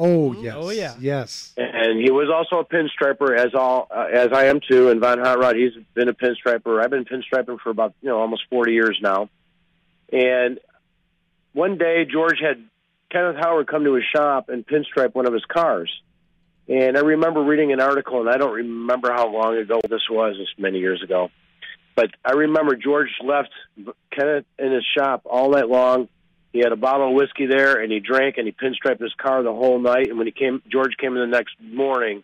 Oh 0.00 0.32
yes, 0.32 0.54
Oh, 0.56 0.70
yeah. 0.70 0.94
yes. 1.00 1.54
And 1.56 1.98
he 2.00 2.10
was 2.10 2.28
also 2.32 2.60
a 2.60 2.64
pinstriper, 2.64 3.34
as 3.34 3.52
all 3.54 3.88
uh, 3.90 4.06
as 4.12 4.28
I 4.32 4.44
am 4.46 4.60
too. 4.60 4.90
And 4.90 5.00
Von 5.00 5.18
Hot 5.18 5.38
Rod, 5.40 5.56
he's 5.56 5.72
been 5.94 6.08
a 6.08 6.12
pinstriper. 6.14 6.80
I've 6.80 6.90
been 6.90 7.04
pinstriping 7.04 7.58
for 7.60 7.70
about 7.70 7.94
you 8.00 8.08
know 8.08 8.20
almost 8.20 8.42
forty 8.48 8.74
years 8.74 8.96
now. 9.02 9.28
And 10.12 10.60
one 11.52 11.78
day, 11.78 12.04
George 12.04 12.38
had 12.40 12.62
Kenneth 13.10 13.36
Howard 13.40 13.66
come 13.66 13.84
to 13.84 13.94
his 13.94 14.04
shop 14.14 14.48
and 14.48 14.66
pinstripe 14.66 15.14
one 15.14 15.26
of 15.26 15.32
his 15.32 15.44
cars. 15.44 15.90
And 16.68 16.98
I 16.98 17.00
remember 17.00 17.42
reading 17.42 17.72
an 17.72 17.80
article, 17.80 18.20
and 18.20 18.28
I 18.28 18.36
don't 18.36 18.52
remember 18.52 19.10
how 19.10 19.32
long 19.32 19.56
ago 19.56 19.80
this 19.88 20.02
was. 20.10 20.36
It's 20.38 20.50
many 20.58 20.78
years 20.78 21.02
ago. 21.02 21.30
But 21.96 22.10
I 22.24 22.32
remember 22.32 22.76
George 22.76 23.08
left 23.24 23.48
Kenneth 24.12 24.44
in 24.58 24.72
his 24.72 24.84
shop 24.96 25.22
all 25.24 25.50
night 25.50 25.68
long. 25.68 26.08
He 26.52 26.60
had 26.60 26.72
a 26.72 26.76
bottle 26.76 27.08
of 27.08 27.14
whiskey 27.14 27.46
there, 27.46 27.80
and 27.80 27.90
he 27.90 28.00
drank 28.00 28.36
and 28.36 28.46
he 28.46 28.52
pinstriped 28.52 29.00
his 29.00 29.14
car 29.14 29.42
the 29.42 29.52
whole 29.52 29.78
night. 29.78 30.08
And 30.08 30.18
when 30.18 30.26
he 30.26 30.32
came, 30.32 30.62
George 30.70 30.96
came 30.98 31.16
in 31.16 31.30
the 31.30 31.36
next 31.36 31.54
morning, 31.60 32.22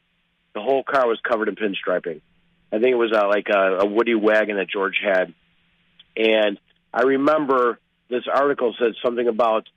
the 0.54 0.60
whole 0.60 0.84
car 0.84 1.06
was 1.08 1.18
covered 1.26 1.48
in 1.48 1.56
pinstriping. 1.56 2.20
I 2.70 2.78
think 2.78 2.92
it 2.92 2.96
was 2.96 3.12
uh, 3.12 3.26
like 3.28 3.48
a, 3.48 3.78
a 3.80 3.86
Woody 3.86 4.14
wagon 4.14 4.56
that 4.56 4.68
George 4.68 4.98
had. 5.02 5.32
And 6.16 6.58
I 6.92 7.02
remember 7.02 7.78
this 8.08 8.24
article 8.32 8.74
said 8.78 8.92
something 9.02 9.26
about 9.26 9.68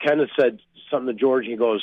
Kenneth 0.00 0.30
said 0.38 0.58
something 0.90 1.14
to 1.14 1.18
George. 1.18 1.44
And 1.44 1.52
he 1.52 1.56
goes, 1.56 1.82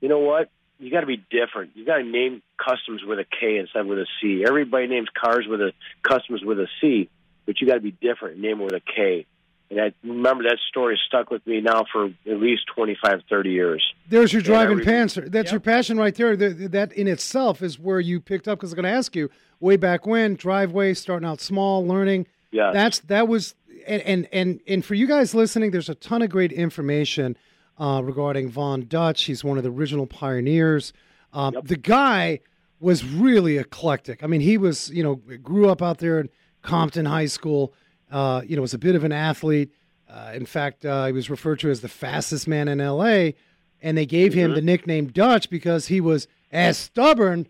"You 0.00 0.08
know 0.08 0.20
what? 0.20 0.50
You 0.78 0.90
got 0.90 1.00
to 1.00 1.06
be 1.06 1.16
different. 1.30 1.72
You 1.74 1.84
got 1.84 1.96
to 1.98 2.04
name 2.04 2.42
customs 2.56 3.02
with 3.04 3.18
a 3.18 3.24
K 3.24 3.58
instead 3.58 3.80
of 3.80 3.86
with 3.86 3.98
a 3.98 4.06
C. 4.20 4.44
Everybody 4.46 4.86
names 4.86 5.08
cars 5.12 5.46
with 5.48 5.60
a 5.60 5.72
customs 6.02 6.42
with 6.44 6.58
a 6.60 6.68
C, 6.80 7.08
but 7.46 7.60
you 7.60 7.66
got 7.66 7.74
to 7.74 7.80
be 7.80 7.90
different. 7.90 8.38
Name 8.38 8.60
it 8.60 8.64
with 8.64 8.74
a 8.74 8.80
K." 8.80 9.26
And 9.70 9.78
I 9.78 9.92
remember 10.02 10.44
that 10.44 10.56
story 10.68 10.98
stuck 11.06 11.30
with 11.30 11.46
me 11.46 11.60
now 11.60 11.84
for 11.92 12.06
at 12.06 12.40
least 12.40 12.62
25, 12.74 13.24
30 13.28 13.50
years. 13.50 13.92
There's 14.08 14.32
your 14.32 14.40
driving 14.40 14.80
pants. 14.82 15.14
That's 15.14 15.48
Yep. 15.48 15.50
your 15.52 15.60
passion 15.60 15.98
right 15.98 16.14
there. 16.14 16.36
That 16.36 16.90
in 16.94 17.06
itself 17.06 17.60
is 17.60 17.78
where 17.78 18.00
you 18.00 18.18
picked 18.18 18.48
up. 18.48 18.58
Because 18.58 18.72
I'm 18.72 18.76
going 18.76 18.90
to 18.90 18.96
ask 18.96 19.14
you 19.14 19.28
way 19.60 19.76
back 19.76 20.06
when 20.06 20.36
driveway, 20.36 20.94
starting 20.94 21.28
out 21.28 21.42
small, 21.42 21.86
learning. 21.86 22.26
Yeah. 22.50 22.70
That's 22.72 23.00
that 23.00 23.28
was 23.28 23.54
and 23.86 24.00
and 24.02 24.28
and, 24.32 24.60
and 24.66 24.84
for 24.84 24.94
you 24.94 25.06
guys 25.06 25.34
listening, 25.34 25.70
there's 25.70 25.90
a 25.90 25.94
ton 25.94 26.22
of 26.22 26.30
great 26.30 26.50
information 26.52 27.36
uh, 27.78 28.02
regarding 28.04 28.50
Von 28.50 28.86
Dutch. 28.86 29.24
He's 29.24 29.44
one 29.44 29.58
of 29.58 29.64
the 29.64 29.70
original 29.70 30.06
pioneers. 30.06 30.92
Um, 31.32 31.56
The 31.62 31.76
guy 31.76 32.40
was 32.80 33.04
really 33.04 33.58
eclectic. 33.58 34.22
I 34.22 34.26
mean, 34.26 34.40
he 34.40 34.58
was 34.58 34.90
you 34.90 35.02
know 35.02 35.16
grew 35.42 35.68
up 35.68 35.82
out 35.82 35.98
there 35.98 36.20
in 36.20 36.28
Compton 36.62 37.06
High 37.06 37.26
School. 37.26 37.74
Uh, 38.10 38.42
you 38.46 38.56
know, 38.56 38.62
was 38.62 38.74
a 38.74 38.78
bit 38.78 38.94
of 38.94 39.04
an 39.04 39.12
athlete. 39.12 39.70
Uh, 40.08 40.32
in 40.34 40.46
fact, 40.46 40.86
uh, 40.86 41.04
he 41.06 41.12
was 41.12 41.28
referred 41.28 41.60
to 41.60 41.70
as 41.70 41.82
the 41.82 41.88
fastest 41.88 42.48
man 42.48 42.68
in 42.68 42.80
L.A. 42.80 43.34
And 43.82 43.96
they 43.96 44.06
gave 44.06 44.32
him 44.32 44.54
the 44.54 44.62
nickname 44.62 45.08
Dutch 45.08 45.50
because 45.50 45.88
he 45.88 46.00
was 46.00 46.26
as 46.50 46.78
stubborn 46.78 47.46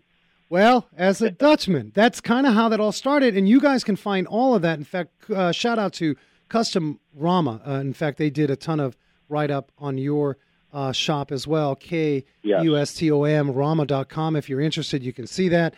well, 0.49 0.87
as 0.97 1.21
a 1.21 1.29
Dutchman, 1.29 1.91
that's 1.93 2.19
kind 2.19 2.47
of 2.47 2.55
how 2.55 2.69
that 2.69 2.79
all 2.79 2.91
started, 2.91 3.37
and 3.37 3.47
you 3.47 3.61
guys 3.61 3.83
can 3.83 3.95
find 3.95 4.25
all 4.25 4.55
of 4.55 4.63
that. 4.63 4.79
In 4.79 4.83
fact, 4.83 5.29
uh, 5.29 5.51
shout 5.51 5.77
out 5.77 5.93
to 5.93 6.15
Custom 6.49 6.99
Rama. 7.13 7.61
Uh, 7.65 7.73
in 7.73 7.93
fact, 7.93 8.17
they 8.17 8.31
did 8.31 8.49
a 8.49 8.55
ton 8.55 8.79
of 8.79 8.97
write 9.29 9.51
up 9.51 9.71
on 9.77 9.97
your 9.97 10.37
uh, 10.73 10.91
shop 10.91 11.31
as 11.31 11.47
well. 11.47 11.75
K 11.75 12.25
U 12.43 12.77
S 12.77 12.93
T 12.93 13.09
O 13.11 13.23
M 13.23 13.51
Rama.com. 13.51 14.35
If 14.35 14.49
you're 14.49 14.61
interested, 14.61 15.03
you 15.03 15.13
can 15.13 15.27
see 15.27 15.49
that. 15.49 15.73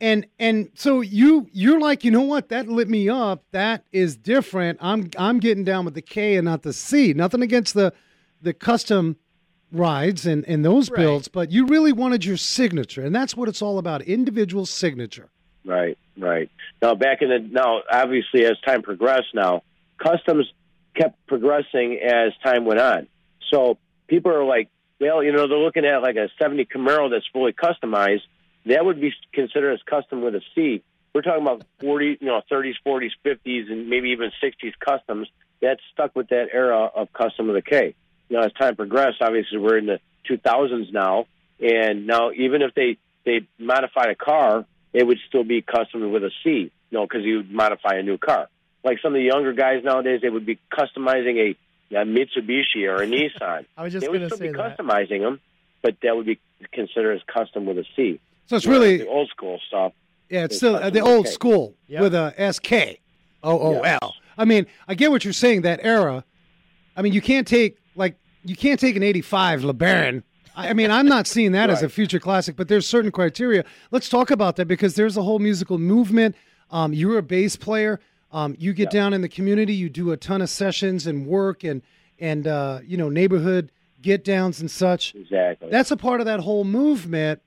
And 0.00 0.26
and 0.38 0.68
so 0.74 1.00
you 1.00 1.48
you're 1.52 1.80
like, 1.80 2.04
you 2.04 2.10
know 2.12 2.20
what? 2.22 2.50
That 2.50 2.68
lit 2.68 2.88
me 2.88 3.08
up. 3.08 3.42
That 3.50 3.84
is 3.90 4.16
different. 4.16 4.78
I'm 4.80 5.10
I'm 5.18 5.40
getting 5.40 5.64
down 5.64 5.84
with 5.84 5.94
the 5.94 6.02
K 6.02 6.36
and 6.36 6.44
not 6.44 6.62
the 6.62 6.72
C. 6.72 7.12
Nothing 7.14 7.42
against 7.42 7.74
the 7.74 7.92
the 8.40 8.52
custom 8.52 9.16
rides 9.72 10.24
and, 10.24 10.44
and 10.48 10.64
those 10.64 10.90
Right. 10.90 10.98
builds, 10.98 11.28
but 11.28 11.50
you 11.50 11.66
really 11.66 11.92
wanted 11.92 12.24
your 12.24 12.36
signature, 12.36 13.04
and 13.04 13.14
that's 13.14 13.36
what 13.36 13.48
it's 13.48 13.60
all 13.60 13.78
about 13.78 14.00
individual 14.02 14.64
signature. 14.64 15.28
Right, 15.64 15.98
right. 16.16 16.48
Now, 16.80 16.94
back 16.94 17.20
in 17.20 17.28
the 17.28 17.40
now, 17.40 17.80
obviously, 17.90 18.44
as 18.46 18.58
time 18.64 18.82
progressed, 18.82 19.34
now 19.34 19.62
customs 19.98 20.46
kept 20.94 21.26
progressing 21.26 21.98
as 22.02 22.32
time 22.42 22.64
went 22.64 22.80
on. 22.80 23.08
So 23.50 23.78
people 24.06 24.32
are 24.32 24.44
like, 24.44 24.68
well, 25.00 25.22
you 25.22 25.32
know, 25.32 25.46
they're 25.48 25.58
looking 25.58 25.84
at 25.84 26.02
like 26.02 26.16
a 26.16 26.28
'70 26.38 26.66
Camaro 26.66 27.10
that's 27.10 27.26
fully 27.32 27.52
customized. 27.52 28.22
That 28.66 28.84
would 28.84 29.00
be 29.00 29.12
considered 29.32 29.74
as 29.74 29.80
custom 29.82 30.22
with 30.22 30.34
a 30.34 30.40
C. 30.54 30.82
We're 31.14 31.22
talking 31.22 31.42
about 31.42 31.62
40, 31.80 32.18
you 32.20 32.26
know, 32.26 32.42
30s, 32.50 32.74
40s, 32.86 33.10
50s, 33.24 33.70
and 33.70 33.88
maybe 33.88 34.10
even 34.10 34.30
60s 34.42 34.72
customs. 34.78 35.28
That 35.62 35.78
stuck 35.92 36.14
with 36.14 36.28
that 36.28 36.48
era 36.52 36.84
of 36.94 37.12
custom 37.12 37.48
with 37.48 37.56
a 37.56 37.62
K. 37.62 37.94
You 38.28 38.36
know, 38.36 38.42
as 38.44 38.52
time 38.52 38.76
progressed, 38.76 39.22
obviously 39.22 39.58
we're 39.58 39.78
in 39.78 39.86
the 39.86 40.00
2000s 40.28 40.92
now, 40.92 41.26
and 41.60 42.06
now 42.06 42.30
even 42.32 42.62
if 42.62 42.74
they 42.74 42.98
they 43.24 43.46
modified 43.58 44.10
a 44.10 44.14
car, 44.14 44.64
it 44.92 45.06
would 45.06 45.18
still 45.28 45.44
be 45.44 45.62
custom 45.62 46.10
with 46.10 46.24
a 46.24 46.30
C, 46.42 46.50
you 46.50 46.70
know, 46.90 47.04
because 47.04 47.24
you 47.24 47.38
would 47.38 47.50
modify 47.50 47.94
a 47.96 48.02
new 48.02 48.18
car. 48.18 48.48
Like 48.88 48.98
some 49.02 49.12
of 49.14 49.18
the 49.18 49.24
younger 49.24 49.52
guys 49.52 49.82
nowadays, 49.84 50.20
they 50.22 50.30
would 50.30 50.46
be 50.46 50.58
customizing 50.72 51.54
a, 51.92 51.96
a 51.96 52.04
Mitsubishi 52.04 52.88
or 52.88 53.02
a 53.02 53.06
Nissan. 53.14 53.66
I 53.76 53.82
was 53.84 53.92
just 53.92 54.02
they 54.04 54.08
would 54.08 54.18
going 54.18 54.28
to 54.30 54.36
still 54.36 54.38
say 54.46 54.52
be 54.52 54.56
that. 54.56 54.78
customizing 54.78 55.20
them, 55.20 55.40
but 55.82 55.96
that 56.02 56.16
would 56.16 56.26
be 56.26 56.38
considered 56.72 57.14
as 57.16 57.22
custom 57.32 57.66
with 57.66 57.78
a 57.78 57.84
C. 57.94 58.20
So 58.46 58.56
it's 58.56 58.66
Whereas 58.66 58.80
really 58.80 58.96
the 58.98 59.08
old 59.08 59.28
school 59.28 59.60
stuff. 59.68 59.92
yeah, 60.30 60.44
it's 60.44 60.52
it's 60.54 60.56
still 60.58 60.76
uh, 60.76 60.90
the 60.90 61.00
old 61.00 61.26
K. 61.26 61.32
school 61.32 61.74
Yep. 61.88 62.00
with 62.02 62.14
a 62.14 62.34
S 62.36 62.58
K 62.58 62.98
O 63.42 63.58
O 63.58 63.72
Yes. 63.82 63.98
L. 64.02 64.14
I 64.38 64.44
mean, 64.44 64.66
I 64.88 64.94
get 64.94 65.10
what 65.10 65.24
you're 65.24 65.32
saying. 65.34 65.62
That 65.62 65.80
era. 65.82 66.24
I 66.96 67.02
mean, 67.02 67.12
you 67.12 67.20
can't 67.20 67.46
take 67.46 67.76
like 67.94 68.16
you 68.44 68.56
can't 68.56 68.80
take 68.80 68.96
an 68.96 69.02
'85 69.02 69.60
LeBaron. 69.62 70.22
I 70.56 70.70
I 70.70 70.72
mean, 70.72 70.90
I'm 70.90 71.06
not 71.06 71.26
seeing 71.26 71.52
that 71.52 71.70
as 71.70 71.82
a 71.82 71.88
future 71.88 72.18
classic, 72.18 72.56
but 72.56 72.68
there's 72.68 72.86
certain 72.86 73.12
criteria. 73.12 73.64
Let's 73.90 74.08
talk 74.08 74.30
about 74.30 74.56
that 74.56 74.66
because 74.66 74.94
there's 74.94 75.16
a 75.16 75.22
whole 75.22 75.38
musical 75.38 75.78
movement. 75.78 76.34
Um, 76.70 76.92
you're 76.92 77.18
a 77.18 77.22
bass 77.22 77.54
player. 77.56 78.00
Um, 78.30 78.54
you 78.58 78.72
get 78.72 78.90
down 78.90 79.14
in 79.14 79.22
the 79.22 79.28
community. 79.28 79.74
You 79.74 79.88
do 79.88 80.12
a 80.12 80.16
ton 80.16 80.42
of 80.42 80.50
sessions 80.50 81.06
and 81.06 81.26
work 81.26 81.64
and 81.64 81.82
and 82.18 82.46
uh, 82.46 82.80
you 82.84 82.96
know 82.96 83.08
neighborhood 83.08 83.70
get 84.02 84.24
downs 84.24 84.60
and 84.60 84.70
such. 84.70 85.14
Exactly. 85.14 85.70
That's 85.70 85.90
a 85.90 85.96
part 85.96 86.20
of 86.20 86.26
that 86.26 86.40
whole 86.40 86.64
movement. 86.64 87.40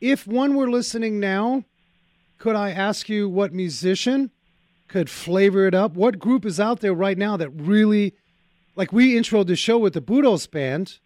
If 0.00 0.26
one 0.26 0.54
were 0.54 0.70
listening 0.70 1.18
now, 1.18 1.64
could 2.38 2.56
I 2.56 2.70
ask 2.70 3.08
you 3.08 3.28
what 3.28 3.52
musician 3.52 4.30
could 4.88 5.08
flavor 5.08 5.66
it 5.66 5.74
up? 5.74 5.94
What 5.94 6.18
group 6.18 6.44
is 6.44 6.60
out 6.60 6.80
there 6.80 6.92
right 6.92 7.16
now 7.16 7.36
that 7.36 7.50
really, 7.50 8.14
like 8.76 8.92
we 8.92 9.14
introed 9.14 9.46
the 9.46 9.56
show 9.56 9.78
with 9.78 9.94
the 9.94 10.02
Budos 10.02 10.50
band? 10.50 10.98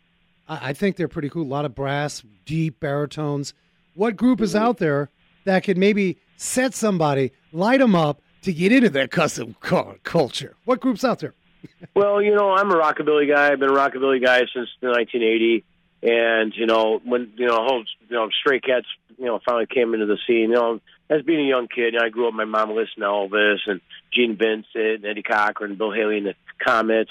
I, 0.48 0.70
I 0.70 0.72
think 0.72 0.96
they're 0.96 1.08
pretty 1.08 1.30
cool. 1.30 1.44
A 1.44 1.44
lot 1.44 1.64
of 1.64 1.74
brass, 1.74 2.22
deep 2.44 2.80
baritones. 2.80 3.54
What 3.94 4.16
group 4.16 4.40
is 4.40 4.54
out 4.54 4.78
there 4.78 5.10
that 5.44 5.64
could 5.64 5.78
maybe 5.78 6.18
set 6.36 6.74
somebody, 6.74 7.32
light 7.52 7.80
them 7.80 7.94
up 7.94 8.20
to 8.42 8.52
get 8.52 8.72
into 8.72 8.90
that 8.90 9.10
custom 9.10 9.56
car 9.60 9.96
culture? 10.02 10.54
What 10.64 10.80
group's 10.80 11.04
out 11.04 11.20
there? 11.20 11.34
well, 11.94 12.22
you 12.22 12.34
know, 12.34 12.50
I'm 12.50 12.70
a 12.70 12.74
rockabilly 12.74 13.28
guy. 13.28 13.52
I've 13.52 13.58
been 13.58 13.70
a 13.70 13.74
rockabilly 13.74 14.22
guy 14.24 14.38
since 14.54 14.68
the 14.80 14.88
1980, 14.88 15.64
and 16.02 16.52
you 16.54 16.66
know, 16.66 17.00
when 17.04 17.32
you 17.36 17.46
know, 17.46 17.56
whole 17.56 17.84
you 18.08 18.16
know, 18.16 18.28
Stray 18.40 18.60
Cats, 18.60 18.86
you 19.18 19.26
know, 19.26 19.40
finally 19.44 19.66
came 19.66 19.94
into 19.94 20.06
the 20.06 20.18
scene. 20.26 20.50
You 20.50 20.54
know, 20.54 20.80
as 21.10 21.22
being 21.22 21.40
a 21.40 21.48
young 21.48 21.68
kid, 21.68 21.94
you 21.94 21.98
know, 21.98 22.04
I 22.04 22.08
grew 22.10 22.28
up. 22.28 22.34
My 22.34 22.44
mom 22.44 22.70
listened 22.70 22.98
to 22.98 23.04
Elvis 23.04 23.58
and 23.66 23.80
Gene 24.12 24.36
Vincent, 24.36 24.66
and 24.74 25.04
Eddie 25.04 25.22
Cochran, 25.22 25.70
and 25.70 25.78
Bill 25.78 25.92
Haley, 25.92 26.18
and 26.18 26.26
the 26.26 26.34
Comets. 26.64 27.10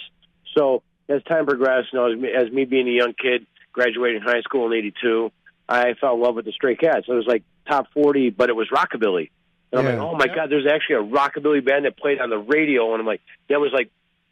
So 0.55 0.83
as 1.09 1.23
time 1.23 1.45
progressed, 1.45 1.89
you 1.93 1.99
know, 1.99 2.11
as 2.11 2.19
me, 2.19 2.29
as 2.29 2.51
me 2.51 2.65
being 2.65 2.87
a 2.87 2.91
young 2.91 3.13
kid, 3.13 3.45
graduating 3.73 4.21
high 4.21 4.41
school 4.41 4.71
in 4.71 4.77
'82, 4.77 5.31
I 5.67 5.93
fell 5.99 6.15
in 6.15 6.21
love 6.21 6.35
with 6.35 6.45
the 6.45 6.51
Stray 6.51 6.75
Cats. 6.75 7.05
It 7.07 7.13
was 7.13 7.27
like 7.27 7.43
top 7.67 7.87
40, 7.93 8.29
but 8.29 8.49
it 8.49 8.55
was 8.55 8.69
rockabilly. 8.69 9.29
And 9.71 9.82
Yeah. 9.84 9.89
I'm 9.89 9.97
like, 9.97 10.08
oh 10.08 10.15
my 10.15 10.25
Yeah. 10.25 10.36
god, 10.36 10.49
there's 10.49 10.67
actually 10.67 10.95
a 10.95 11.03
rockabilly 11.03 11.63
band 11.63 11.86
that 11.86 11.97
played 11.97 12.19
on 12.19 12.30
the 12.30 12.38
radio, 12.38 12.93
and 12.93 13.01
I'm 13.01 13.08
like, 13.08 13.21
that 13.49 13.60
was 13.60 13.71
like, 13.73 13.89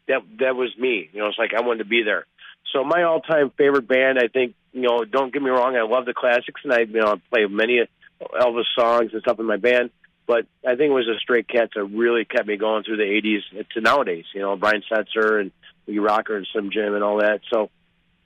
that 0.08 0.22
that 0.38 0.56
was 0.56 0.76
me. 0.78 1.08
You 1.12 1.20
know, 1.20 1.28
it's 1.28 1.38
like 1.38 1.52
I 1.54 1.60
wanted 1.60 1.84
to 1.84 1.88
be 1.88 2.02
there. 2.02 2.26
So 2.72 2.84
my 2.84 3.02
all-time 3.04 3.50
favorite 3.56 3.86
band, 3.88 4.18
I 4.18 4.28
think, 4.28 4.54
you 4.72 4.82
know, 4.82 5.04
don't 5.04 5.32
get 5.32 5.42
me 5.42 5.50
wrong, 5.50 5.76
I 5.76 5.82
love 5.82 6.04
the 6.04 6.14
classics, 6.14 6.60
and 6.64 6.72
I, 6.72 6.80
you 6.80 7.00
know, 7.00 7.16
play 7.30 7.46
many 7.46 7.80
Elvis 8.20 8.64
songs 8.78 9.12
and 9.12 9.22
stuff 9.22 9.38
in 9.38 9.46
my 9.46 9.56
band. 9.56 9.90
But 10.26 10.46
I 10.66 10.74
think 10.74 10.90
it 10.90 10.94
was 10.94 11.06
the 11.06 11.18
Stray 11.20 11.44
Cats 11.44 11.72
that 11.76 11.84
really 11.84 12.24
kept 12.24 12.48
me 12.48 12.56
going 12.56 12.82
through 12.82 12.96
the 12.96 13.04
'80s 13.04 13.68
to 13.74 13.80
nowadays. 13.80 14.24
You 14.34 14.40
know, 14.40 14.56
Brian 14.56 14.82
Setzer 14.90 15.40
and 15.40 15.52
Lee 15.86 16.00
Rocker 16.00 16.36
and 16.36 16.46
Slim 16.52 16.70
Jim 16.72 16.94
and 16.94 17.04
all 17.04 17.18
that. 17.18 17.42
So 17.52 17.70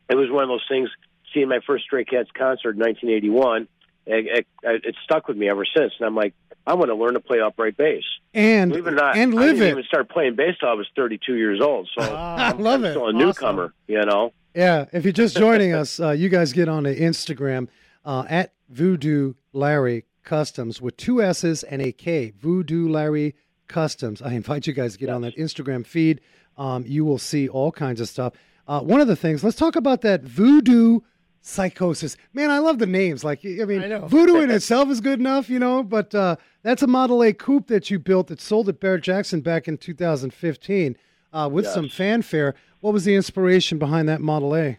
it 0.09 0.15
was 0.15 0.31
one 0.31 0.45
of 0.45 0.49
those 0.49 0.65
things. 0.69 0.89
Seeing 1.35 1.49
my 1.49 1.61
first 1.67 1.85
Stray 1.85 2.05
Cats 2.05 2.31
concert 2.37 2.71
in 2.75 2.81
1981, 2.81 3.69
it, 4.13 4.47
it, 4.63 4.85
it 4.85 4.95
stuck 5.05 5.29
with 5.29 5.37
me 5.37 5.49
ever 5.51 5.65
since. 5.65 5.93
And 5.99 6.07
I'm 6.07 6.15
like, 6.15 6.35
I 6.67 6.75
want 6.75 6.91
to 6.91 6.95
learn 6.95 7.15
to 7.15 7.21
play 7.21 7.41
upright 7.41 7.77
bass. 7.77 8.03
And 8.35 8.71
Believe 8.71 8.87
it 8.87 8.93
or 8.93 8.97
not, 8.97 9.17
and 9.17 9.39
I 9.39 9.47
didn't 9.47 9.63
it. 9.63 9.71
even 9.71 9.85
start 9.85 10.09
playing 10.11 10.37
bass 10.37 10.57
till 10.61 10.69
I 10.69 10.75
was 10.75 10.87
32 10.97 11.35
years 11.37 11.61
old. 11.61 11.89
So 11.99 12.03
Wow. 12.13 12.35
I 12.37 12.53
love 12.53 12.85
it. 12.85 12.91
still 12.93 13.05
a 13.05 13.07
Awesome. 13.09 13.19
newcomer, 13.19 13.75
you 13.89 14.05
know. 14.05 14.33
Yeah, 14.55 14.87
if 14.93 15.05
you're 15.05 15.13
just 15.13 15.37
joining 15.37 15.73
us, 15.73 16.01
uh, 16.01 16.11
you 16.11 16.29
guys 16.29 16.53
get 16.53 16.69
on 16.69 16.83
the 16.83 16.95
Instagram 16.95 17.69
uh, 18.05 18.25
at 18.29 18.53
Voodoo 18.69 19.35
Larry 19.53 20.05
Customs 20.23 20.81
with 20.83 20.97
two 20.97 21.23
S's 21.23 21.63
and 21.63 21.81
a 21.81 21.93
K. 21.93 22.33
Voodoo 22.39 22.89
Larry 22.89 23.35
Customs. 23.69 24.21
I 24.21 24.33
invite 24.33 24.67
you 24.67 24.73
guys 24.73 24.93
to 24.95 24.99
get 24.99 25.09
on 25.09 25.23
that 25.23 25.37
Instagram 25.37 25.87
feed. 25.87 26.21
Um, 26.59 26.85
you 26.87 27.05
will 27.05 27.19
see 27.19 27.49
all 27.49 27.73
kinds 27.73 28.01
of 28.01 28.09
stuff. 28.09 28.35
Uh, 28.69 28.81
one 28.81 29.01
of 29.01 29.07
the 29.09 29.17
things, 29.17 29.43
let's 29.43 29.57
talk 29.57 29.77
about 29.77 30.03
that 30.03 30.23
voodoo 30.23 31.01
psychosis. 31.41 32.17
Man, 32.33 32.51
I 32.51 32.59
love 32.59 32.79
the 32.79 32.87
names. 32.87 33.25
Like, 33.25 33.41
I 33.45 33.65
mean, 33.65 33.83
I 33.83 33.87
know. 33.89 34.07
voodoo 34.07 34.37
in 34.41 34.51
itself 34.59 34.89
is 34.91 35.01
good 35.01 35.19
enough, 35.19 35.49
you 35.49 35.59
know, 35.59 35.83
but 35.83 36.15
uh, 36.15 36.37
that's 36.63 36.83
a 36.83 36.87
Model 36.87 37.23
A 37.23 37.33
coupe 37.33 37.69
that 37.69 37.91
you 37.91 37.99
built 37.99 38.29
that 38.29 38.41
sold 38.41 38.69
at 38.69 38.81
Barrett 38.81 39.03
Jackson 39.03 39.41
back 39.41 39.67
in 39.69 39.79
2015 39.79 40.97
uh, 41.33 41.49
with 41.53 41.65
Yes. 41.65 41.75
some 41.75 41.89
fanfare. 41.89 42.55
What 42.81 42.93
was 42.93 43.05
the 43.05 43.15
inspiration 43.15 43.79
behind 43.79 44.09
that 44.09 44.21
Model 44.21 44.55
A? 44.57 44.79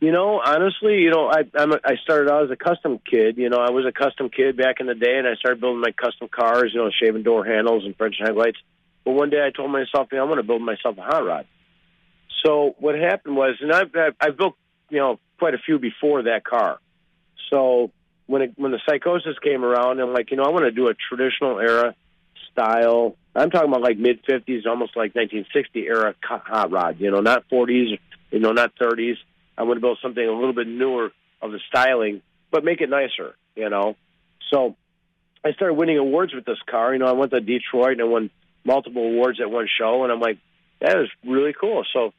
You 0.00 0.12
know, 0.12 0.40
honestly, 0.44 0.98
you 0.98 1.10
know, 1.10 1.28
I 1.30 1.44
I'm 1.54 1.72
a, 1.72 1.80
I 1.82 1.96
started 2.02 2.30
out 2.30 2.44
as 2.44 2.50
a 2.50 2.56
custom 2.56 2.98
kid. 3.10 3.38
You 3.38 3.48
know, 3.48 3.56
I 3.56 3.70
was 3.70 3.86
a 3.86 3.92
custom 3.92 4.28
kid 4.28 4.54
back 4.56 4.80
in 4.80 4.86
the 4.86 4.94
day, 4.94 5.16
and 5.16 5.26
I 5.26 5.34
started 5.36 5.60
building 5.60 5.80
my 5.80 5.92
custom 5.92 6.28
cars. 6.28 6.72
You 6.74 6.82
know, 6.84 6.90
shaving 6.90 7.22
door 7.22 7.42
handles 7.44 7.84
and 7.86 7.96
French 7.96 8.16
headlights. 8.20 8.58
But 9.04 9.12
one 9.12 9.30
day, 9.30 9.42
I 9.44 9.50
told 9.50 9.70
myself, 9.70 10.08
you 10.12 10.18
know, 10.18 10.24
I'm 10.24 10.28
going 10.28 10.36
to 10.38 10.42
build 10.46 10.60
myself 10.60 10.98
a 10.98 11.02
hot 11.02 11.24
rod. 11.24 11.46
So 12.44 12.74
what 12.78 12.96
happened 12.96 13.36
was, 13.36 13.56
and 13.62 13.72
I've 13.72 13.94
I've- 13.96 14.16
I've 14.20 14.36
built 14.36 14.56
you 14.90 14.98
know 14.98 15.18
quite 15.38 15.54
a 15.54 15.58
few 15.58 15.78
before 15.78 16.22
that 16.24 16.44
car. 16.44 16.78
So 17.50 17.90
when 18.26 18.42
it, 18.42 18.52
when 18.56 18.72
the 18.72 18.80
psychosis 18.88 19.38
came 19.42 19.64
around, 19.64 20.00
I'm 20.00 20.12
like, 20.12 20.30
you 20.30 20.36
know, 20.36 20.44
I 20.44 20.50
want 20.50 20.64
to 20.64 20.70
do 20.70 20.88
a 20.88 20.94
traditional 20.94 21.58
era 21.58 21.94
style. 22.52 23.16
I'm 23.34 23.50
talking 23.50 23.68
about 23.68 23.82
like 23.82 23.98
mid 23.98 24.24
50s, 24.24 24.66
almost 24.66 24.96
like 24.96 25.14
1960 25.14 25.86
era 25.86 26.14
hot 26.22 26.70
rod. 26.70 27.00
You 27.00 27.10
know, 27.10 27.20
not 27.20 27.44
40s, 27.50 27.98
you 28.30 28.38
know, 28.38 28.52
not 28.52 28.74
30s. 28.76 29.16
I 29.56 29.62
want 29.64 29.76
to 29.76 29.80
build 29.80 29.98
something 30.02 30.24
a 30.24 30.32
little 30.32 30.52
bit 30.52 30.66
newer 30.66 31.12
of 31.42 31.52
the 31.52 31.60
styling, 31.68 32.22
but 32.50 32.64
make 32.64 32.80
it 32.80 32.88
nicer. 32.88 33.34
You 33.54 33.70
know, 33.70 33.96
so 34.50 34.76
I 35.44 35.52
started 35.52 35.74
winning 35.74 35.98
awards 35.98 36.34
with 36.34 36.44
this 36.44 36.58
car. 36.68 36.92
You 36.92 36.98
know, 36.98 37.06
I 37.06 37.12
went 37.12 37.32
to 37.32 37.40
Detroit 37.40 37.92
and 37.92 38.00
I 38.00 38.04
won 38.04 38.30
multiple 38.64 39.02
awards 39.02 39.40
at 39.40 39.50
one 39.50 39.68
show, 39.78 40.02
and 40.02 40.12
I'm 40.12 40.20
like, 40.20 40.38
that 40.80 40.98
is 40.98 41.08
really 41.24 41.54
cool. 41.58 41.84
So 41.92 42.12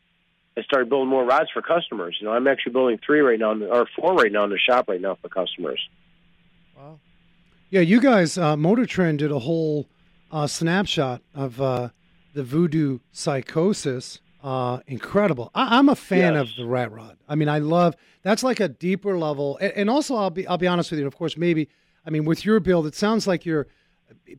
I 0.58 0.62
started 0.64 0.90
building 0.90 1.10
more 1.10 1.26
rods 1.26 1.50
for 1.54 1.62
customers. 1.62 2.18
You 2.20 2.28
know, 2.28 2.34
I'm 2.34 2.48
actually 2.48 2.74
building 2.74 3.00
three 3.06 3.20
right 3.20 3.38
now, 3.40 3.54
or 3.54 3.88
four 3.96 4.14
right 4.16 4.32
now 4.32 4.44
in 4.46 4.50
the 4.50 4.58
shop 4.60 4.88
right 4.88 5.02
now 5.02 5.18
for 5.22 5.28
customers. 5.30 5.80
Wow. 6.78 7.00
Yeah, 7.70 7.82
you 7.82 8.00
guys, 8.00 8.38
uh, 8.38 8.56
Motor 8.56 8.86
Trend 8.86 9.20
did 9.20 9.32
a 9.32 9.40
whole 9.40 9.88
uh, 10.32 10.48
snapshot 10.48 11.22
of 11.34 11.60
uh, 11.60 11.90
the 12.34 12.44
voodoo 12.44 13.00
psychosis. 13.12 14.20
Uh, 14.44 14.80
incredible. 14.88 15.50
I- 15.56 15.78
I'm 15.78 15.90
a 15.90 15.96
fan 15.96 16.36
Yes. 16.36 16.42
of 16.52 16.56
the 16.56 16.66
rat 16.66 16.92
rod. 16.92 17.18
I 17.28 17.34
mean, 17.36 17.50
I 17.50 17.58
love 17.60 17.96
that's 18.22 18.44
like 18.44 18.60
a 18.60 18.68
deeper 18.68 19.18
level. 19.18 19.58
And, 19.60 19.74
and 19.74 19.90
also, 19.90 20.16
I'll 20.16 20.30
be 20.30 20.46
I'll 20.48 20.60
be 20.60 20.68
honest 20.68 20.92
with 20.92 21.00
you. 21.00 21.08
Of 21.08 21.18
course, 21.18 21.36
maybe 21.36 21.68
I 22.06 22.12
mean 22.12 22.26
with 22.26 22.46
your 22.46 22.60
build, 22.60 22.86
it 22.86 22.94
sounds 22.96 23.26
like 23.26 23.44
you're 23.46 23.66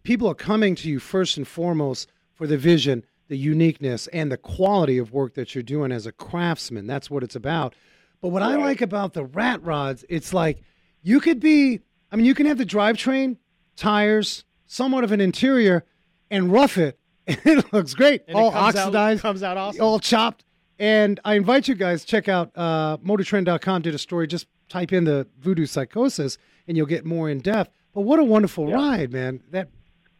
people 0.05 0.29
are 0.29 0.35
coming 0.35 0.77
to 0.77 0.89
you 0.89 1.01
first 1.01 1.37
and 1.37 1.47
foremost 1.47 2.09
for 2.35 2.47
the 2.47 2.57
vision, 2.57 3.03
the 3.29 3.37
uniqueness, 3.37 4.07
and 4.09 4.31
the 4.31 4.37
quality 4.37 4.99
of 4.99 5.13
work 5.13 5.35
that 5.35 5.55
you're 5.55 5.63
doing 5.63 5.91
as 5.93 6.07
a 6.07 6.13
craftsman. 6.13 6.87
That's 6.87 7.11
what 7.11 7.23
it's 7.23 7.35
about. 7.37 7.75
But 8.21 8.29
what 8.29 8.43
I 8.43 8.57
like 8.57 8.81
about 8.81 9.13
the 9.15 9.25
rat 9.25 9.63
rods, 9.63 10.05
it's 10.09 10.33
like 10.33 10.63
you 11.03 11.21
could 11.21 11.41
be. 11.41 11.81
I 12.11 12.17
mean, 12.17 12.25
you 12.25 12.35
can 12.35 12.47
have 12.47 12.57
the 12.59 12.65
drivetrain, 12.67 13.37
tires, 13.77 14.45
somewhat 14.67 15.05
of 15.05 15.13
an 15.13 15.21
interior, 15.21 15.85
and 16.31 16.53
rough 16.53 16.79
it. 16.79 16.99
It 17.29 17.73
looks 17.73 17.95
great. 17.95 18.23
And 18.29 18.37
all 18.37 18.53
comes 18.53 18.77
oxidized, 18.77 19.19
Out, 19.21 19.23
comes 19.23 19.43
out 19.43 19.57
awesome. 19.57 19.83
all 19.83 19.99
chopped. 19.99 20.45
And 20.79 21.19
I 21.25 21.35
invite 21.35 21.67
you 21.69 21.75
guys 21.75 22.05
check 22.05 22.29
out 22.29 22.53
uh, 22.55 22.99
MotorTrend.com. 22.99 23.83
Did 23.83 23.95
a 23.95 23.99
story. 23.99 24.27
Just 24.29 24.47
type 24.69 24.93
in 24.93 25.05
the 25.05 25.27
voodoo 25.41 25.67
psychosis, 25.67 26.39
and 26.69 26.77
you'll 26.77 26.87
get 26.87 27.05
more 27.05 27.29
in 27.29 27.41
depth. 27.41 27.73
But 27.95 28.03
what 28.03 28.19
a 28.21 28.25
wonderful 28.25 28.69
Yeah. 28.69 28.77
ride, 28.77 29.13
man! 29.13 29.41
That 29.51 29.71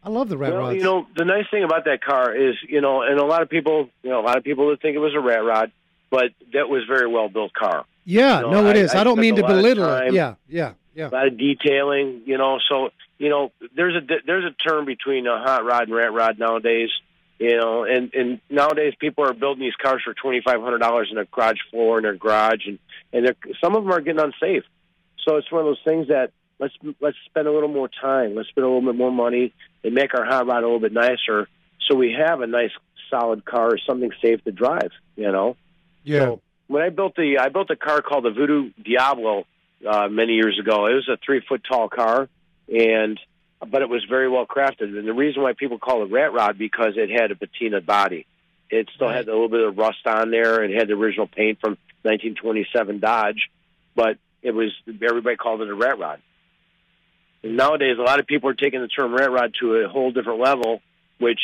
I 0.07 0.09
love 0.09 0.29
the 0.29 0.39
rat 0.39 0.53
well, 0.53 0.61
rods. 0.61 0.77
you 0.77 0.85
know, 0.85 1.05
the 1.17 1.25
nice 1.25 1.47
thing 1.51 1.65
about 1.65 1.85
that 1.87 2.01
car 2.01 2.33
is, 2.33 2.55
you 2.69 2.81
know, 2.81 3.03
and 3.03 3.19
a 3.19 3.25
lot 3.25 3.43
of 3.43 3.51
people, 3.51 3.89
you 4.05 4.11
know, 4.11 4.21
a 4.21 4.23
lot 4.23 4.37
of 4.39 4.45
people 4.45 4.67
would 4.67 4.81
think 4.81 4.95
it 4.95 5.01
was 5.01 5.15
a 5.17 5.21
rat 5.21 5.45
rod, 5.45 5.73
but 6.11 6.27
that 6.53 6.69
was 6.69 6.85
a 6.85 6.87
very 6.87 7.09
well 7.09 7.29
built 7.29 7.53
car. 7.53 7.85
yeah, 8.05 8.37
you 8.37 8.43
know, 8.43 8.63
no, 8.63 8.71
it 8.71 8.77
I- 8.77 8.79
is. 8.79 8.95
I, 8.95 9.01
I 9.01 9.05
don't 9.05 9.19
mean 9.19 9.35
to 9.35 9.43
belittle 9.43 9.93
it. 9.97 10.13
Yeah, 10.13 10.37
yeah, 10.49 10.75
yeah. 10.95 11.09
A 11.09 11.11
lot 11.11 11.27
of 11.27 11.37
detailing, 11.37 12.23
you 12.25 12.39
know. 12.39 12.61
So, 12.69 12.91
you 13.19 13.31
know, 13.31 13.51
there's 13.75 13.97
a 13.97 14.07
there's 14.25 14.45
a 14.45 14.55
term 14.69 14.85
between 14.85 15.27
a 15.27 15.43
hot 15.43 15.65
rod 15.65 15.89
and 15.89 15.95
rat 15.97 16.13
rod 16.13 16.39
nowadays. 16.39 16.91
You 17.41 17.57
know, 17.59 17.83
and 17.83 18.15
and 18.15 18.41
nowadays 18.49 18.95
people 19.01 19.25
are 19.25 19.35
building 19.35 19.65
these 19.65 19.75
cars 19.75 20.03
for 20.05 20.15
twenty 20.15 20.41
five 20.41 20.61
hundred 20.61 20.79
dollars 20.79 21.09
in 21.11 21.19
a 21.19 21.25
garage 21.25 21.59
floor 21.73 21.99
in 21.99 22.05
their 22.05 22.15
garage, 22.15 22.65
and 22.67 22.79
and 23.13 23.27
they're, 23.27 23.37
some 23.61 23.75
of 23.75 23.83
them 23.83 23.93
are 23.93 24.01
getting 24.01 24.23
unsafe. 24.23 24.63
So 25.27 25.37
it's 25.37 25.51
one 25.51 25.63
of 25.63 25.67
those 25.67 25.83
things 25.85 26.09
that 26.09 26.31
let's 26.59 26.75
let's 27.01 27.17
spend 27.27 27.47
a 27.47 27.53
little 27.53 27.69
more 27.69 27.89
time, 27.89 28.35
let's 28.35 28.49
spend 28.49 28.65
a 28.65 28.69
little 28.69 28.93
bit 28.93 28.97
more 28.97 29.13
money, 29.13 29.53
and 29.85 29.95
make 29.95 30.15
our 30.15 30.25
hot 30.25 30.47
rod 30.47 30.59
a 30.59 30.67
little 30.67 30.81
bit 30.81 30.93
nicer, 30.93 31.49
so 31.87 31.97
we 31.97 32.13
have 32.19 32.41
a 32.41 32.47
nice 32.47 32.73
solid 33.11 33.45
car, 33.45 33.79
something 33.87 34.11
safe 34.23 34.43
to 34.45 34.53
drive. 34.53 34.91
You 35.17 35.33
know. 35.33 35.57
Yeah. 36.05 36.21
So 36.21 36.41
when 36.69 36.83
I 36.83 36.91
built 36.91 37.17
the 37.17 37.39
I 37.39 37.49
built 37.49 37.71
a 37.71 37.77
car 37.77 38.03
called 38.03 38.25
the 38.25 38.31
Voodoo 38.31 38.71
Diablo 38.83 39.47
uh, 39.85 40.09
many 40.09 40.35
years 40.35 40.59
ago. 40.59 40.87
It 40.87 40.95
was 40.95 41.09
a 41.09 41.19
three 41.25 41.43
foot 41.47 41.63
tall 41.69 41.89
car, 41.89 42.29
and 42.69 43.19
but 43.61 43.83
it 43.83 43.89
was 43.89 44.05
very 44.09 44.29
well 44.29 44.47
crafted. 44.47 44.97
And 44.97 45.07
the 45.07 45.13
reason 45.13 45.43
why 45.43 45.53
people 45.53 45.79
call 45.79 46.03
it 46.05 46.11
rat 46.11 46.33
rod 46.33 46.59
because 46.59 46.95
it 46.97 47.11
had 47.11 47.31
a 47.31 47.37
patina 47.37 47.81
body. 47.81 48.27
It 48.69 48.89
still 48.95 49.09
had 49.09 49.29
a 49.29 49.33
little 49.33 49.49
bit 49.49 49.61
of 49.61 49.79
rust 49.79 50.07
on 50.07 50.31
there. 50.31 50.65
It 50.65 50.77
had 50.77 50.89
the 50.89 50.95
original 50.95 51.29
paint 51.29 51.61
from 51.61 51.79
1927 52.03 52.99
Dodge, 52.99 53.49
but 53.95 54.19
it 54.43 54.51
was 54.53 54.73
everybody 54.89 55.37
called 55.37 55.61
it 55.63 55.69
a 55.69 55.75
rat 55.75 55.99
rod. 55.99 56.21
And 57.47 57.57
nowadays, 57.57 57.97
a 57.99 58.03
lot 58.03 58.21
of 58.21 58.27
people 58.27 58.51
are 58.51 58.55
taking 58.55 58.81
the 58.81 58.89
term 58.89 59.15
rat 59.15 59.31
rod 59.31 59.55
to 59.61 59.77
a 59.77 59.89
whole 59.89 60.11
different 60.13 60.41
level, 60.41 60.81
which 61.19 61.41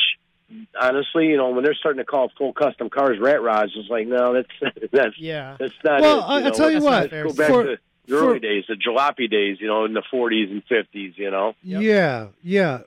honestly, 0.81 1.27
you 1.29 1.37
know, 1.37 1.51
when 1.51 1.65
they're 1.65 1.75
starting 1.75 1.99
to 1.99 2.05
call 2.05 2.31
full 2.37 2.53
custom 2.53 2.91
cars 2.91 3.19
rat 3.21 3.43
rods, 3.43 3.73
it's 3.77 3.89
like, 3.89 4.07
no, 4.07 4.35
that's 4.35 4.75
that's 4.93 5.19
yeah. 5.19 5.57
that's 5.59 5.75
not. 5.85 6.01
Well, 6.01 6.19
it, 6.19 6.23
I- 6.23 6.39
you 6.39 6.45
I'll 6.47 6.51
know. 6.51 6.57
tell 6.57 6.71
you 6.71 6.81
what, 6.83 7.11
go 7.11 7.33
back 7.33 7.49
for- 7.51 7.65
to 7.65 7.77
the 8.07 8.15
early 8.17 8.41
days, 8.41 8.65
the 8.69 8.75
jalopy 8.75 9.31
days, 9.31 9.59
you 9.61 9.69
know, 9.69 9.85
in 9.85 9.95
the 9.95 10.03
40s 10.13 10.51
and 10.51 10.67
50s. 10.67 11.17
You 11.17 11.31
know. 11.31 11.55
Yep. 11.63 11.83
Yeah, 11.83 12.27
yeah. 12.43 12.79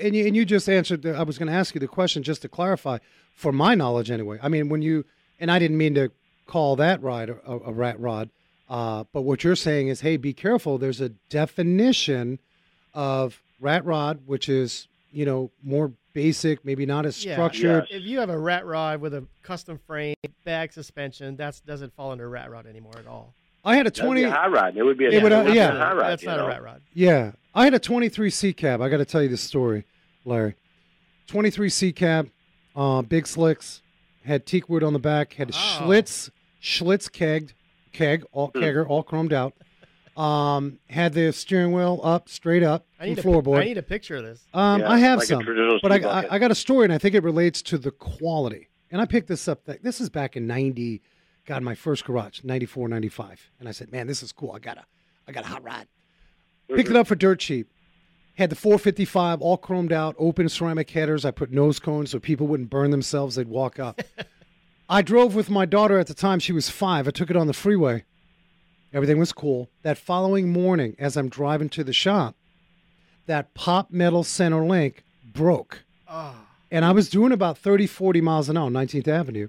And 0.00 0.14
you, 0.16 0.26
and 0.26 0.34
you 0.36 0.44
just 0.44 0.68
answered. 0.68 1.02
The, 1.02 1.14
I 1.14 1.22
was 1.24 1.38
going 1.38 1.48
to 1.48 1.54
ask 1.54 1.74
you 1.74 1.80
the 1.80 1.88
question 1.88 2.22
just 2.22 2.42
to 2.42 2.48
clarify, 2.48 2.98
for 3.34 3.52
my 3.52 3.74
knowledge 3.74 4.10
anyway. 4.10 4.38
I 4.42 4.48
mean, 4.48 4.68
when 4.68 4.80
you 4.80 5.04
and 5.38 5.50
I 5.50 5.58
didn't 5.58 5.76
mean 5.76 5.94
to 5.96 6.10
call 6.46 6.76
that 6.76 7.02
ride 7.02 7.28
a, 7.30 7.36
a, 7.46 7.58
a 7.58 7.72
rat 7.72 7.98
rod, 8.00 8.30
uh, 8.72 9.04
but 9.12 9.22
what 9.22 9.44
you're 9.44 9.54
saying 9.54 9.88
is, 9.88 10.00
hey, 10.00 10.16
be 10.16 10.32
careful. 10.32 10.78
There's 10.78 11.00
a 11.00 11.10
definition 11.28 12.38
of 12.94 13.42
rat 13.60 13.84
rod, 13.84 14.20
which 14.26 14.48
is 14.48 14.88
you 15.12 15.24
know 15.26 15.50
more 15.62 15.92
basic, 16.14 16.64
maybe 16.64 16.84
not 16.86 17.04
as 17.06 17.22
Yeah. 17.24 17.34
structured. 17.34 17.86
Yes. 17.90 18.00
If 18.00 18.06
you 18.06 18.18
have 18.20 18.30
a 18.30 18.38
rat 18.38 18.64
rod 18.66 19.00
with 19.00 19.14
a 19.14 19.26
custom 19.42 19.78
frame, 19.86 20.14
bag 20.44 20.72
suspension, 20.72 21.36
that 21.36 21.60
doesn't 21.66 21.94
fall 21.94 22.10
under 22.12 22.28
rat 22.28 22.50
rod 22.50 22.66
anymore 22.66 22.94
at 22.98 23.06
all. 23.06 23.34
I 23.64 23.76
had 23.76 23.86
a 23.86 23.90
That'd 23.90 24.02
be 24.02 24.06
twenty. 24.06 24.22
a 24.24 24.30
hot 24.30 24.50
rod. 24.52 24.76
It 24.76 24.82
would 24.82 24.98
be 24.98 25.06
a, 25.06 25.10
It 25.10 25.22
would, 25.22 25.32
uh, 25.32 25.36
it 25.36 25.44
would 25.44 25.50
be 25.52 25.56
yeah. 25.56 25.68
a 25.74 25.78
hot 25.78 25.96
rod. 25.96 26.10
That's 26.10 26.24
not 26.24 26.38
know? 26.38 26.46
a 26.46 26.48
rat 26.48 26.62
rod. 26.62 26.82
Yeah, 26.94 27.32
I 27.54 27.64
had 27.64 27.74
a 27.74 27.78
23 27.78 28.28
C 28.30 28.52
cab. 28.52 28.80
I 28.82 28.88
got 28.88 28.96
to 28.98 29.04
tell 29.04 29.22
you 29.22 29.28
this 29.28 29.40
story, 29.42 29.84
Larry. 30.24 30.54
23 31.28 31.68
C 31.68 31.92
cab, 31.92 32.28
uh, 32.74 33.02
big 33.02 33.26
slicks, 33.26 33.80
had 34.24 34.44
teak 34.46 34.68
wood 34.68 34.82
on 34.82 34.92
the 34.94 34.98
back, 34.98 35.34
had 35.34 35.50
a 35.50 35.52
Wow. 35.52 35.78
Schlitz, 35.80 36.30
Schlitz 36.60 37.08
kegged, 37.10 37.52
keg, 37.92 38.24
all 38.32 38.50
Hmm. 38.54 38.60
kegger, 38.62 38.88
all 38.88 39.02
chromed 39.04 39.32
out. 39.32 39.54
Um, 40.16 40.78
had 40.90 41.14
the 41.14 41.32
steering 41.32 41.72
wheel 41.72 41.98
up, 42.04 42.28
straight 42.28 42.62
up, 42.62 42.86
I 43.00 43.06
need, 43.06 43.22
from 43.22 43.32
a, 43.32 43.42
floorboard. 43.42 43.60
I 43.60 43.64
need 43.64 43.78
a 43.78 43.82
picture 43.82 44.16
of 44.16 44.24
this. 44.24 44.44
Um, 44.52 44.80
Yeah, 44.82 44.90
I 44.90 44.98
have 44.98 45.18
like 45.20 45.28
some, 45.28 45.78
but 45.82 45.90
I, 45.90 45.98
ski 45.98 46.06
I. 46.06 46.34
I 46.34 46.38
got 46.38 46.50
a 46.50 46.54
story, 46.54 46.84
and 46.84 46.92
I 46.92 46.98
think 46.98 47.14
it 47.14 47.22
relates 47.22 47.62
to 47.62 47.78
the 47.78 47.90
quality. 47.90 48.68
And 48.90 49.00
I 49.00 49.06
picked 49.06 49.28
this 49.28 49.48
up. 49.48 49.60
This 49.64 50.02
is 50.02 50.10
back 50.10 50.36
in 50.36 50.46
'90. 50.46 51.00
God, 51.46 51.62
my 51.62 51.74
first 51.74 52.04
garage, 52.04 52.40
'94, 52.44 52.88
'95, 52.88 53.50
and 53.58 53.68
I 53.68 53.72
said, 53.72 53.90
"Man, 53.90 54.06
this 54.06 54.22
is 54.22 54.32
cool. 54.32 54.52
I 54.52 54.58
got 54.58 54.76
a, 54.76 54.84
I 55.26 55.32
got 55.32 55.44
a 55.44 55.48
hot 55.48 55.62
rod." 55.64 55.86
Picked 56.68 56.90
it 56.90 56.96
up 56.96 57.06
for 57.06 57.14
dirt 57.14 57.38
cheap. 57.40 57.72
Had 58.34 58.48
the 58.50 58.56
455 58.56 59.40
all 59.42 59.58
chromed 59.58 59.92
out, 59.92 60.14
open 60.18 60.48
ceramic 60.48 60.90
headers. 60.90 61.24
I 61.24 61.30
put 61.30 61.50
nose 61.50 61.78
cones 61.78 62.10
so 62.10 62.18
people 62.18 62.46
wouldn't 62.46 62.70
burn 62.70 62.90
themselves. 62.90 63.34
They'd 63.36 63.48
walk 63.48 63.78
up. 63.78 64.00
I 64.92 65.00
drove 65.00 65.34
with 65.34 65.48
my 65.48 65.64
daughter 65.64 65.98
at 65.98 66.06
the 66.06 66.12
time. 66.12 66.38
She 66.38 66.52
was 66.52 66.68
five. 66.68 67.08
I 67.08 67.12
took 67.12 67.30
it 67.30 67.36
on 67.36 67.46
the 67.46 67.54
freeway. 67.54 68.04
Everything 68.92 69.18
was 69.18 69.32
cool. 69.32 69.70
That 69.80 69.96
following 69.96 70.52
morning, 70.52 70.94
as 70.98 71.16
I'm 71.16 71.30
driving 71.30 71.70
to 71.70 71.82
the 71.82 71.94
shop, 71.94 72.36
that 73.26 73.54
pot 73.54 73.90
metal 73.90 74.22
center 74.22 74.62
link 74.62 75.02
broke. 75.24 75.84
Oh, 76.06 76.34
And 76.70 76.84
I 76.84 76.92
was 76.92 77.08
doing 77.08 77.32
about 77.32 77.56
30, 77.56 77.86
40 77.86 78.20
miles 78.20 78.50
an 78.50 78.58
hour 78.58 78.66
on 78.66 78.74
19th 78.74 79.08
Avenue. 79.08 79.48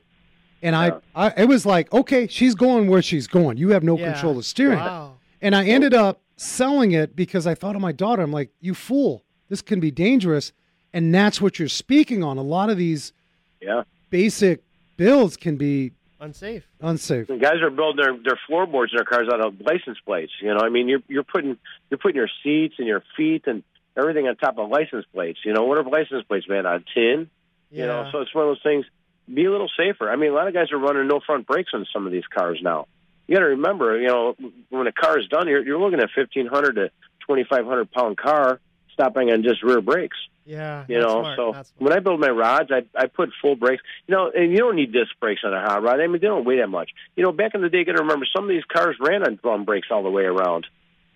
And 0.61 0.77
I, 0.77 0.93
I, 1.13 1.33
it 1.35 1.49
was 1.49 1.65
like, 1.65 1.91
okay, 1.91 2.25
she's 2.27 2.55
going 2.55 2.87
where 2.87 3.01
she's 3.01 3.27
going. 3.27 3.57
You 3.57 3.71
have 3.71 3.83
no 3.83 3.97
yeah. 3.97 4.13
control 4.13 4.37
of 4.37 4.45
steering. 4.45 4.79
Wow. 4.79 5.15
And 5.41 5.57
I 5.57 5.65
ended 5.65 5.93
up 5.93 6.21
selling 6.37 6.93
it 6.93 7.17
because 7.17 7.45
I 7.45 7.53
thought 7.53 7.75
of 7.75 7.81
my 7.81 7.91
daughter. 7.91 8.21
I'm 8.21 8.31
like, 8.31 8.51
you 8.61 8.73
fool, 8.73 9.25
this 9.49 9.61
can 9.61 9.81
be 9.81 9.91
dangerous. 9.91 10.53
And 10.93 11.13
that's 11.13 11.41
what 11.41 11.59
you're 11.59 11.67
speaking 11.67 12.23
on. 12.23 12.37
A 12.37 12.41
lot 12.41 12.69
of 12.69 12.77
these 12.77 13.11
Yeah. 13.59 13.83
basic 14.09 14.63
builds 14.97 15.37
can 15.37 15.57
be 15.57 15.91
Unsafe. 16.19 16.63
unsafe. 16.79 17.29
And 17.29 17.41
guys 17.41 17.61
are 17.61 17.69
building 17.69 18.01
their 18.01 18.17
their 18.17 18.39
floorboards 18.47 18.93
in 18.93 18.97
their 18.97 19.05
cars 19.05 19.27
out 19.31 19.45
of 19.45 19.59
license 19.59 19.97
plates. 20.05 20.31
You 20.41 20.53
know, 20.53 20.61
I 20.61 20.69
mean, 20.69 20.87
you're 20.87 21.01
you're 21.09 21.23
putting 21.23 21.57
you're 21.89 21.97
putting 21.97 22.15
your 22.15 22.29
seats 22.43 22.75
and 22.77 22.87
your 22.87 23.03
feet 23.17 23.43
and 23.45 23.61
everything 23.97 24.27
on 24.27 24.37
top 24.37 24.57
of 24.57 24.69
license 24.69 25.05
plates. 25.13 25.39
You 25.43 25.53
know, 25.53 25.63
what 25.63 25.77
are 25.77 25.83
license 25.83 26.23
plates 26.25 26.47
made 26.47 26.65
on 26.65 26.85
tin? 26.93 27.29
Yeah. 27.71 27.81
You 27.81 27.87
know, 27.87 28.09
so 28.11 28.21
it's 28.21 28.33
one 28.33 28.45
of 28.45 28.51
those 28.51 28.63
things. 28.63 28.85
Be 29.33 29.45
a 29.45 29.51
little 29.51 29.69
safer. 29.77 30.09
I 30.09 30.15
mean, 30.15 30.31
a 30.31 30.33
lot 30.33 30.47
of 30.47 30.53
guys 30.53 30.71
are 30.71 30.77
running 30.77 31.07
no 31.07 31.19
front 31.25 31.45
brakes 31.47 31.71
on 31.73 31.85
some 31.91 32.05
of 32.05 32.11
these 32.11 32.27
cars 32.33 32.59
now. 32.61 32.87
You 33.27 33.35
got 33.35 33.39
to 33.39 33.47
remember, 33.47 33.99
you 33.99 34.07
know, 34.07 34.35
when 34.69 34.85
a 34.87 34.91
car 34.91 35.17
is 35.17 35.27
done, 35.27 35.47
you're, 35.47 35.65
you're 35.65 35.79
looking 35.79 35.99
at 35.99 36.09
fifteen 36.15 36.47
hundred 36.47 36.75
to 36.75 36.91
twenty 37.25 37.43
five 37.49 37.65
hundred 37.65 37.91
pound 37.91 38.17
car 38.17 38.59
stopping 38.93 39.31
on 39.31 39.43
just 39.43 39.63
rear 39.63 39.81
brakes. 39.81 40.17
yeah. 40.45 40.85
You 40.87 40.99
know, 40.99 41.21
smart. 41.21 41.37
so 41.37 41.63
when 41.77 41.93
I 41.93 41.99
build 41.99 42.19
my 42.19 42.29
rods, 42.29 42.71
I 42.71 42.83
I 42.95 43.07
put 43.07 43.29
full 43.41 43.55
brakes. 43.55 43.83
You 44.07 44.15
know, 44.15 44.31
and 44.33 44.51
you 44.51 44.57
don't 44.57 44.75
need 44.75 44.93
disc 44.93 45.11
brakes 45.19 45.41
on 45.43 45.53
a 45.53 45.61
hot 45.61 45.83
rod. 45.83 45.99
I 45.99 46.07
mean, 46.07 46.21
they 46.21 46.27
don't 46.27 46.45
weigh 46.45 46.57
that 46.57 46.69
much. 46.69 46.91
You 47.15 47.23
know, 47.23 47.31
back 47.31 47.55
in 47.55 47.61
the 47.61 47.69
day, 47.69 47.79
you 47.79 47.85
got 47.85 47.93
to 47.93 48.03
remember 48.03 48.25
some 48.33 48.43
of 48.43 48.49
these 48.49 48.63
cars 48.65 48.95
ran 48.99 49.23
on 49.23 49.39
drum 49.41 49.65
brakes 49.65 49.87
all 49.91 50.03
the 50.03 50.09
way 50.09 50.23
around. 50.23 50.67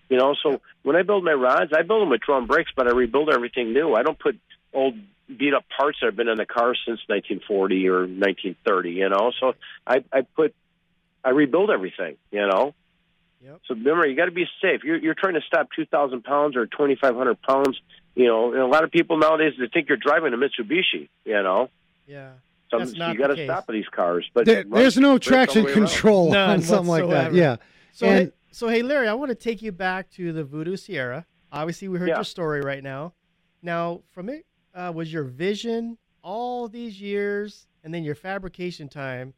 You 0.08 0.16
know, 0.16 0.34
so 0.42 0.60
when 0.82 0.96
I 0.96 1.02
build 1.02 1.24
my 1.24 1.32
rods, 1.32 1.72
I 1.76 1.82
build 1.82 2.02
them 2.02 2.10
with 2.10 2.22
drum 2.22 2.46
brakes, 2.46 2.70
but 2.74 2.86
I 2.86 2.92
rebuild 2.92 3.30
everything 3.30 3.72
new. 3.74 3.94
I 3.94 4.02
don't 4.02 4.18
put 4.18 4.38
old 4.72 4.94
beat 5.28 5.52
up 5.52 5.64
parts 5.76 5.98
that 6.00 6.06
have 6.06 6.16
been 6.16 6.28
in 6.28 6.38
the 6.38 6.46
car 6.46 6.74
since 6.86 7.00
1940 7.06 7.88
or 7.88 8.00
1930. 8.00 8.90
You 8.90 9.08
know, 9.10 9.32
so 9.38 9.52
I 9.86 10.04
I 10.12 10.22
put 10.22 10.54
I 11.24 11.30
rebuild 11.30 11.70
everything. 11.70 12.16
You 12.30 12.46
know. 12.46 12.74
Yep. 13.40 13.60
So 13.66 13.74
remember, 13.74 14.06
you 14.06 14.16
got 14.16 14.24
to 14.26 14.30
be 14.32 14.46
safe. 14.60 14.82
You're 14.84 14.96
you're 14.98 15.14
trying 15.14 15.34
to 15.34 15.40
stop 15.46 15.68
2,000 15.76 16.22
pounds 16.24 16.56
or 16.56 16.66
2,500 16.66 17.40
pounds. 17.42 17.80
You 18.14 18.26
know, 18.26 18.52
and 18.52 18.60
a 18.60 18.66
lot 18.66 18.82
of 18.82 18.90
people 18.90 19.16
nowadays 19.18 19.52
they 19.58 19.68
think 19.68 19.88
you're 19.88 19.96
driving 19.98 20.34
a 20.34 20.36
Mitsubishi. 20.36 21.08
You 21.24 21.42
know, 21.42 21.70
Yeah. 22.06 22.32
so, 22.70 22.78
That's 22.78 22.94
not 22.94 23.12
you 23.12 23.18
got 23.18 23.28
to 23.28 23.36
case. 23.36 23.46
stop 23.46 23.66
these 23.68 23.86
cars. 23.94 24.28
But 24.34 24.44
There, 24.44 24.64
run 24.64 24.70
there's 24.70 24.96
no 24.98 25.18
traction 25.18 25.64
the 25.64 25.72
control 25.72 26.32
None 26.32 26.50
on 26.50 26.62
something 26.62 26.88
like 26.90 27.08
that. 27.10 27.32
Yeah. 27.32 27.56
So, 27.92 28.06
And- 28.06 28.28
hey, 28.28 28.32
so 28.50 28.66
hey, 28.68 28.82
Larry, 28.82 29.06
I 29.06 29.14
want 29.14 29.28
to 29.30 29.36
take 29.36 29.62
you 29.62 29.70
back 29.70 30.10
to 30.12 30.32
the 30.32 30.42
Voodoo 30.42 30.76
Sahara. 30.76 31.26
Obviously, 31.52 31.86
we 31.88 31.98
heard 31.98 32.08
Yeah. 32.08 32.16
your 32.16 32.24
story 32.24 32.60
right 32.60 32.82
now. 32.82 33.14
Now, 33.62 34.02
from 34.10 34.28
it 34.28 34.46
uh, 34.74 34.92
was 34.94 35.12
your 35.12 35.24
vision 35.24 35.96
all 36.22 36.68
these 36.68 37.00
years, 37.00 37.68
and 37.84 37.94
then 37.94 38.02
your 38.04 38.14
fabrication 38.16 38.88
time. 38.88 39.32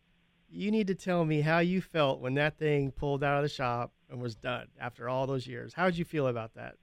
You 0.52 0.70
need 0.70 0.88
to 0.88 0.94
tell 0.94 1.24
me 1.24 1.40
how 1.42 1.60
you 1.60 1.80
felt 1.80 2.20
when 2.20 2.34
that 2.34 2.58
thing 2.58 2.90
pulled 2.90 3.22
out 3.22 3.36
of 3.36 3.42
the 3.42 3.48
shop 3.48 3.92
and 4.10 4.20
was 4.20 4.34
done 4.34 4.66
after 4.80 5.08
all 5.08 5.26
those 5.26 5.46
years. 5.46 5.72
How 5.74 5.86
did 5.86 5.96
you 5.96 6.04
feel 6.04 6.26
about 6.26 6.54
that? 6.54 6.76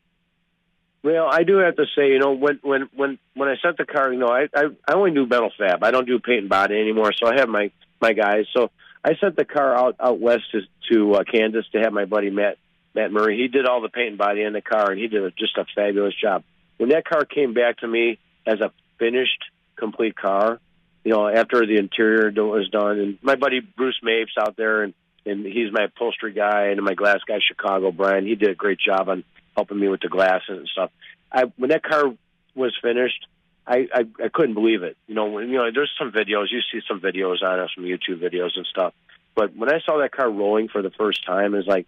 Well, 1.04 1.28
I 1.30 1.44
do 1.44 1.58
have 1.58 1.76
to 1.76 1.86
say, 1.96 2.10
you 2.10 2.20
know, 2.20 2.34
when 2.34 2.60
when 2.64 2.90
when 2.96 3.20
when 3.34 3.50
I 3.50 3.56
sent 3.62 3.78
the 3.78 3.86
car, 3.86 4.12
you 4.12 4.20
know, 4.20 4.28
I 4.28 4.48
I, 4.56 4.64
I 4.88 4.94
only 4.96 5.12
do 5.12 5.26
metal 5.26 5.52
fab. 5.58 5.84
I 5.84 5.92
don't 5.92 6.08
do 6.08 6.20
paint 6.20 6.40
and 6.40 6.50
body 6.50 6.80
anymore. 6.80 7.12
So 7.14 7.28
I 7.28 7.40
have 7.40 7.50
my 7.50 7.72
my 8.02 8.14
guys. 8.14 8.46
So 8.56 8.72
I 9.04 9.16
sent 9.22 9.36
the 9.36 9.46
car 9.46 9.76
out 9.76 9.96
out 10.00 10.20
west 10.20 10.44
to 10.52 10.62
to 10.92 11.14
uh, 11.16 11.24
Kansas 11.24 11.66
to 11.74 11.80
have 11.80 11.94
my 11.94 12.06
buddy 12.06 12.30
Matt 12.30 12.58
Matt 12.96 13.12
Murray. 13.12 13.38
He 13.38 13.48
did 13.48 13.66
all 13.68 13.82
the 13.82 13.90
paint 13.90 14.10
and 14.10 14.18
body 14.18 14.42
in 14.42 14.54
the 14.54 14.62
car, 14.62 14.92
and 14.92 15.00
he 15.00 15.08
did 15.08 15.24
a, 15.24 15.32
just 15.32 15.58
a 15.58 15.66
fabulous 15.76 16.14
job. 16.22 16.44
When 16.78 16.90
that 16.90 17.06
car 17.06 17.26
came 17.26 17.54
back 17.54 17.78
to 17.80 17.88
me 17.88 18.20
as 18.46 18.60
a 18.60 18.72
finished, 18.98 19.44
complete 19.78 20.16
car, 20.16 20.60
you 21.08 21.14
know, 21.14 21.26
after 21.26 21.66
the 21.66 21.78
interior 21.78 22.30
was 22.44 22.68
done, 22.68 23.00
and 23.00 23.18
my 23.22 23.36
buddy 23.36 23.62
Bruce 23.62 23.98
Mapes 24.04 24.34
out 24.38 24.58
there, 24.58 24.84
and 24.84 24.94
and 25.26 25.46
he's 25.46 25.72
my 25.72 25.86
upholstery 25.86 26.34
guy, 26.34 26.66
and 26.66 26.82
my 26.84 26.96
glass 26.96 27.20
guy 27.26 27.40
Chicago 27.40 27.94
Brian. 27.94 28.26
He 28.26 28.36
did 28.36 28.50
a 28.50 28.56
great 28.56 28.78
job 28.78 29.08
on 29.08 29.24
helping 29.56 29.80
me 29.80 29.88
with 29.88 30.02
the 30.02 30.10
glass 30.10 30.42
and 30.50 30.68
stuff. 30.68 30.92
I 31.32 31.46
when 31.56 31.70
that 31.70 31.82
car 31.82 32.14
was 32.56 32.76
finished, 32.82 33.26
I, 33.66 33.88
I 33.94 34.02
I 34.22 34.28
couldn't 34.34 34.56
believe 34.56 34.84
it. 34.84 34.98
You 35.08 35.16
know, 35.16 35.28
when, 35.28 35.48
you 35.48 35.56
know, 35.56 35.72
there's 35.74 35.94
some 35.98 36.12
videos. 36.12 36.48
You 36.52 36.60
see 36.74 36.82
some 36.86 37.00
videos 37.00 37.42
on 37.42 37.58
it, 37.62 37.72
some 37.74 37.86
YouTube 37.86 38.20
videos 38.22 38.58
and 38.58 38.66
stuff. 38.66 38.94
But 39.34 39.56
when 39.56 39.74
I 39.74 39.80
saw 39.86 40.00
that 40.00 40.12
car 40.12 40.30
rolling 40.30 40.68
for 40.68 40.82
the 40.82 40.92
first 40.92 41.26
time, 41.26 41.56
it's 41.56 41.70
like, 41.70 41.88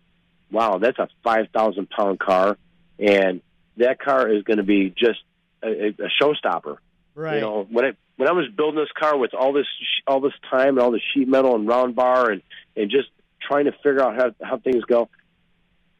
wow, 0.49 0.77
that's 0.77 0.97
a 0.97 1.09
five 1.25 1.47
thousand 1.53 1.89
pound 1.89 2.19
car, 2.19 2.57
and 2.97 3.41
that 3.75 3.99
car 3.99 4.29
is 4.29 4.43
going 4.43 4.59
to 4.59 4.63
be 4.63 4.91
just 4.91 5.19
a 5.61 5.89
a 5.89 6.09
showstopper. 6.21 6.77
Right. 7.19 7.35
You 7.35 7.41
know, 7.41 7.67
when 7.69 7.83
I 7.83 7.91
when 8.15 8.29
I 8.29 8.31
was 8.31 8.47
building 8.47 8.79
this 8.79 8.91
car 8.97 9.17
with 9.17 9.33
all 9.33 9.51
this 9.51 9.65
all 10.07 10.21
this 10.21 10.33
time 10.49 10.69
and 10.69 10.79
all 10.79 10.91
the 10.91 11.01
sheet 11.13 11.27
metal 11.27 11.53
and 11.55 11.67
round 11.67 11.93
bar 11.93 12.31
and 12.31 12.41
and 12.77 12.89
just 12.89 13.09
trying 13.41 13.65
to 13.65 13.73
figure 13.73 14.01
out 14.01 14.15
how 14.15 14.31
how 14.41 14.57
things 14.57 14.85
go, 14.85 15.09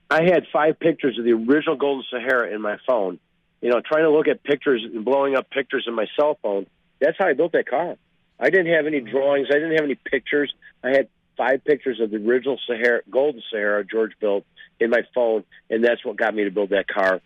I 0.10 0.24
had 0.24 0.48
five 0.54 0.80
pictures 0.80 1.20
of 1.20 1.26
the 1.26 1.34
original 1.34 1.76
Golden 1.76 2.06
Sahara 2.10 2.56
in 2.56 2.62
my 2.62 2.78
phone. 2.88 3.20
You 3.62 3.70
know, 3.70 3.82
trying 3.82 4.04
to 4.04 4.12
look 4.12 4.30
at 4.30 4.44
pictures 4.44 4.82
and 4.82 5.04
blowing 5.04 5.36
up 5.36 5.50
pictures 5.50 5.84
in 5.88 5.94
my 5.94 6.08
cell 6.18 6.40
phone. 6.42 6.68
That's 7.02 7.18
how 7.20 7.28
I 7.28 7.34
built 7.34 7.52
that 7.52 7.68
car. 7.68 7.98
I 8.40 8.50
didn't 8.50 8.74
have 8.74 8.86
any 8.86 9.02
mm-hmm. 9.02 9.10
drawings. 9.10 9.48
I 9.50 9.56
didn't 9.56 9.74
have 9.74 9.84
any 9.84 9.96
pictures. 9.96 10.54
I 10.82 10.92
had 10.92 11.10
five 11.36 11.66
pictures 11.66 12.00
of 12.00 12.12
the 12.12 12.18
original 12.18 12.58
Sahara, 12.66 13.02
Golden 13.12 13.42
Sahara 13.52 13.84
George 13.84 14.14
built 14.22 14.46
in 14.80 14.90
my 14.90 15.02
phone, 15.14 15.44
and 15.70 15.84
that's 15.84 16.06
what 16.06 16.16
got 16.16 16.34
me 16.34 16.46
to 16.46 16.52
build 16.52 16.70
that 16.70 16.88
car 16.88 17.20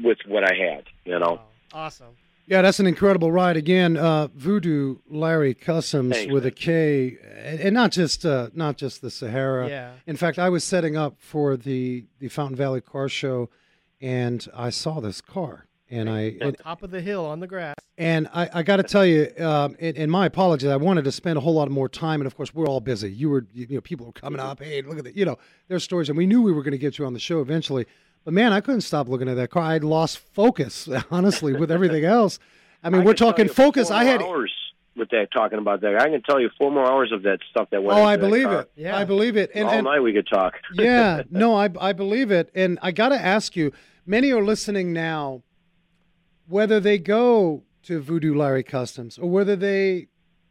with 0.00 0.18
what 0.28 0.44
I 0.44 0.54
had. 0.54 0.84
You 1.04 1.18
know. 1.18 1.32
Wow. 1.32 1.46
Awesome. 1.74 2.14
Yeah, 2.46 2.62
that's 2.62 2.80
an 2.80 2.86
incredible 2.86 3.30
ride. 3.30 3.56
Again, 3.56 3.96
uh, 3.96 4.28
Voodoo 4.34 4.96
Larry 5.08 5.54
Customs 5.54 6.16
with 6.26 6.44
a. 6.44 6.50
K, 6.50 7.16
and, 7.44 7.60
and 7.60 7.74
not 7.74 7.92
just 7.92 8.26
uh, 8.26 8.50
not 8.52 8.76
just 8.76 9.00
the 9.00 9.10
Sahara. 9.10 9.68
Yeah. 9.68 9.92
In 10.06 10.16
fact, 10.16 10.38
I 10.38 10.48
was 10.48 10.64
setting 10.64 10.96
up 10.96 11.16
for 11.18 11.56
the 11.56 12.04
the 12.18 12.28
Fountain 12.28 12.56
Valley 12.56 12.80
Car 12.80 13.08
Show, 13.08 13.48
and 14.00 14.46
I 14.54 14.70
saw 14.70 15.00
this 15.00 15.20
car, 15.20 15.66
and 15.88 16.10
I 16.10 16.36
On 16.40 16.48
and, 16.48 16.58
top 16.58 16.82
of 16.82 16.90
the 16.90 17.00
hill 17.00 17.24
on 17.24 17.40
the 17.40 17.46
grass. 17.46 17.76
and 17.96 18.28
I, 18.34 18.50
I 18.52 18.62
got 18.64 18.76
to 18.76 18.82
tell 18.82 19.06
you, 19.06 19.32
um, 19.38 19.76
and, 19.78 19.96
and 19.96 20.10
my 20.10 20.26
apologies. 20.26 20.68
I 20.68 20.76
wanted 20.76 21.04
to 21.04 21.12
spend 21.12 21.38
a 21.38 21.40
whole 21.40 21.54
lot 21.54 21.70
more 21.70 21.88
time, 21.88 22.20
and 22.20 22.26
of 22.26 22.36
course, 22.36 22.52
we're 22.52 22.66
all 22.66 22.80
busy. 22.80 23.10
You 23.12 23.30
were, 23.30 23.46
you 23.54 23.66
know, 23.76 23.80
people 23.80 24.06
were 24.06 24.12
coming 24.12 24.40
up. 24.40 24.60
Hey, 24.60 24.82
look 24.82 24.98
at 24.98 25.04
that. 25.04 25.16
You 25.16 25.24
know, 25.24 25.38
there's 25.68 25.84
stories, 25.84 26.08
and 26.08 26.18
we 26.18 26.26
knew 26.26 26.42
we 26.42 26.52
were 26.52 26.62
going 26.62 26.72
to 26.72 26.78
get 26.78 26.98
you 26.98 27.06
on 27.06 27.12
the 27.14 27.20
show 27.20 27.40
eventually. 27.40 27.86
But 28.24 28.34
man, 28.34 28.52
I 28.52 28.60
couldn't 28.60 28.82
stop 28.82 29.08
looking 29.08 29.28
at 29.28 29.34
that 29.36 29.50
car. 29.50 29.62
I'd 29.62 29.84
lost 29.84 30.18
focus, 30.18 30.88
honestly, 31.10 31.52
with 31.54 31.70
everything 31.70 32.04
else. 32.04 32.38
I 32.82 32.90
mean, 32.90 33.02
I 33.02 33.04
we're 33.04 33.14
talking 33.14 33.48
focus. 33.48 33.90
I 33.90 34.04
had. 34.04 34.20
more 34.20 34.30
hours 34.30 34.52
with 34.96 35.10
that 35.10 35.28
talking 35.32 35.58
about 35.58 35.80
that. 35.80 35.96
I 35.96 36.08
can 36.08 36.22
tell 36.22 36.40
you 36.40 36.50
four 36.58 36.70
more 36.70 36.90
hours 36.90 37.12
of 37.12 37.22
that 37.22 37.38
stuff 37.50 37.68
that 37.70 37.82
went. 37.82 37.96
Oh, 37.98 38.02
into 38.02 38.08
I 38.10 38.16
that 38.16 38.20
believe 38.20 38.46
car. 38.46 38.60
it. 38.62 38.72
Yeah. 38.76 38.96
I 38.96 39.04
believe 39.04 39.36
it. 39.36 39.50
And, 39.54 39.68
All 39.68 39.74
and 39.74 39.84
night 39.84 40.00
we 40.00 40.12
could 40.12 40.26
talk. 40.26 40.54
yeah, 40.74 41.22
no, 41.30 41.54
I 41.56 41.68
I 41.80 41.92
believe 41.92 42.30
it. 42.30 42.50
And 42.54 42.78
I 42.82 42.92
got 42.92 43.10
to 43.10 43.20
ask 43.20 43.56
you, 43.56 43.72
many 44.06 44.30
are 44.32 44.42
listening 44.42 44.92
now, 44.92 45.42
whether 46.46 46.80
they 46.80 46.98
go 46.98 47.62
to 47.84 48.00
Voodoo 48.00 48.34
Larry 48.34 48.62
Customs 48.62 49.18
or 49.18 49.28
whether 49.28 49.56
they, 49.56 50.08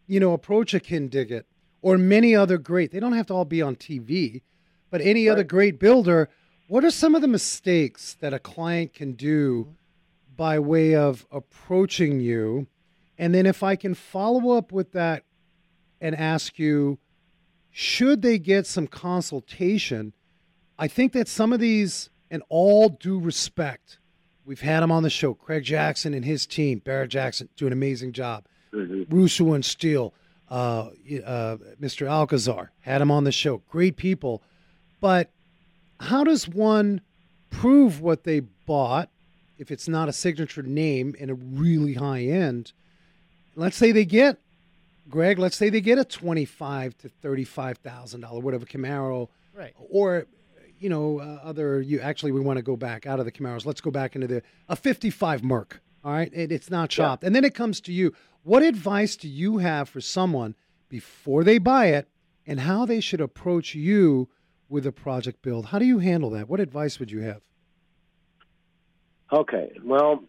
you 0.08 0.20
know, 0.20 0.34
approach 0.34 0.74
a 0.74 0.80
Kindig-It 0.80 1.46
or 1.82 1.98
many 1.98 2.36
other 2.36 2.58
great. 2.58 2.92
They 2.92 3.00
don't 3.00 3.14
have 3.14 3.28
to 3.28 3.34
all 3.34 3.46
be 3.46 3.62
on 3.62 3.76
TV, 3.76 4.42
but 4.90 5.02
any 5.02 5.30
other 5.30 5.44
great 5.44 5.80
builder. 5.80 6.30
What 6.72 6.86
are 6.86 6.90
some 6.90 7.16
of 7.16 7.22
the 7.22 7.28
mistakes 7.28 8.14
that 8.22 8.34
a 8.34 8.40
client 8.40 8.94
can 8.94 9.12
do 9.12 9.76
by 10.38 10.58
way 10.58 10.96
of 10.96 11.28
approaching 11.30 12.22
you? 12.22 12.68
And 13.18 13.36
then 13.36 13.46
if 13.46 13.62
I 13.62 13.76
can 13.76 13.94
follow 13.94 14.52
up 14.52 14.72
with 14.72 14.94
that 14.94 15.26
and 16.00 16.16
ask 16.16 16.58
you, 16.58 16.98
should 17.72 18.22
they 18.22 18.40
get 18.40 18.66
some 18.68 18.88
consultation? 18.88 20.14
I 20.80 20.88
think 20.88 21.12
that 21.12 21.28
some 21.28 21.52
of 21.52 21.60
these, 21.60 22.10
and 22.30 22.42
all 22.48 22.88
due 22.88 23.20
respect, 23.20 24.00
we've 24.46 24.62
had 24.62 24.80
them 24.80 24.94
on 24.94 25.04
the 25.04 25.10
show. 25.10 25.34
Craig 25.34 25.66
Jackson 25.66 26.14
and 26.14 26.24
his 26.24 26.48
team, 26.48 26.80
Barrett 26.80 27.10
Jackson, 27.10 27.50
do 27.58 27.68
an 27.68 27.74
amazing 27.74 28.14
job. 28.14 28.46
Mm-hmm. 28.74 29.14
Russo 29.14 29.52
and 29.52 29.66
Steele, 29.66 30.14
uh, 30.50 30.88
uh, 31.26 31.58
Mr. 31.82 32.08
Alcazar, 32.08 32.72
had 32.80 33.02
him 33.02 33.12
on 33.12 33.26
the 33.26 33.34
show. 33.34 33.58
Great 33.70 33.98
people. 33.98 34.42
But 35.02 35.32
how 36.02 36.24
does 36.24 36.48
one 36.48 37.02
prove 37.50 38.02
what 38.02 38.24
they 38.24 38.42
bought 38.66 39.10
if 39.58 39.72
it's 39.72 39.88
not 39.88 40.10
a 40.10 40.14
signature 40.14 40.64
name 40.64 41.16
and 41.20 41.30
a 41.30 41.36
really 41.36 41.94
high 41.94 42.24
end? 42.24 42.74
Let's 43.56 43.78
say 43.78 43.92
they 43.92 44.06
get 44.06 44.38
Greg, 45.10 45.40
let's 45.40 45.58
say 45.58 45.70
they 45.70 45.82
get 45.82 45.98
a 45.98 46.06
twenty-five 46.06 46.98
to 47.00 47.10
thirty-five 47.10 47.78
thousand 47.80 48.22
dollar 48.22 48.40
whatever 48.40 48.66
Camaro, 48.66 49.28
right? 49.54 49.74
Or 49.90 50.26
you 50.80 50.90
know, 50.90 51.20
uh, 51.20 51.40
other 51.44 51.82
you 51.82 52.00
actually 52.00 52.32
we 52.32 52.40
want 52.40 52.58
to 52.58 52.64
go 52.64 52.76
back 52.76 53.06
out 53.06 53.20
of 53.20 53.26
the 53.26 53.32
Camaros. 53.32 53.66
Let's 53.66 53.82
go 53.82 53.92
back 53.92 54.16
into 54.16 54.28
the 54.28 54.42
a 54.70 54.76
fifty-five 54.76 55.44
Merc. 55.44 55.82
All 56.04 56.12
right, 56.12 56.32
it, 56.34 56.52
it's 56.52 56.72
not 56.72 56.90
chopped, 56.90 57.24
yeah. 57.24 57.28
and 57.28 57.36
then 57.36 57.44
it 57.44 57.54
comes 57.54 57.80
to 57.82 57.94
you. 57.94 58.14
What 58.44 58.64
advice 58.64 59.16
do 59.16 59.28
you 59.28 59.60
have 59.60 59.88
for 59.88 60.02
someone 60.02 60.56
before 60.90 61.44
they 61.44 61.60
buy 61.60 61.88
it, 61.88 62.08
and 62.48 62.62
how 62.62 62.86
they 62.86 63.02
should 63.02 63.22
approach 63.22 63.76
you 63.76 64.30
with 64.72 64.88
a 64.88 64.92
project 64.92 65.42
build? 65.42 65.68
How 65.68 65.80
do 65.80 65.86
you 65.86 66.00
handle 66.00 66.30
that? 66.32 66.50
What 66.50 66.60
advice 66.60 67.00
would 67.00 67.12
you 67.12 67.20
have? 67.22 67.42
Okay, 69.32 69.72
well, 69.84 70.24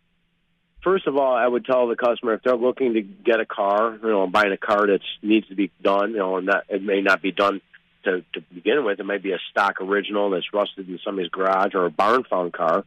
first 0.83 1.07
of 1.07 1.17
all, 1.17 1.35
I 1.35 1.47
would 1.47 1.65
tell 1.65 1.89
the 1.89 1.97
customer 1.97 2.35
if 2.35 2.43
they're 2.43 2.57
looking 2.57 2.95
to 2.95 3.03
get 3.03 3.41
a 3.41 3.47
car, 3.47 3.99
you 4.01 4.09
know, 4.09 4.27
buying 4.27 4.53
a 4.53 4.57
car 4.57 4.87
that 4.87 5.01
needs 5.23 5.49
to 5.49 5.55
be 5.55 5.73
done, 5.83 6.13
you 6.13 6.19
know, 6.19 6.37
and 6.37 6.49
that 6.49 6.65
it 6.69 6.83
may 6.83 7.01
not 7.01 7.23
be 7.23 7.33
done 7.33 7.61
to, 8.05 8.25
to 8.35 8.41
begin 8.55 8.85
with. 8.85 9.01
It 9.01 9.07
might 9.07 9.23
be 9.23 9.33
a 9.33 9.39
stock 9.51 9.81
original 9.81 10.31
that's 10.31 10.53
rusted 10.53 10.89
in 10.89 10.99
somebody's 11.05 11.31
garage 11.31 11.75
or 11.75 11.87
a 11.87 11.91
barn 11.91 12.25
found 12.29 12.53
car. 12.53 12.85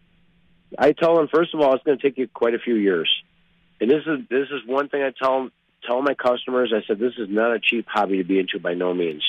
I 0.78 0.92
tell 0.92 1.16
them 1.16 1.28
first 1.34 1.54
of 1.54 1.62
all, 1.62 1.74
it's 1.74 1.84
going 1.84 1.98
to 1.98 2.04
take 2.04 2.18
you 2.18 2.28
quite 2.28 2.54
a 2.54 2.60
few 2.60 2.76
years, 2.76 3.10
and 3.80 3.90
this 3.90 4.04
is 4.06 4.28
this 4.30 4.48
is 4.50 4.66
one 4.66 4.90
thing 4.90 5.04
I 5.04 5.12
tell 5.12 5.50
tell 5.86 6.02
my 6.02 6.16
customers. 6.16 6.74
I 6.76 6.86
said 6.88 7.00
this 7.00 7.14
is 7.18 7.30
not 7.30 7.56
a 7.56 7.60
cheap 7.60 7.86
hobby 7.88 8.18
to 8.18 8.24
be 8.24 8.40
into 8.40 8.60
by 8.60 8.74
no 8.74 8.94
means. 8.94 9.24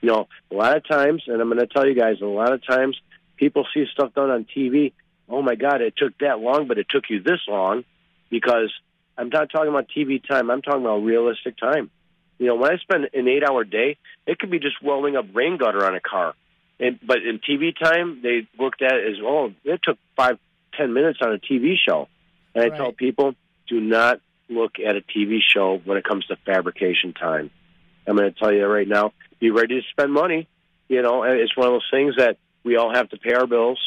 You 0.00 0.08
know, 0.08 0.28
a 0.50 0.54
lot 0.54 0.76
of 0.76 0.86
times, 0.86 1.24
and 1.26 1.40
I'm 1.40 1.48
going 1.48 1.60
to 1.60 1.66
tell 1.66 1.86
you 1.86 1.94
guys, 1.94 2.20
a 2.20 2.26
lot 2.26 2.52
of 2.52 2.64
times 2.66 2.98
people 3.36 3.66
see 3.72 3.86
stuff 3.92 4.14
done 4.14 4.30
on 4.30 4.44
TV 4.44 4.92
oh 5.28 5.42
my 5.42 5.54
God, 5.54 5.80
it 5.80 5.94
took 5.96 6.16
that 6.18 6.40
long, 6.40 6.68
but 6.68 6.78
it 6.78 6.86
took 6.88 7.04
you 7.08 7.22
this 7.22 7.40
long 7.48 7.84
because 8.30 8.72
I'm 9.16 9.28
not 9.28 9.50
talking 9.50 9.68
about 9.68 9.86
TV 9.96 10.26
time. 10.26 10.50
I'm 10.50 10.62
talking 10.62 10.82
about 10.82 10.98
realistic 10.98 11.56
time. 11.56 11.90
You 12.38 12.46
know, 12.46 12.56
when 12.56 12.72
I 12.72 12.78
spend 12.78 13.08
an 13.12 13.28
eight 13.28 13.44
hour 13.48 13.64
day, 13.64 13.96
it 14.26 14.38
could 14.38 14.50
be 14.50 14.58
just 14.58 14.82
welding 14.82 15.16
up 15.16 15.26
rain 15.32 15.56
gutter 15.56 15.84
on 15.86 15.94
a 15.94 16.00
car. 16.00 16.34
And, 16.80 16.98
but 17.06 17.18
in 17.18 17.38
TV 17.38 17.72
time, 17.78 18.20
they 18.22 18.48
looked 18.58 18.82
at 18.82 18.92
it 18.92 19.12
as, 19.12 19.16
oh, 19.22 19.52
it 19.64 19.80
took 19.82 19.98
five, 20.16 20.38
ten 20.76 20.92
minutes 20.92 21.20
on 21.22 21.32
a 21.32 21.38
TV 21.38 21.74
show. 21.76 22.08
And 22.54 22.64
I 22.64 22.76
tell 22.76 22.92
people, 22.92 23.34
do 23.68 23.80
not 23.80 24.20
look 24.48 24.72
at 24.84 24.96
a 24.96 25.00
TV 25.00 25.38
show 25.46 25.80
when 25.84 25.96
it 25.96 26.04
comes 26.04 26.26
to 26.26 26.36
fabrication 26.44 27.12
time. 27.12 27.50
I'm 28.06 28.16
going 28.16 28.32
to 28.32 28.38
tell 28.38 28.52
you 28.52 28.66
right 28.66 28.86
now, 28.86 29.12
be 29.44 29.50
ready 29.50 29.78
to 29.78 29.86
spend 29.90 30.10
money. 30.10 30.48
You 30.88 31.02
know, 31.02 31.22
it's 31.24 31.54
one 31.54 31.66
of 31.66 31.74
those 31.74 31.88
things 31.90 32.16
that 32.16 32.38
we 32.64 32.76
all 32.76 32.92
have 32.94 33.10
to 33.10 33.18
pay 33.18 33.34
our 33.34 33.46
bills. 33.46 33.78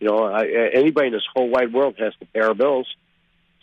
You 0.00 0.08
know, 0.08 0.24
I, 0.24 0.46
anybody 0.74 1.06
in 1.06 1.12
this 1.12 1.26
whole 1.32 1.48
wide 1.48 1.72
world 1.72 1.94
has 2.00 2.12
to 2.18 2.26
pay 2.26 2.40
our 2.40 2.54
bills, 2.54 2.92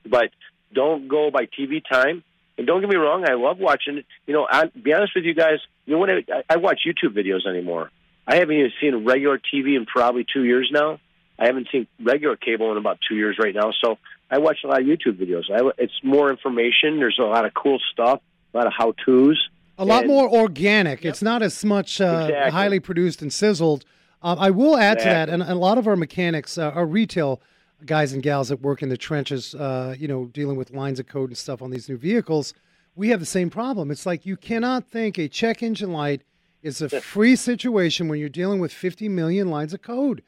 but 0.07 0.29
don't 0.73 1.09
go 1.09 1.29
by 1.29 1.47
TV 1.47 1.81
time. 1.87 2.23
And 2.57 2.65
don't 2.67 2.79
get 2.79 2.89
me 2.89 2.95
wrong, 2.95 3.25
I 3.27 3.33
love 3.33 3.59
watching. 3.59 4.03
You 4.27 4.33
know, 4.33 4.47
I 4.49 4.65
be 4.67 4.93
honest 4.93 5.13
with 5.13 5.25
you 5.25 5.33
guys. 5.33 5.59
You 5.85 5.93
know 5.93 5.99
what? 5.99 6.09
I, 6.09 6.43
I 6.49 6.55
watch 6.57 6.81
YouTube 6.87 7.15
videos 7.17 7.45
anymore. 7.45 7.91
I 8.25 8.37
haven't 8.37 8.55
even 8.55 8.71
seen 8.79 9.03
regular 9.03 9.39
TV 9.39 9.75
in 9.75 9.85
probably 9.85 10.25
two 10.31 10.45
years 10.45 10.69
now. 10.71 10.99
I 11.37 11.47
haven't 11.47 11.67
seen 11.71 11.87
regular 11.99 12.37
cable 12.37 12.71
in 12.71 12.77
about 12.77 12.99
two 13.07 13.15
years 13.15 13.37
right 13.39 13.55
now. 13.55 13.71
So 13.83 13.97
I 14.29 14.37
watch 14.37 14.59
a 14.63 14.67
lot 14.67 14.79
of 14.79 14.85
YouTube 14.85 15.17
videos. 15.17 15.49
I, 15.51 15.71
it's 15.77 15.99
more 16.03 16.29
information. 16.29 16.99
There's 16.99 17.19
a 17.19 17.23
lot 17.23 17.45
of 17.45 17.53
cool 17.53 17.79
stuff, 17.91 18.21
a 18.53 18.57
lot 18.57 18.67
of 18.67 18.73
how 18.77 18.93
tos. 19.05 19.37
A 19.81 19.85
lot 19.85 20.07
more 20.07 20.29
organic. 20.29 21.03
Yep. 21.03 21.11
It's 21.11 21.21
not 21.21 21.41
as 21.41 21.65
much 21.65 21.99
uh, 21.99 22.25
exactly. 22.27 22.51
highly 22.51 22.79
produced 22.79 23.21
and 23.21 23.31
sizzled 23.31 23.85
um, 24.23 24.37
I 24.39 24.51
will 24.51 24.77
add 24.77 24.97
exactly. 24.97 25.03
to 25.03 25.13
that, 25.13 25.29
and, 25.29 25.43
a 25.43 25.55
lot 25.55 25.77
of 25.77 25.87
our 25.87 25.95
mechanics, 25.95 26.57
uh, 26.57 26.69
our 26.71 26.85
retail 26.85 27.41
guys 27.85 28.13
and 28.13 28.21
gals 28.21 28.49
that 28.49 28.61
work 28.61 28.83
in 28.83 28.89
the 28.89 28.97
trenches, 28.97 29.55
uh, 29.55 29.95
you 29.97 30.07
know, 30.07 30.25
dealing 30.25 30.57
with 30.57 30.71
lines 30.71 30.99
of 30.99 31.07
code 31.07 31.29
and 31.29 31.37
stuff 31.37 31.61
on 31.61 31.71
these 31.71 31.89
new 31.89 31.97
vehicles, 31.97 32.53
we 32.95 33.09
have 33.09 33.19
the 33.19 33.25
same 33.25 33.49
problem. 33.49 33.89
It's 33.89 34.05
like 34.05 34.25
you 34.25 34.37
cannot 34.37 34.85
think 34.85 35.17
a 35.17 35.27
check 35.27 35.63
engine 35.63 35.91
light 35.91 36.21
is 36.61 36.81
a 36.81 36.89
free 37.01 37.35
situation 37.35 38.07
when 38.07 38.19
you're 38.19 38.29
dealing 38.29 38.59
with 38.59 38.71
50 38.71 39.09
million 39.09 39.49
lines 39.49 39.73
of 39.73 39.81
code. 39.81 40.21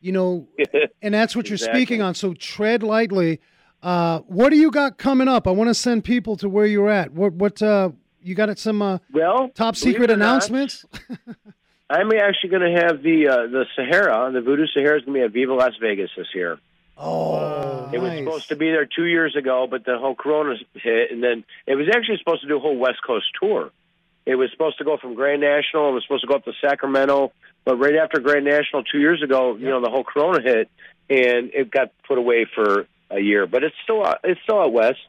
You 0.00 0.12
know, 0.12 0.48
and 1.02 1.12
that's 1.12 1.34
what 1.34 1.48
you're 1.48 1.58
speaking 1.58 2.00
on. 2.00 2.14
So 2.14 2.32
tread 2.34 2.82
lightly. 2.82 3.40
Uh, 3.82 4.20
what 4.20 4.50
do 4.50 4.56
you 4.56 4.70
got 4.70 4.96
coming 4.96 5.28
up? 5.28 5.48
I 5.48 5.50
want 5.50 5.68
to 5.68 5.74
send 5.74 6.04
people 6.04 6.36
to 6.36 6.48
where 6.48 6.66
you're 6.66 6.88
at. 6.88 7.12
What 7.12 7.32
what 7.32 7.60
uh, 7.60 7.90
you 8.22 8.34
got 8.34 8.56
some 8.58 8.82
uh, 8.82 8.98
well 9.12 9.48
top 9.54 9.76
secret 9.76 10.10
announcements? 10.10 10.84
I'm 11.90 12.12
actually 12.12 12.50
going 12.50 12.74
to 12.74 12.80
have 12.82 13.02
the 13.02 13.28
uh, 13.28 13.46
the 13.48 13.66
Sahara, 13.74 14.30
the 14.32 14.40
Voodoo 14.40 14.66
Sahara, 14.72 14.98
is 14.98 15.04
going 15.04 15.14
to 15.14 15.20
be 15.20 15.24
at 15.24 15.32
Viva 15.32 15.54
Las 15.54 15.72
Vegas 15.80 16.10
this 16.16 16.28
year. 16.34 16.58
Oh, 16.96 17.90
it 17.92 17.98
was 17.98 18.16
supposed 18.18 18.48
to 18.48 18.56
be 18.56 18.66
there 18.66 18.86
two 18.86 19.06
years 19.06 19.34
ago, 19.34 19.66
but 19.68 19.84
the 19.84 19.98
whole 19.98 20.14
Corona 20.14 20.54
hit, 20.74 21.10
and 21.10 21.22
then 21.22 21.44
it 21.66 21.74
was 21.74 21.88
actually 21.88 22.18
supposed 22.18 22.42
to 22.42 22.48
do 22.48 22.58
a 22.58 22.60
whole 22.60 22.76
West 22.76 22.98
Coast 23.04 23.26
tour. 23.40 23.70
It 24.26 24.34
was 24.34 24.50
supposed 24.52 24.78
to 24.78 24.84
go 24.84 24.98
from 24.98 25.14
Grand 25.14 25.40
National. 25.40 25.88
It 25.88 25.92
was 25.92 26.02
supposed 26.04 26.20
to 26.22 26.26
go 26.28 26.34
up 26.34 26.44
to 26.44 26.52
Sacramento, 26.60 27.32
but 27.64 27.76
right 27.76 27.96
after 27.96 28.20
Grand 28.20 28.44
National 28.44 28.84
two 28.84 28.98
years 28.98 29.22
ago, 29.22 29.56
you 29.56 29.68
know, 29.68 29.80
the 29.80 29.90
whole 29.90 30.04
Corona 30.04 30.42
hit, 30.42 30.70
and 31.08 31.50
it 31.54 31.70
got 31.70 31.90
put 32.06 32.18
away 32.18 32.46
for 32.54 32.86
a 33.10 33.18
year. 33.18 33.46
But 33.46 33.64
it's 33.64 33.74
still 33.82 34.04
out, 34.04 34.18
it's 34.22 34.40
still 34.42 34.60
out 34.60 34.72
west. 34.72 35.00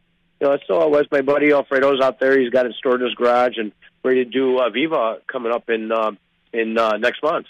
You 0.41 0.47
know, 0.47 0.53
it's 0.53 0.63
still 0.65 0.81
out 0.81 0.91
west. 0.91 1.09
My 1.11 1.21
buddy 1.21 1.53
Alfredo's 1.53 2.01
out 2.01 2.19
there. 2.19 2.37
He's 2.37 2.49
got 2.49 2.65
it 2.65 2.73
stored 2.73 2.99
in 2.99 3.07
his 3.07 3.15
garage 3.15 3.57
and 3.57 3.71
ready 4.03 4.25
to 4.25 4.29
do 4.29 4.59
uh, 4.59 4.69
Viva 4.69 5.19
coming 5.27 5.53
up 5.53 5.69
in. 5.69 5.91
Uh, 5.91 6.11
in 6.53 6.77
uh, 6.77 6.97
next 6.97 7.23
month. 7.23 7.47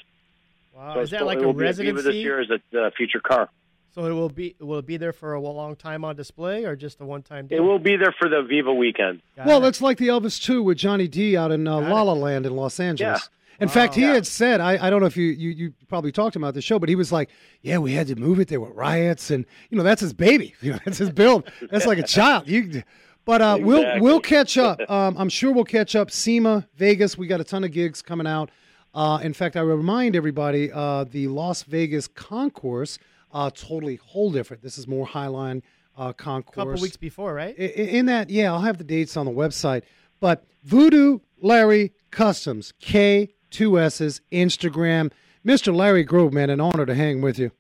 Wow, 0.75 0.95
so 0.95 0.99
is 1.01 1.09
that 1.11 1.25
like 1.25 1.39
a 1.39 1.51
residency? 1.51 2.03
This 2.03 2.15
year 2.15 2.41
is 2.41 2.49
a 2.49 2.79
uh, 2.79 2.91
future 2.95 3.19
car. 3.19 3.49
So 3.93 4.05
it 4.05 4.13
will 4.13 4.29
be 4.29 4.55
will 4.59 4.79
it 4.79 4.85
be 4.85 4.95
there 4.95 5.11
for 5.11 5.33
a 5.33 5.41
long 5.41 5.75
time 5.75 6.05
on 6.05 6.15
display 6.15 6.63
or 6.63 6.77
just 6.77 7.01
a 7.01 7.05
one 7.05 7.23
time? 7.23 7.47
It 7.49 7.59
will 7.59 7.79
be 7.79 7.97
there 7.97 8.15
for 8.17 8.29
the 8.29 8.41
Viva 8.41 8.73
weekend. 8.73 9.21
Got 9.35 9.47
well, 9.47 9.65
it. 9.65 9.69
it's 9.69 9.81
like 9.81 9.97
the 9.97 10.07
Elvis 10.07 10.41
two 10.41 10.63
with 10.63 10.77
Johnny 10.77 11.09
D 11.09 11.35
out 11.35 11.51
in 11.51 11.67
uh, 11.67 11.81
La 11.81 12.03
La 12.03 12.13
Land 12.13 12.45
in 12.45 12.55
Los 12.55 12.79
Angeles. 12.79 13.29
Yeah. 13.29 13.37
In 13.61 13.67
wow. 13.67 13.73
fact, 13.73 13.93
he 13.93 14.01
yeah. 14.01 14.13
had 14.13 14.25
said, 14.25 14.59
I, 14.59 14.87
I 14.87 14.89
don't 14.89 15.01
know 15.01 15.05
if 15.05 15.15
you, 15.15 15.27
you, 15.27 15.49
you 15.51 15.73
probably 15.87 16.11
talked 16.11 16.35
about 16.35 16.55
the 16.55 16.61
show, 16.61 16.79
but 16.79 16.89
he 16.89 16.95
was 16.95 17.11
like, 17.11 17.29
yeah, 17.61 17.77
we 17.77 17.93
had 17.93 18.07
to 18.07 18.15
move 18.15 18.39
it. 18.39 18.47
There 18.47 18.59
were 18.59 18.73
riots, 18.73 19.29
and 19.29 19.45
you 19.69 19.77
know 19.77 19.83
that's 19.83 20.01
his 20.01 20.13
baby. 20.13 20.55
You 20.61 20.73
know 20.73 20.79
that's 20.83 20.97
his 20.97 21.11
build. 21.11 21.49
That's 21.69 21.85
like 21.85 21.99
a 21.99 22.03
child. 22.17 22.47
You, 22.47 22.83
but 23.23 23.41
uh, 23.41 23.57
exactly. 23.59 23.63
we'll 23.63 24.01
we'll 24.01 24.19
catch 24.19 24.57
up. 24.57 24.79
Um, 24.89 25.15
I'm 25.17 25.29
sure 25.29 25.53
we'll 25.53 25.63
catch 25.63 25.95
up. 25.95 26.11
SEMA, 26.11 26.67
Vegas, 26.75 27.17
we 27.17 27.27
got 27.27 27.39
a 27.39 27.43
ton 27.43 27.63
of 27.63 27.71
gigs 27.71 28.01
coming 28.01 28.27
out. 28.27 28.49
Uh, 28.93 29.19
in 29.21 29.33
fact, 29.33 29.55
I 29.55 29.61
remind 29.61 30.15
everybody 30.15 30.71
uh, 30.71 31.05
the 31.05 31.27
Las 31.27 31.63
Vegas 31.63 32.07
concourse, 32.07 32.97
uh, 33.31 33.49
totally 33.51 33.97
whole 33.97 34.31
different. 34.31 34.63
This 34.63 34.77
is 34.77 34.87
more 34.87 35.07
Highline 35.07 35.61
uh, 35.97 36.13
concourse. 36.13 36.53
A 36.53 36.55
couple 36.55 36.81
weeks 36.81 36.97
before, 36.97 37.33
right? 37.33 37.55
In, 37.55 37.89
in, 37.89 38.05
that, 38.07 38.29
yeah, 38.29 38.51
I'll 38.51 38.61
have 38.61 38.77
the 38.77 38.83
dates 38.83 39.15
on 39.15 39.25
the 39.25 39.31
website. 39.31 39.83
But 40.19 40.43
Voodoo 40.63 41.19
Larry 41.41 41.93
Customs, 42.11 42.73
K, 42.79 43.33
two 43.51 43.79
S's, 43.79 44.21
Instagram. 44.31 45.11
Mr. 45.45 45.75
Larry 45.75 46.03
Grove, 46.03 46.33
man, 46.33 46.49
an 46.49 46.59
honor 46.59 46.85
to 46.85 46.95
hang 46.95 47.21
with 47.21 47.37
you. 47.39 47.51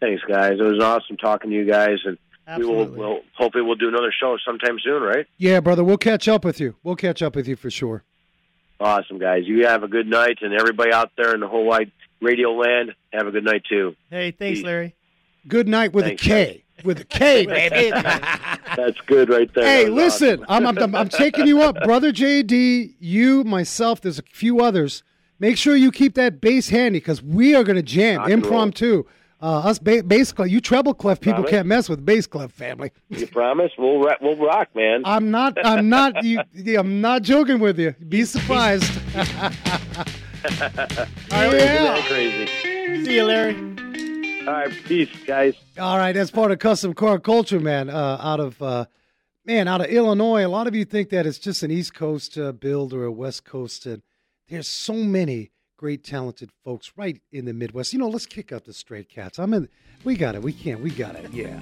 Thanks, 0.00 0.22
guys. 0.28 0.52
It 0.58 0.62
was 0.62 0.82
awesome 0.82 1.16
talking 1.16 1.50
to 1.50 1.56
you 1.56 1.64
guys, 1.64 1.98
and 2.04 2.18
Absolutely. 2.46 2.76
we 2.76 2.90
will 2.90 2.96
we'll, 2.96 3.20
hopefully 3.36 3.64
we'll 3.64 3.76
do 3.76 3.88
another 3.88 4.12
show 4.18 4.36
sometime 4.44 4.78
soon, 4.82 5.02
right? 5.02 5.26
Yeah, 5.38 5.60
brother. 5.60 5.82
We'll 5.82 5.96
catch 5.98 6.28
up 6.28 6.44
with 6.44 6.60
you. 6.60 6.76
We'll 6.82 6.96
catch 6.96 7.22
up 7.22 7.34
with 7.34 7.48
you 7.48 7.56
for 7.56 7.70
sure. 7.70 8.04
Awesome, 8.78 9.18
guys. 9.18 9.44
You 9.46 9.66
have 9.66 9.82
a 9.82 9.88
good 9.88 10.06
night, 10.06 10.38
and 10.42 10.52
everybody 10.52 10.92
out 10.92 11.12
there 11.16 11.34
in 11.34 11.40
the 11.40 11.48
whole 11.48 11.64
wide 11.64 11.90
radio 12.20 12.52
land, 12.52 12.94
have 13.12 13.26
a 13.26 13.30
good 13.30 13.44
night 13.44 13.62
too. 13.68 13.96
Hey, 14.10 14.32
thanks, 14.32 14.60
Larry. 14.60 14.94
Good 15.48 15.66
night 15.66 15.92
with 15.92 16.04
thanks, 16.04 16.22
a 16.22 16.28
K. 16.28 16.64
With 16.84 17.00
a 17.00 17.04
K, 17.08 17.46
baby. 17.46 17.90
That's 18.76 19.00
good 19.06 19.28
right 19.30 19.52
there. 19.54 19.64
Hey, 19.64 19.88
listen, 19.88 20.44
awesome. 20.44 20.66
I'm, 20.66 20.78
I'm, 20.78 20.94
I'm 20.94 21.08
taking 21.08 21.46
you 21.46 21.62
up, 21.62 21.76
brother 21.84 22.12
JD. 22.12 22.94
You, 22.98 23.44
myself, 23.44 24.00
there's 24.00 24.18
a 24.18 24.22
few 24.22 24.60
others. 24.60 25.02
Make 25.38 25.58
sure 25.58 25.76
you 25.76 25.90
keep 25.90 26.14
that 26.14 26.40
bass 26.40 26.68
handy 26.68 26.98
because 26.98 27.22
we 27.22 27.54
are 27.54 27.62
going 27.64 27.76
to 27.76 27.82
jam 27.82 28.20
Rock 28.20 28.30
impromptu. 28.30 29.04
Uh, 29.38 29.58
us 29.58 29.78
ba- 29.78 30.02
bass 30.02 30.32
clef, 30.32 30.50
you 30.50 30.62
treble 30.62 30.94
clef 30.94 31.20
people 31.20 31.34
promise? 31.34 31.50
can't 31.50 31.66
mess 31.66 31.88
with 31.90 32.04
bass 32.06 32.26
clef 32.26 32.50
family. 32.50 32.90
You 33.10 33.26
promise? 33.26 33.70
We'll 33.76 34.00
ra- 34.00 34.16
we'll 34.22 34.36
rock, 34.36 34.74
man. 34.74 35.02
I'm 35.04 35.30
not. 35.30 35.58
I'm 35.62 35.90
not. 35.90 36.24
You, 36.24 36.40
I'm 36.78 37.02
not 37.02 37.20
joking 37.20 37.58
with 37.58 37.78
you. 37.78 37.94
Be 38.08 38.24
surprised. 38.24 38.90
All 39.14 39.22
right, 41.30 41.52
yeah. 41.52 42.02
crazy. 42.06 42.46
See 43.04 43.16
you, 43.16 43.24
Larry. 43.24 43.75
All 44.46 44.52
right, 44.52 44.70
peace, 44.84 45.10
guys. 45.26 45.54
All 45.76 45.98
right, 45.98 46.12
that's 46.12 46.30
part 46.30 46.52
of 46.52 46.60
custom 46.60 46.94
car 46.94 47.18
culture, 47.18 47.58
man. 47.58 47.90
Uh, 47.90 48.18
out 48.20 48.38
of 48.38 48.62
uh, 48.62 48.84
man, 49.44 49.66
out 49.66 49.80
of 49.80 49.88
Illinois, 49.88 50.46
a 50.46 50.48
lot 50.48 50.68
of 50.68 50.74
you 50.74 50.84
think 50.84 51.10
that 51.10 51.26
it's 51.26 51.38
just 51.38 51.64
an 51.64 51.72
East 51.72 51.94
Coast 51.94 52.38
uh, 52.38 52.52
build 52.52 52.92
or 52.92 53.04
a 53.04 53.10
West 53.10 53.44
Coast. 53.44 53.86
And 53.86 54.02
there's 54.48 54.68
so 54.68 54.92
many 54.92 55.50
great, 55.76 56.04
talented 56.04 56.50
folks 56.64 56.92
right 56.96 57.20
in 57.32 57.44
the 57.44 57.52
Midwest. 57.52 57.92
You 57.92 57.98
know, 57.98 58.08
let's 58.08 58.26
kick 58.26 58.52
out 58.52 58.64
the 58.64 58.72
straight 58.72 59.08
cats. 59.08 59.40
I'm 59.40 59.52
in. 59.52 59.68
We 60.04 60.14
got 60.14 60.36
it. 60.36 60.42
We 60.42 60.52
can't. 60.52 60.80
We 60.80 60.90
got 60.90 61.16
it. 61.16 61.32
Yeah. 61.32 61.60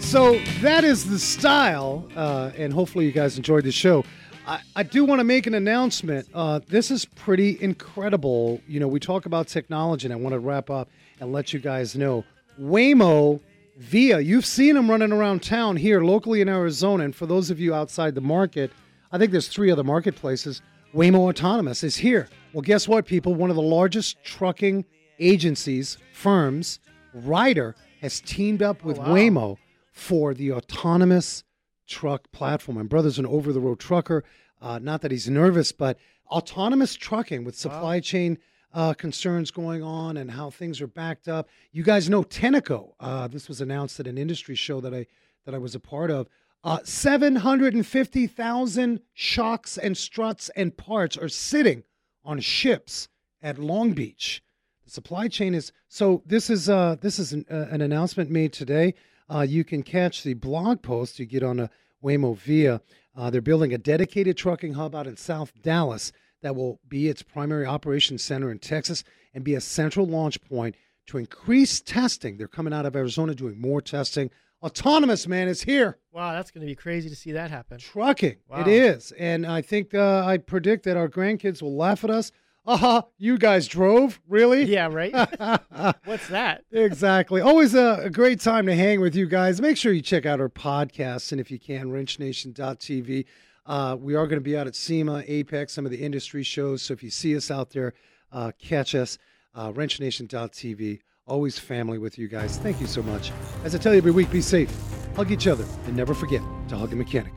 So 0.00 0.40
that 0.62 0.82
is 0.82 1.08
the 1.08 1.20
style, 1.20 2.08
uh, 2.16 2.50
and 2.56 2.72
hopefully 2.72 3.06
you 3.06 3.12
guys 3.12 3.36
enjoyed 3.36 3.62
the 3.62 3.70
show. 3.70 4.04
I, 4.48 4.60
I 4.74 4.82
do 4.82 5.04
want 5.04 5.20
to 5.20 5.24
make 5.24 5.46
an 5.46 5.54
announcement. 5.54 6.28
Uh, 6.34 6.58
this 6.66 6.90
is 6.90 7.04
pretty 7.04 7.56
incredible. 7.62 8.60
You 8.66 8.80
know, 8.80 8.88
we 8.88 8.98
talk 8.98 9.26
about 9.26 9.46
technology, 9.46 10.06
and 10.06 10.12
I 10.12 10.16
want 10.16 10.32
to 10.32 10.40
wrap 10.40 10.70
up 10.70 10.88
and 11.20 11.32
let 11.32 11.52
you 11.52 11.58
guys 11.58 11.96
know 11.96 12.24
Waymo 12.60 13.40
Via. 13.78 14.20
You've 14.20 14.46
seen 14.46 14.74
them 14.74 14.90
running 14.90 15.12
around 15.12 15.42
town 15.42 15.76
here 15.76 16.02
locally 16.02 16.40
in 16.40 16.48
Arizona. 16.48 17.04
And 17.04 17.14
for 17.14 17.26
those 17.26 17.50
of 17.50 17.60
you 17.60 17.74
outside 17.74 18.14
the 18.14 18.22
market, 18.22 18.70
I 19.12 19.18
think 19.18 19.32
there's 19.32 19.48
three 19.48 19.70
other 19.70 19.84
marketplaces. 19.84 20.62
Waymo 20.94 21.28
Autonomous 21.28 21.84
is 21.84 21.96
here. 21.96 22.28
Well, 22.54 22.62
guess 22.62 22.88
what, 22.88 23.04
people? 23.04 23.34
One 23.34 23.50
of 23.50 23.56
the 23.56 23.62
largest 23.62 24.16
trucking 24.24 24.86
agencies, 25.18 25.98
firms, 26.14 26.80
Ryder, 27.12 27.76
has 28.00 28.20
teamed 28.20 28.62
up 28.62 28.82
with 28.82 28.98
Oh, 28.98 29.02
wow. 29.02 29.08
Waymo 29.08 29.56
for 29.92 30.32
the 30.32 30.52
autonomous 30.52 31.44
truck 31.86 32.30
platform. 32.32 32.78
My 32.78 32.82
brother's 32.84 33.18
an 33.18 33.26
over 33.26 33.52
the 33.52 33.60
road 33.60 33.78
trucker. 33.78 34.24
Uh, 34.62 34.78
not 34.78 35.02
that 35.02 35.10
he's 35.10 35.28
nervous, 35.28 35.70
but 35.72 35.98
autonomous 36.30 36.94
trucking 36.94 37.44
with 37.44 37.56
supply 37.56 38.00
chain 38.00 38.38
uh, 38.76 38.94
concerns 38.94 39.50
going 39.50 39.82
on 39.82 40.18
and 40.18 40.30
how 40.30 40.50
things 40.50 40.80
are 40.82 40.86
backed 40.86 41.28
up. 41.28 41.48
You 41.72 41.82
guys 41.82 42.10
know 42.10 42.22
Tenneco. 42.22 42.92
Uh, 43.00 43.26
this 43.26 43.48
was 43.48 43.62
announced 43.62 43.98
at 43.98 44.06
an 44.06 44.18
industry 44.18 44.54
show 44.54 44.82
that 44.82 44.94
I 44.94 45.06
that 45.46 45.54
I 45.54 45.58
was 45.58 45.74
a 45.74 45.80
part 45.80 46.10
of. 46.10 46.28
Uh, 46.62 46.80
750,000 46.84 49.00
shocks 49.14 49.78
and 49.78 49.96
struts 49.96 50.50
and 50.50 50.76
parts 50.76 51.16
are 51.16 51.30
sitting 51.30 51.84
on 52.24 52.40
ships 52.40 53.08
at 53.40 53.58
Long 53.58 53.92
Beach. 53.92 54.42
The 54.84 54.90
supply 54.90 55.28
chain 55.28 55.54
is 55.54 55.72
so. 55.88 56.22
This 56.26 56.50
is 56.50 56.68
uh, 56.68 56.96
this 57.00 57.18
is 57.18 57.32
an, 57.32 57.46
uh, 57.50 57.68
an 57.70 57.80
announcement 57.80 58.30
made 58.30 58.52
today. 58.52 58.92
Uh, 59.32 59.46
you 59.48 59.64
can 59.64 59.82
catch 59.82 60.22
the 60.22 60.34
blog 60.34 60.82
post. 60.82 61.18
You 61.18 61.24
get 61.24 61.42
on 61.42 61.60
a 61.60 61.70
Waymo 62.04 62.36
Via. 62.36 62.82
Uh, 63.16 63.30
they're 63.30 63.40
building 63.40 63.72
a 63.72 63.78
dedicated 63.78 64.36
trucking 64.36 64.74
hub 64.74 64.94
out 64.94 65.06
in 65.06 65.16
South 65.16 65.54
Dallas 65.62 66.12
that 66.42 66.54
will 66.54 66.80
be 66.88 67.08
its 67.08 67.22
primary 67.22 67.66
operations 67.66 68.22
center 68.22 68.50
in 68.50 68.58
Texas 68.58 69.04
and 69.34 69.44
be 69.44 69.54
a 69.54 69.60
central 69.60 70.06
launch 70.06 70.40
point 70.42 70.74
to 71.06 71.18
increase 71.18 71.80
testing. 71.80 72.36
They're 72.36 72.48
coming 72.48 72.72
out 72.72 72.86
of 72.86 72.96
Arizona 72.96 73.34
doing 73.34 73.60
more 73.60 73.80
testing. 73.80 74.30
Autonomous 74.62 75.28
man 75.28 75.48
is 75.48 75.62
here. 75.62 75.98
Wow, 76.12 76.32
that's 76.32 76.50
going 76.50 76.62
to 76.62 76.66
be 76.66 76.74
crazy 76.74 77.08
to 77.08 77.16
see 77.16 77.32
that 77.32 77.50
happen. 77.50 77.78
Trucking. 77.78 78.36
Wow. 78.48 78.62
It 78.62 78.68
is. 78.68 79.12
And 79.12 79.46
I 79.46 79.62
think 79.62 79.94
uh, 79.94 80.24
I 80.26 80.38
predict 80.38 80.84
that 80.84 80.96
our 80.96 81.08
grandkids 81.08 81.62
will 81.62 81.76
laugh 81.76 82.04
at 82.04 82.10
us. 82.10 82.32
Aha, 82.68 83.04
you 83.16 83.38
guys 83.38 83.68
drove? 83.68 84.20
Really? 84.26 84.64
Yeah, 84.64 84.88
right. 84.90 85.12
What's 86.04 86.26
that? 86.28 86.64
exactly. 86.72 87.40
Always 87.40 87.74
a, 87.74 88.00
a 88.04 88.10
great 88.10 88.40
time 88.40 88.66
to 88.66 88.74
hang 88.74 89.00
with 89.00 89.14
you 89.14 89.26
guys. 89.26 89.60
Make 89.60 89.76
sure 89.76 89.92
you 89.92 90.02
check 90.02 90.26
out 90.26 90.40
our 90.40 90.48
podcast 90.48 91.30
and 91.30 91.40
if 91.40 91.48
you 91.50 91.60
can, 91.60 91.92
wrenchnation.tv. 91.92 93.24
Uh, 93.66 93.96
we 93.98 94.14
are 94.14 94.26
going 94.26 94.38
to 94.38 94.44
be 94.44 94.56
out 94.56 94.66
at 94.66 94.76
SEMA, 94.76 95.24
Apex, 95.26 95.72
some 95.72 95.84
of 95.84 95.90
the 95.90 96.02
industry 96.02 96.42
shows. 96.42 96.82
So 96.82 96.94
if 96.94 97.02
you 97.02 97.10
see 97.10 97.36
us 97.36 97.50
out 97.50 97.70
there, 97.70 97.94
uh, 98.32 98.52
catch 98.58 98.94
us. 98.94 99.18
Uh, 99.54 99.72
wrenchnation.tv. 99.72 101.00
Always 101.26 101.58
family 101.58 101.98
with 101.98 102.18
you 102.18 102.28
guys. 102.28 102.58
Thank 102.58 102.80
you 102.80 102.86
so 102.86 103.02
much. 103.02 103.32
As 103.64 103.74
I 103.74 103.78
tell 103.78 103.92
you 103.92 103.98
every 103.98 104.12
week, 104.12 104.30
be 104.30 104.40
safe, 104.40 104.70
hug 105.16 105.32
each 105.32 105.46
other, 105.46 105.64
and 105.86 105.96
never 105.96 106.14
forget 106.14 106.42
to 106.68 106.76
hug 106.76 106.92
a 106.92 106.96
mechanic. 106.96 107.32